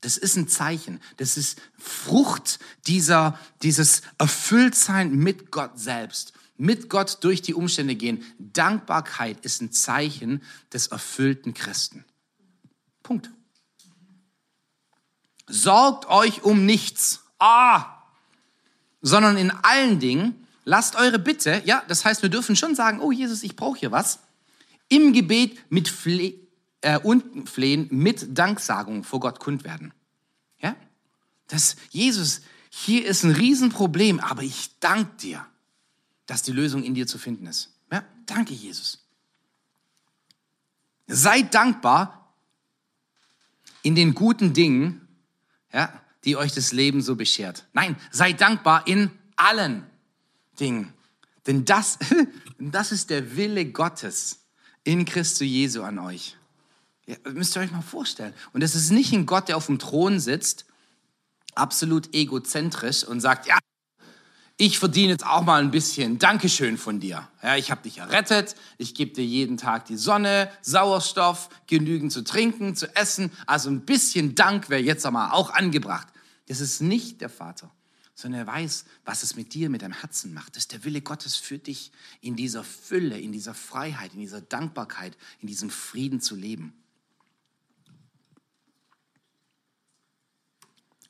Das 0.00 0.16
ist 0.16 0.36
ein 0.36 0.48
Zeichen. 0.48 1.00
Das 1.16 1.36
ist 1.36 1.60
Frucht 1.78 2.58
dieser, 2.86 3.38
dieses 3.62 4.02
Erfülltsein 4.18 5.14
mit 5.14 5.50
Gott 5.50 5.78
selbst 5.78 6.32
mit 6.58 6.88
Gott 6.88 7.18
durch 7.22 7.42
die 7.42 7.54
Umstände 7.54 7.94
gehen. 7.94 8.24
Dankbarkeit 8.38 9.44
ist 9.44 9.60
ein 9.60 9.72
Zeichen 9.72 10.42
des 10.72 10.88
erfüllten 10.88 11.54
Christen. 11.54 12.04
Punkt. 13.02 13.30
Sorgt 15.46 16.08
euch 16.08 16.42
um 16.42 16.66
nichts. 16.66 17.22
Ah! 17.38 18.02
Sondern 19.00 19.36
in 19.36 19.50
allen 19.50 20.00
Dingen 20.00 20.45
lasst 20.66 20.96
eure 20.96 21.18
Bitte, 21.18 21.62
ja, 21.64 21.82
das 21.88 22.04
heißt, 22.04 22.20
wir 22.20 22.28
dürfen 22.28 22.56
schon 22.56 22.74
sagen, 22.74 23.00
oh 23.00 23.10
Jesus, 23.10 23.42
ich 23.42 23.56
brauche 23.56 23.78
hier 23.78 23.92
was, 23.92 24.18
im 24.88 25.14
Gebet 25.14 25.58
mit 25.70 25.88
Fle 25.88 26.34
äh, 26.82 26.98
und 26.98 27.48
Flehen 27.48 27.88
mit 27.90 28.36
Danksagung 28.36 29.02
vor 29.02 29.20
Gott 29.20 29.40
kund 29.40 29.64
werden. 29.64 29.94
Ja? 30.60 30.76
Das, 31.46 31.76
Jesus, 31.90 32.42
hier 32.68 33.06
ist 33.06 33.22
ein 33.22 33.30
Riesenproblem, 33.30 34.20
aber 34.20 34.42
ich 34.42 34.78
danke 34.80 35.16
dir, 35.16 35.46
dass 36.26 36.42
die 36.42 36.52
Lösung 36.52 36.82
in 36.82 36.94
dir 36.94 37.06
zu 37.06 37.16
finden 37.16 37.46
ist. 37.46 37.72
Ja? 37.90 38.04
Danke, 38.26 38.52
Jesus. 38.52 39.06
Seid 41.06 41.54
dankbar 41.54 42.34
in 43.82 43.94
den 43.94 44.14
guten 44.14 44.52
Dingen, 44.52 45.06
ja, 45.72 45.92
die 46.24 46.36
euch 46.36 46.52
das 46.52 46.72
Leben 46.72 47.02
so 47.02 47.14
beschert. 47.14 47.66
Nein, 47.72 47.96
seid 48.10 48.40
dankbar 48.40 48.88
in 48.88 49.12
allen 49.36 49.88
Dingen. 50.56 50.92
Denn 51.46 51.64
das, 51.64 51.98
das 52.58 52.92
ist 52.92 53.10
der 53.10 53.36
Wille 53.36 53.66
Gottes 53.66 54.40
in 54.84 55.04
Christus 55.04 55.46
Jesu 55.46 55.82
an 55.82 55.98
euch. 55.98 56.36
Ja, 57.06 57.16
müsst 57.32 57.56
ihr 57.56 57.62
euch 57.62 57.70
mal 57.70 57.82
vorstellen. 57.82 58.34
Und 58.52 58.62
es 58.62 58.74
ist 58.74 58.90
nicht 58.90 59.12
ein 59.12 59.26
Gott, 59.26 59.48
der 59.48 59.56
auf 59.56 59.66
dem 59.66 59.78
Thron 59.78 60.18
sitzt, 60.18 60.66
absolut 61.54 62.14
egozentrisch 62.14 63.04
und 63.04 63.20
sagt, 63.20 63.46
ja, 63.46 63.58
ich 64.58 64.78
verdiene 64.78 65.12
jetzt 65.12 65.26
auch 65.26 65.42
mal 65.42 65.60
ein 65.60 65.70
bisschen 65.70 66.18
Dankeschön 66.18 66.78
von 66.78 66.98
dir. 66.98 67.28
Ja, 67.42 67.56
ich 67.56 67.70
habe 67.70 67.82
dich 67.82 67.98
errettet, 67.98 68.56
ich 68.78 68.94
gebe 68.94 69.12
dir 69.12 69.24
jeden 69.24 69.58
Tag 69.58 69.84
die 69.84 69.98
Sonne, 69.98 70.50
Sauerstoff, 70.62 71.50
genügend 71.66 72.10
zu 72.10 72.24
trinken, 72.24 72.74
zu 72.74 72.94
essen. 72.96 73.30
Also 73.46 73.68
ein 73.68 73.82
bisschen 73.82 74.34
Dank 74.34 74.70
wäre 74.70 74.80
jetzt 74.80 75.04
einmal 75.04 75.32
auch 75.32 75.50
angebracht. 75.50 76.08
Das 76.48 76.60
ist 76.60 76.80
nicht 76.80 77.20
der 77.20 77.28
Vater, 77.28 77.70
sondern 78.16 78.40
er 78.40 78.46
weiß, 78.46 78.86
was 79.04 79.22
es 79.22 79.36
mit 79.36 79.52
dir, 79.52 79.68
mit 79.68 79.82
deinem 79.82 79.92
Herzen 79.92 80.32
macht. 80.32 80.56
Das 80.56 80.62
ist 80.62 80.72
der 80.72 80.84
Wille 80.84 81.02
Gottes 81.02 81.36
für 81.36 81.58
dich, 81.58 81.92
in 82.22 82.34
dieser 82.34 82.64
Fülle, 82.64 83.20
in 83.20 83.30
dieser 83.30 83.52
Freiheit, 83.52 84.14
in 84.14 84.20
dieser 84.20 84.40
Dankbarkeit, 84.40 85.16
in 85.40 85.48
diesem 85.48 85.68
Frieden 85.68 86.22
zu 86.22 86.34
leben. 86.34 86.72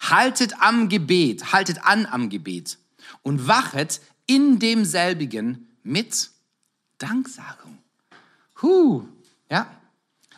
Haltet 0.00 0.60
am 0.60 0.88
Gebet, 0.88 1.52
haltet 1.52 1.84
an 1.84 2.06
am 2.06 2.28
Gebet 2.28 2.76
und 3.22 3.46
wachet 3.46 4.00
in 4.26 4.58
demselbigen 4.58 5.68
mit 5.84 6.30
Danksagung. 6.98 7.78
Huh, 8.60 9.06
ja. 9.48 9.70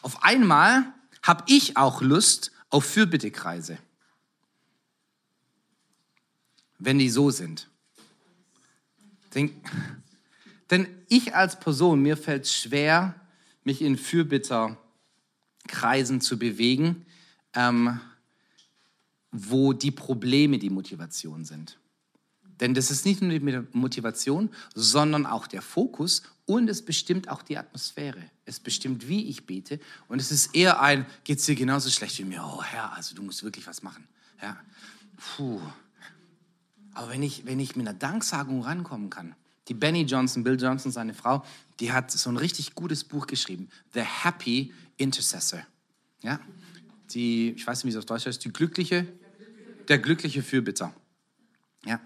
Auf 0.02 0.22
einmal 0.22 0.92
habe 1.22 1.44
ich 1.46 1.78
auch 1.78 2.02
Lust 2.02 2.52
auf 2.68 2.84
Fürbittekreise. 2.84 3.78
Wenn 6.78 6.98
die 6.98 7.10
so 7.10 7.30
sind. 7.30 7.68
Denn, 9.34 9.50
denn 10.70 10.86
ich 11.08 11.34
als 11.34 11.58
Person, 11.58 12.00
mir 12.00 12.16
fällt 12.16 12.44
es 12.44 12.54
schwer, 12.54 13.20
mich 13.64 13.82
in 13.82 13.98
Fürbitterkreisen 13.98 16.20
zu 16.20 16.38
bewegen, 16.38 17.04
ähm, 17.54 18.00
wo 19.30 19.72
die 19.72 19.90
Probleme 19.90 20.58
die 20.58 20.70
Motivation 20.70 21.44
sind. 21.44 21.78
Denn 22.60 22.74
das 22.74 22.90
ist 22.90 23.04
nicht 23.04 23.22
nur 23.22 23.38
die 23.38 23.62
Motivation, 23.72 24.50
sondern 24.74 25.26
auch 25.26 25.46
der 25.46 25.62
Fokus 25.62 26.22
und 26.44 26.68
es 26.68 26.84
bestimmt 26.84 27.28
auch 27.28 27.42
die 27.42 27.56
Atmosphäre. 27.56 28.22
Es 28.46 28.58
bestimmt, 28.58 29.06
wie 29.06 29.28
ich 29.28 29.46
bete 29.46 29.78
und 30.08 30.20
es 30.20 30.32
ist 30.32 30.54
eher 30.54 30.80
ein, 30.80 31.06
geht 31.24 31.38
es 31.38 31.46
dir 31.46 31.54
genauso 31.54 31.90
schlecht 31.90 32.18
wie 32.18 32.24
mir? 32.24 32.42
Oh 32.42 32.62
Herr, 32.62 32.92
also 32.94 33.14
du 33.14 33.22
musst 33.22 33.44
wirklich 33.44 33.66
was 33.66 33.82
machen. 33.82 34.08
Ja. 34.42 34.58
Puh. 35.36 35.60
Aber 36.98 37.10
wenn 37.10 37.22
ich, 37.22 37.46
wenn 37.46 37.60
ich 37.60 37.76
mit 37.76 37.86
einer 37.86 37.96
Danksagung 37.96 38.60
rankommen 38.64 39.08
kann, 39.08 39.36
die 39.68 39.74
Benny 39.74 40.02
Johnson, 40.02 40.42
Bill 40.42 40.60
Johnson, 40.60 40.90
seine 40.90 41.14
Frau, 41.14 41.44
die 41.78 41.92
hat 41.92 42.10
so 42.10 42.28
ein 42.28 42.36
richtig 42.36 42.74
gutes 42.74 43.04
Buch 43.04 43.28
geschrieben, 43.28 43.68
The 43.94 44.00
Happy 44.00 44.74
Intercessor. 44.96 45.60
Ja? 46.22 46.40
Die, 47.10 47.50
ich 47.50 47.64
weiß 47.64 47.84
nicht, 47.84 47.94
wie 47.94 47.96
es 47.96 48.02
auf 48.02 48.04
Deutsch 48.04 48.26
heißt, 48.26 48.44
die 48.44 48.52
glückliche, 48.52 49.06
der 49.86 49.98
glückliche 50.00 50.42
Fürbitter. 50.42 50.92
Ja. 51.84 52.00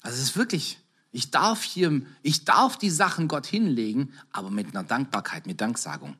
Also 0.00 0.16
es 0.18 0.28
ist 0.28 0.36
wirklich, 0.36 0.78
ich 1.10 1.32
darf 1.32 1.64
hier, 1.64 2.02
ich 2.22 2.44
darf 2.44 2.78
die 2.78 2.90
Sachen 2.90 3.26
Gott 3.26 3.46
hinlegen, 3.46 4.12
aber 4.30 4.50
mit 4.52 4.68
einer 4.68 4.84
Dankbarkeit, 4.84 5.48
mit 5.48 5.60
Danksagung. 5.60 6.16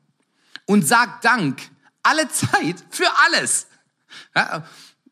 Und 0.65 0.85
sag 0.85 1.21
Dank 1.21 1.61
alle 2.03 2.27
Zeit 2.27 2.83
für 2.89 3.07
alles. 3.25 3.67
Ja, 4.35 4.65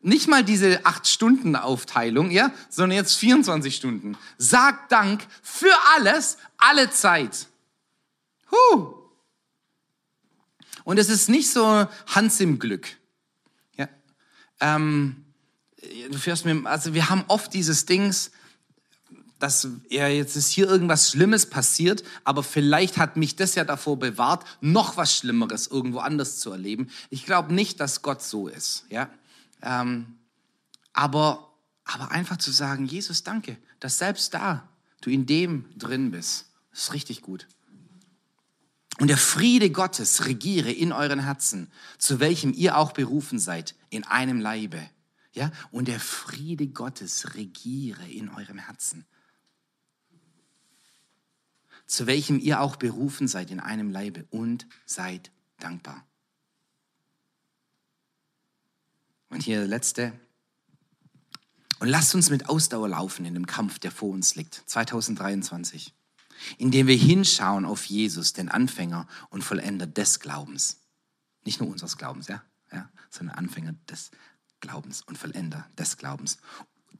nicht 0.04 0.28
mal 0.28 0.44
diese 0.44 0.84
acht 0.84 1.08
Stunden 1.08 1.56
Aufteilung, 1.56 2.30
ja, 2.30 2.52
sondern 2.68 2.98
jetzt 2.98 3.14
24 3.14 3.74
Stunden. 3.74 4.18
Sag 4.36 4.90
Dank 4.90 5.26
für 5.42 5.72
alles, 5.96 6.36
alle 6.58 6.90
Zeit. 6.90 7.48
Huh. 8.50 8.94
Und 10.84 10.98
es 10.98 11.08
ist 11.08 11.30
nicht 11.30 11.50
so 11.50 11.86
Hans 12.08 12.38
im 12.40 12.58
Glück. 12.58 12.86
Ja. 13.78 13.88
Ähm, 14.60 15.24
du 16.10 16.18
fährst 16.18 16.44
mir, 16.44 16.66
also 16.66 16.92
wir 16.92 17.08
haben 17.08 17.24
oft 17.28 17.54
dieses 17.54 17.86
Dings, 17.86 18.30
dass 19.38 19.68
er 19.88 20.14
jetzt 20.14 20.36
ist 20.36 20.50
hier 20.50 20.68
irgendwas 20.68 21.10
Schlimmes 21.10 21.48
passiert, 21.48 22.04
aber 22.24 22.42
vielleicht 22.42 22.98
hat 22.98 23.16
mich 23.16 23.36
das 23.36 23.54
ja 23.54 23.64
davor 23.64 23.98
bewahrt, 23.98 24.44
noch 24.60 24.98
was 24.98 25.16
Schlimmeres 25.16 25.66
irgendwo 25.66 26.00
anders 26.00 26.38
zu 26.40 26.50
erleben. 26.50 26.90
Ich 27.08 27.24
glaube 27.24 27.54
nicht, 27.54 27.80
dass 27.80 28.02
Gott 28.02 28.22
so 28.22 28.48
ist, 28.48 28.84
ja. 28.90 29.08
Ähm, 29.62 30.18
aber, 30.92 31.52
aber 31.84 32.10
einfach 32.10 32.36
zu 32.36 32.50
sagen, 32.50 32.86
Jesus, 32.86 33.22
danke, 33.22 33.56
dass 33.80 33.98
selbst 33.98 34.34
da 34.34 34.68
du 35.00 35.10
in 35.10 35.26
dem 35.26 35.66
drin 35.76 36.10
bist, 36.10 36.46
ist 36.72 36.92
richtig 36.92 37.22
gut. 37.22 37.46
Und 38.98 39.08
der 39.08 39.18
Friede 39.18 39.70
Gottes 39.70 40.24
regiere 40.24 40.70
in 40.70 40.92
euren 40.92 41.18
Herzen, 41.18 41.70
zu 41.98 42.20
welchem 42.20 42.52
ihr 42.52 42.78
auch 42.78 42.92
berufen 42.92 43.38
seid, 43.38 43.74
in 43.90 44.04
einem 44.04 44.40
Leibe. 44.40 44.80
Ja? 45.32 45.50
Und 45.72 45.88
der 45.88 45.98
Friede 45.98 46.68
Gottes 46.68 47.34
regiere 47.34 48.06
in 48.06 48.28
eurem 48.28 48.58
Herzen 48.58 49.04
zu 51.86 52.06
welchem 52.06 52.38
ihr 52.38 52.60
auch 52.60 52.76
berufen 52.76 53.28
seid 53.28 53.50
in 53.50 53.60
einem 53.60 53.90
Leibe 53.90 54.26
und 54.30 54.66
seid 54.86 55.30
dankbar. 55.58 56.04
Und 59.34 59.42
hier 59.42 59.58
der 59.58 59.66
letzte. 59.66 60.12
Und 61.80 61.88
lasst 61.88 62.14
uns 62.14 62.30
mit 62.30 62.48
Ausdauer 62.48 62.88
laufen 62.88 63.24
in 63.24 63.34
dem 63.34 63.46
Kampf, 63.46 63.80
der 63.80 63.90
vor 63.90 64.10
uns 64.10 64.36
liegt, 64.36 64.62
2023, 64.66 65.92
indem 66.56 66.86
wir 66.86 66.96
hinschauen 66.96 67.64
auf 67.64 67.84
Jesus, 67.84 68.32
den 68.32 68.48
Anfänger 68.48 69.08
und 69.30 69.42
Vollender 69.42 69.88
des 69.88 70.20
Glaubens. 70.20 70.78
Nicht 71.44 71.58
nur 71.60 71.68
unseres 71.68 71.98
Glaubens, 71.98 72.28
ja, 72.28 72.44
ja 72.72 72.88
sondern 73.10 73.34
Anfänger 73.34 73.74
des 73.90 74.12
Glaubens 74.60 75.02
und 75.02 75.18
Vollender 75.18 75.66
des 75.76 75.96
Glaubens. 75.96 76.38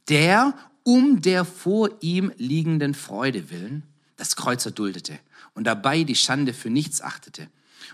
Der 0.09 0.53
um 0.83 1.21
der 1.21 1.45
vor 1.45 1.89
ihm 2.01 2.33
liegenden 2.35 2.95
Freude 2.95 3.49
willen 3.49 3.83
das 4.17 4.35
Kreuz 4.35 4.65
erduldete 4.65 5.17
und 5.53 5.63
dabei 5.63 6.03
die 6.03 6.15
Schande 6.15 6.53
für 6.53 6.69
nichts 6.69 7.01
achtete 7.01 7.49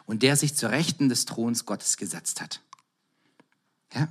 und 0.06 0.24
der 0.24 0.36
sich 0.36 0.56
zur 0.56 0.72
Rechten 0.72 1.10
des 1.10 1.26
Throns 1.26 1.68
Gottes 1.68 1.96
gesetzt 1.96 2.42
hat. 2.42 2.60
Ja? 3.94 4.08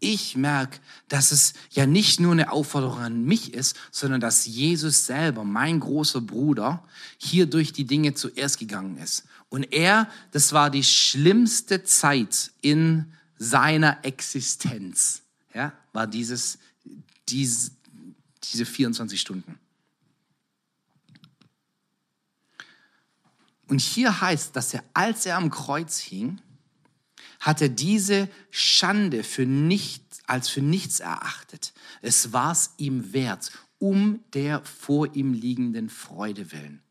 Ich 0.00 0.36
merke, 0.36 0.78
dass 1.08 1.32
es 1.32 1.54
ja 1.70 1.84
nicht 1.86 2.20
nur 2.20 2.32
eine 2.32 2.52
Aufforderung 2.52 2.98
an 2.98 3.24
mich 3.24 3.54
ist, 3.54 3.76
sondern 3.90 4.20
dass 4.20 4.46
Jesus 4.46 5.06
selber, 5.06 5.42
mein 5.44 5.80
großer 5.80 6.20
Bruder, 6.20 6.84
hier 7.16 7.46
durch 7.46 7.72
die 7.72 7.84
Dinge 7.84 8.14
zuerst 8.14 8.58
gegangen 8.58 8.98
ist. 8.98 9.24
Und 9.48 9.72
er, 9.72 10.08
das 10.30 10.52
war 10.52 10.70
die 10.70 10.84
schlimmste 10.84 11.82
Zeit 11.82 12.52
in 12.60 13.12
seiner 13.38 14.04
Existenz, 14.04 15.22
ja, 15.54 15.72
war 15.92 16.06
dieses, 16.06 16.58
diese, 17.28 17.70
diese 18.44 18.66
24 18.66 19.20
Stunden. 19.20 19.58
Und 23.68 23.80
hier 23.80 24.20
heißt, 24.20 24.56
dass 24.56 24.74
er, 24.74 24.82
als 24.94 25.26
er 25.26 25.36
am 25.36 25.50
Kreuz 25.50 25.98
hing, 25.98 26.40
hat 27.38 27.62
er 27.62 27.68
diese 27.68 28.28
Schande 28.50 29.22
für 29.24 29.46
nichts, 29.46 30.20
als 30.26 30.48
für 30.48 30.62
nichts 30.62 31.00
erachtet. 31.00 31.72
Es 32.02 32.32
war 32.32 32.52
es 32.52 32.72
ihm 32.78 33.12
wert, 33.12 33.52
um 33.78 34.24
der 34.34 34.64
vor 34.64 35.14
ihm 35.14 35.32
liegenden 35.32 35.88
Freude 35.88 36.52
willen. 36.52 36.82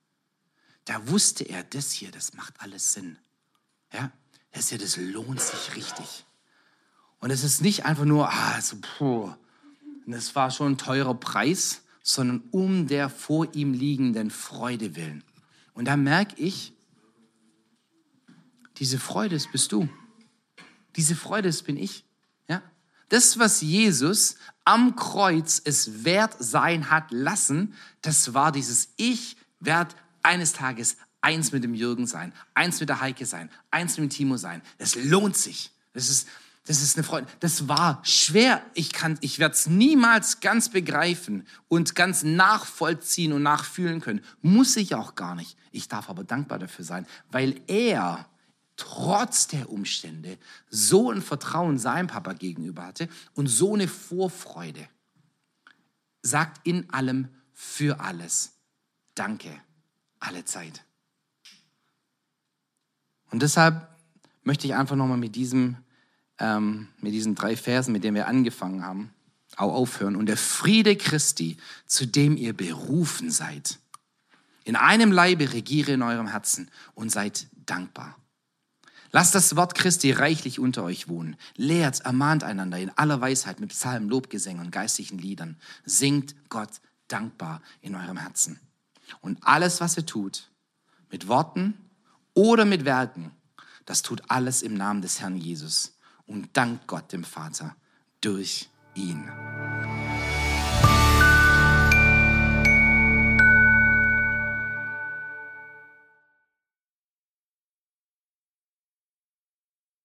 Da 0.86 1.10
wusste 1.10 1.44
er, 1.44 1.64
das 1.64 1.92
hier, 1.92 2.12
das 2.12 2.34
macht 2.34 2.54
alles 2.60 2.94
Sinn. 2.94 3.18
Ja, 3.92 4.12
das 4.54 4.70
hier, 4.70 4.78
das 4.78 4.96
lohnt 4.96 5.42
sich 5.42 5.76
richtig. 5.76 6.26
Und 7.20 7.32
es 7.32 7.44
ist 7.44 7.62
nicht 7.62 7.86
einfach 7.86 8.06
nur, 8.06 8.30
ah, 8.30 8.54
also, 8.54 8.78
puh, 8.80 9.34
das 10.06 10.36
war 10.36 10.50
schon 10.52 10.74
ein 10.74 10.78
teurer 10.78 11.14
Preis, 11.14 11.82
sondern 12.02 12.42
um 12.52 12.88
der 12.88 13.10
vor 13.10 13.54
ihm 13.54 13.74
liegenden 13.74 14.32
Freude 14.32 14.96
willen. 14.96 15.24
Und 15.74 15.86
da 15.86 15.98
merke 15.98 16.42
ich, 16.42 16.74
diese 18.78 19.00
Freude 19.00 19.36
ist 19.36 19.52
bist 19.52 19.74
du. 19.74 19.90
Diese 20.98 21.16
Freude 21.16 21.48
ist 21.48 21.64
bin 21.64 21.78
ich. 21.78 22.04
Ja? 22.48 22.62
Das, 23.10 23.40
was 23.40 23.62
Jesus 23.62 24.36
am 24.66 24.96
Kreuz 24.96 25.62
es 25.64 26.04
wert 26.04 26.36
sein 26.40 26.90
hat 26.90 27.12
lassen, 27.12 27.76
das 28.02 28.34
war 28.34 28.52
dieses 28.52 28.90
Ich 28.98 29.38
werde 29.60 29.96
eines 30.24 30.52
Tages 30.52 30.98
eins 31.22 31.52
mit 31.52 31.64
dem 31.64 31.74
Jürgen 31.74 32.08
sein, 32.08 32.34
eins 32.54 32.80
mit 32.80 32.90
der 32.90 33.00
Heike 33.00 33.26
sein, 33.26 33.50
eins 33.72 33.98
mit 33.98 34.10
dem 34.10 34.16
Timo 34.16 34.38
sein. 34.38 34.62
Das 34.78 34.96
lohnt 34.96 35.38
sich. 35.38 35.72
Das 35.94 36.10
ist, 36.10 36.28
das 36.66 36.82
ist 36.82 36.98
eine 36.98 37.04
Freude. 37.04 37.28
Das 37.40 37.68
war 37.68 38.02
schwer. 38.04 38.64
Ich, 38.74 38.92
ich 39.22 39.40
werde 39.40 39.54
es 39.54 39.68
niemals 39.68 40.42
ganz 40.42 40.70
begreifen 40.70 41.48
und 41.68 41.96
ganz 41.96 42.24
nachvollziehen 42.24 43.34
und 43.34 43.44
nachfühlen 43.44 44.02
können. 44.02 44.22
Muss 44.42 44.76
ich 44.76 44.96
auch 44.96 45.16
gar 45.16 45.36
nicht. 45.36 45.58
Ich 45.72 45.88
darf 45.88 46.10
aber 46.10 46.24
dankbar 46.24 46.60
dafür 46.60 46.86
sein, 46.86 47.08
weil 47.32 47.62
er 47.68 48.28
trotz 48.78 49.48
der 49.48 49.70
Umstände 49.70 50.38
so 50.70 51.12
ein 51.12 51.22
Vertrauen 51.22 51.78
seinem 51.78 52.08
Papa 52.08 52.34
gegenüber 52.34 52.86
hatte 52.86 53.10
und 53.34 53.48
so 53.48 53.74
eine 53.74 53.88
Vorfreude. 53.88 54.88
Sagt 56.22 56.66
in 56.66 56.90
allem 56.92 57.28
für 57.54 58.00
alles 58.00 58.54
Danke 59.16 59.50
alle 60.20 60.46
Zeit. 60.46 60.84
Und 63.32 63.42
deshalb 63.42 63.90
möchte 64.44 64.68
ich 64.68 64.76
einfach 64.76 64.96
nochmal 64.96 65.18
mit, 65.18 65.36
ähm, 66.40 66.88
mit 67.02 67.14
diesen 67.14 67.36
drei 67.36 67.58
Versen, 67.58 67.92
mit 67.92 68.04
denen 68.04 68.16
wir 68.16 68.28
angefangen 68.28 68.84
haben, 68.84 69.14
auch 69.56 69.74
aufhören. 69.74 70.16
Und 70.16 70.28
der 70.28 70.38
Friede 70.38 70.96
Christi, 70.96 71.58
zu 71.86 72.06
dem 72.06 72.38
ihr 72.38 72.54
berufen 72.54 73.32
seid, 73.32 73.80
in 74.64 74.76
einem 74.76 75.12
Leibe 75.12 75.54
regiere 75.54 75.94
in 75.94 76.02
eurem 76.02 76.28
Herzen 76.28 76.70
und 76.94 77.10
seid 77.10 77.48
dankbar. 77.66 78.18
Lasst 79.12 79.36
das 79.36 79.56
Wort 79.56 79.76
Christi 79.76 80.12
reichlich 80.12 80.60
unter 80.60 80.84
euch 80.84 81.08
wohnen. 81.08 81.36
Lehrt, 81.56 82.02
ermahnt 82.02 82.44
einander 82.44 82.78
in 82.78 82.92
aller 82.98 83.22
Weisheit 83.22 83.60
mit 83.60 83.70
Psalmen, 83.70 84.10
Lobgesängen 84.10 84.66
und 84.66 84.72
geistlichen 84.72 85.18
Liedern. 85.18 85.58
Singt 85.86 86.36
Gott 86.50 86.82
dankbar 87.08 87.62
in 87.82 87.96
eurem 87.96 88.18
Herzen. 88.18 88.60
Und 89.22 89.40
alles, 89.42 89.80
was 89.80 89.98
ihr 89.98 90.06
tut, 90.06 90.50
mit 91.10 91.28
Worten 91.28 91.74
oder 92.34 92.66
mit 92.66 92.86
Werken, 92.86 93.32
das 93.86 94.02
tut 94.02 94.22
alles 94.28 94.62
im 94.62 94.74
Namen 94.74 95.02
des 95.02 95.22
Herrn 95.22 95.38
Jesus 95.38 95.98
und 96.26 96.50
dankt 96.58 96.88
Gott 96.88 97.14
dem 97.14 97.24
Vater 97.24 97.76
durch 98.20 98.70
ihn. 98.96 99.30